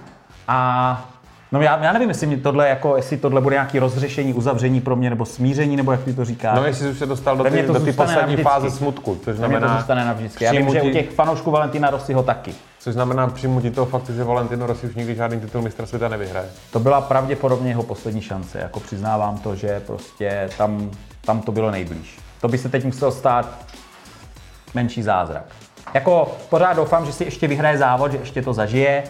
A 0.47 1.09
no 1.51 1.61
já, 1.61 1.83
já 1.83 1.93
nevím, 1.93 2.09
jestli, 2.09 2.27
mě 2.27 2.37
tohle, 2.37 2.69
jako, 2.69 2.95
jestli 2.95 3.17
tohle 3.17 3.41
bude 3.41 3.55
nějaké 3.55 3.79
rozřešení, 3.79 4.33
uzavření 4.33 4.81
pro 4.81 4.95
mě, 4.95 5.09
nebo 5.09 5.25
smíření, 5.25 5.75
nebo 5.75 5.91
jak 5.91 6.03
ty 6.03 6.13
to 6.13 6.25
říkáš. 6.25 6.57
No 6.57 6.65
jestli 6.65 6.85
jsi 6.85 6.91
už 6.91 6.97
se 6.97 7.05
dostal 7.05 7.37
do 7.37 7.43
ty, 7.43 7.61
do 7.61 7.79
ty 7.79 7.93
poslední 7.93 8.15
navždycky. 8.15 8.43
fáze 8.43 8.71
smutku, 8.71 9.15
což 9.15 9.25
Mně 9.25 9.33
to 9.33 9.37
znamená, 9.37 9.77
zůstane 9.77 10.05
navždycky. 10.05 10.43
Já 10.43 10.51
vím, 10.51 10.69
že 10.69 10.81
u 10.81 10.89
těch 10.89 11.09
fanoušků 11.09 11.51
Valentina 11.51 11.89
Rossiho 11.89 12.23
taky. 12.23 12.53
což 12.79 12.93
znamená 12.93 13.27
přijmutí 13.27 13.71
toho 13.71 13.85
faktu, 13.85 14.13
že 14.13 14.23
Valentino 14.23 14.67
Rossi 14.67 14.87
už 14.87 14.95
nikdy 14.95 15.15
žádný 15.15 15.39
titul 15.39 15.61
mistra 15.61 15.85
světa 15.85 16.07
nevyhraje. 16.07 16.47
To 16.71 16.79
byla 16.79 17.01
pravděpodobně 17.01 17.69
jeho 17.69 17.83
poslední 17.83 18.21
šance. 18.21 18.59
Jako 18.59 18.79
přiznávám 18.79 19.37
to, 19.37 19.55
že 19.55 19.79
prostě 19.79 20.49
tam, 20.57 20.91
tam 21.25 21.41
to 21.41 21.51
bylo 21.51 21.71
nejblíž. 21.71 22.17
To 22.41 22.47
by 22.47 22.57
se 22.57 22.69
teď 22.69 22.85
musel 22.85 23.11
stát 23.11 23.65
menší 24.73 25.03
zázrak. 25.03 25.43
Jako 25.93 26.35
pořád 26.49 26.73
doufám, 26.73 27.05
že 27.05 27.13
si 27.13 27.23
ještě 27.23 27.47
vyhraje 27.47 27.77
závod, 27.77 28.11
že 28.11 28.17
ještě 28.17 28.41
to 28.41 28.53
zažije, 28.53 29.03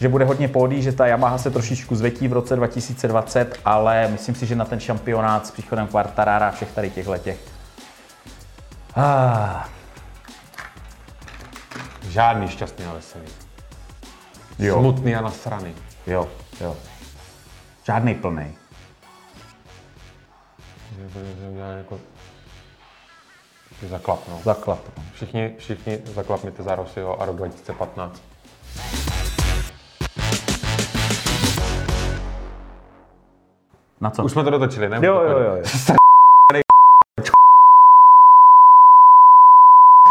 že 0.00 0.08
bude 0.08 0.24
hodně 0.24 0.48
pódí, 0.48 0.82
že 0.82 0.92
ta 0.92 1.06
Yamaha 1.06 1.38
se 1.38 1.50
trošičku 1.50 1.96
zvetí 1.96 2.28
v 2.28 2.32
roce 2.32 2.56
2020, 2.56 3.60
ale 3.64 4.08
myslím 4.08 4.34
si, 4.34 4.46
že 4.46 4.56
na 4.56 4.64
ten 4.64 4.80
šampionát 4.80 5.46
s 5.46 5.50
příchodem 5.50 5.86
Quartarara 5.88 6.48
a 6.48 6.50
všech 6.50 6.72
tady 6.72 6.90
těch. 6.90 7.38
Ah, 8.96 9.68
Žádný 12.08 12.48
šťastný 12.48 12.84
a 12.84 12.92
veselý. 12.92 13.24
jo, 14.58 14.78
Smutný 14.80 15.16
a 15.16 15.20
nasraný. 15.20 15.74
jo, 16.06 16.28
jo. 16.60 16.76
Žádný 17.84 18.14
plný. 18.14 18.54
Jako, 21.78 22.00
zaklapnou. 23.88 24.40
Zaklap. 24.44 24.80
no. 24.96 25.02
Všichni, 25.14 25.54
všichni 25.58 25.98
zaklapněte 26.14 26.62
za 26.62 26.74
Rossiho 26.74 27.22
a 27.22 27.24
rok 27.24 27.36
2015. 27.36 28.22
Na 34.00 34.10
co? 34.10 34.24
Už 34.24 34.32
jsme 34.32 34.44
to 34.44 34.50
dotočili, 34.50 34.88
ne? 34.88 35.00
Jo, 35.02 35.14
jo, 35.14 35.38
jo. 35.38 35.56
jo. 35.56 35.62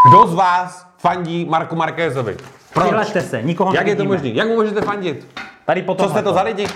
Kdo 0.09 0.27
z 0.27 0.33
vás 0.33 0.87
fandí 0.97 1.45
Marku 1.45 1.75
Markézovi? 1.75 2.37
Proč? 2.73 2.85
Přihlašte 2.85 3.21
se, 3.21 3.43
nikoho 3.43 3.73
Jak 3.73 3.87
je 3.87 3.95
to 3.95 4.05
možné? 4.05 4.29
Jak 4.29 4.47
mu 4.47 4.55
můžete 4.55 4.81
fandit? 4.81 5.41
Tady 5.65 5.81
potom 5.81 6.05
Co 6.05 6.11
jste 6.11 6.23
to 6.23 6.33
za 6.33 6.41
lidi? 6.41 6.67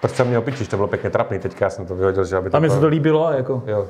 Proč 0.00 0.12
jsem 0.14 0.26
měl 0.26 0.42
pičiš, 0.42 0.68
to 0.68 0.76
bylo 0.76 0.88
pěkně 0.88 1.10
trapný, 1.10 1.38
teďka 1.38 1.70
jsem 1.70 1.86
to 1.86 1.94
vyhodil, 1.94 2.24
že 2.24 2.36
aby 2.36 2.50
Tam 2.50 2.62
mi 2.62 2.68
to... 2.68 2.74
se 2.74 2.80
to 2.80 2.86
líbilo, 2.86 3.32
jako. 3.32 3.62
Jo, 3.66 3.86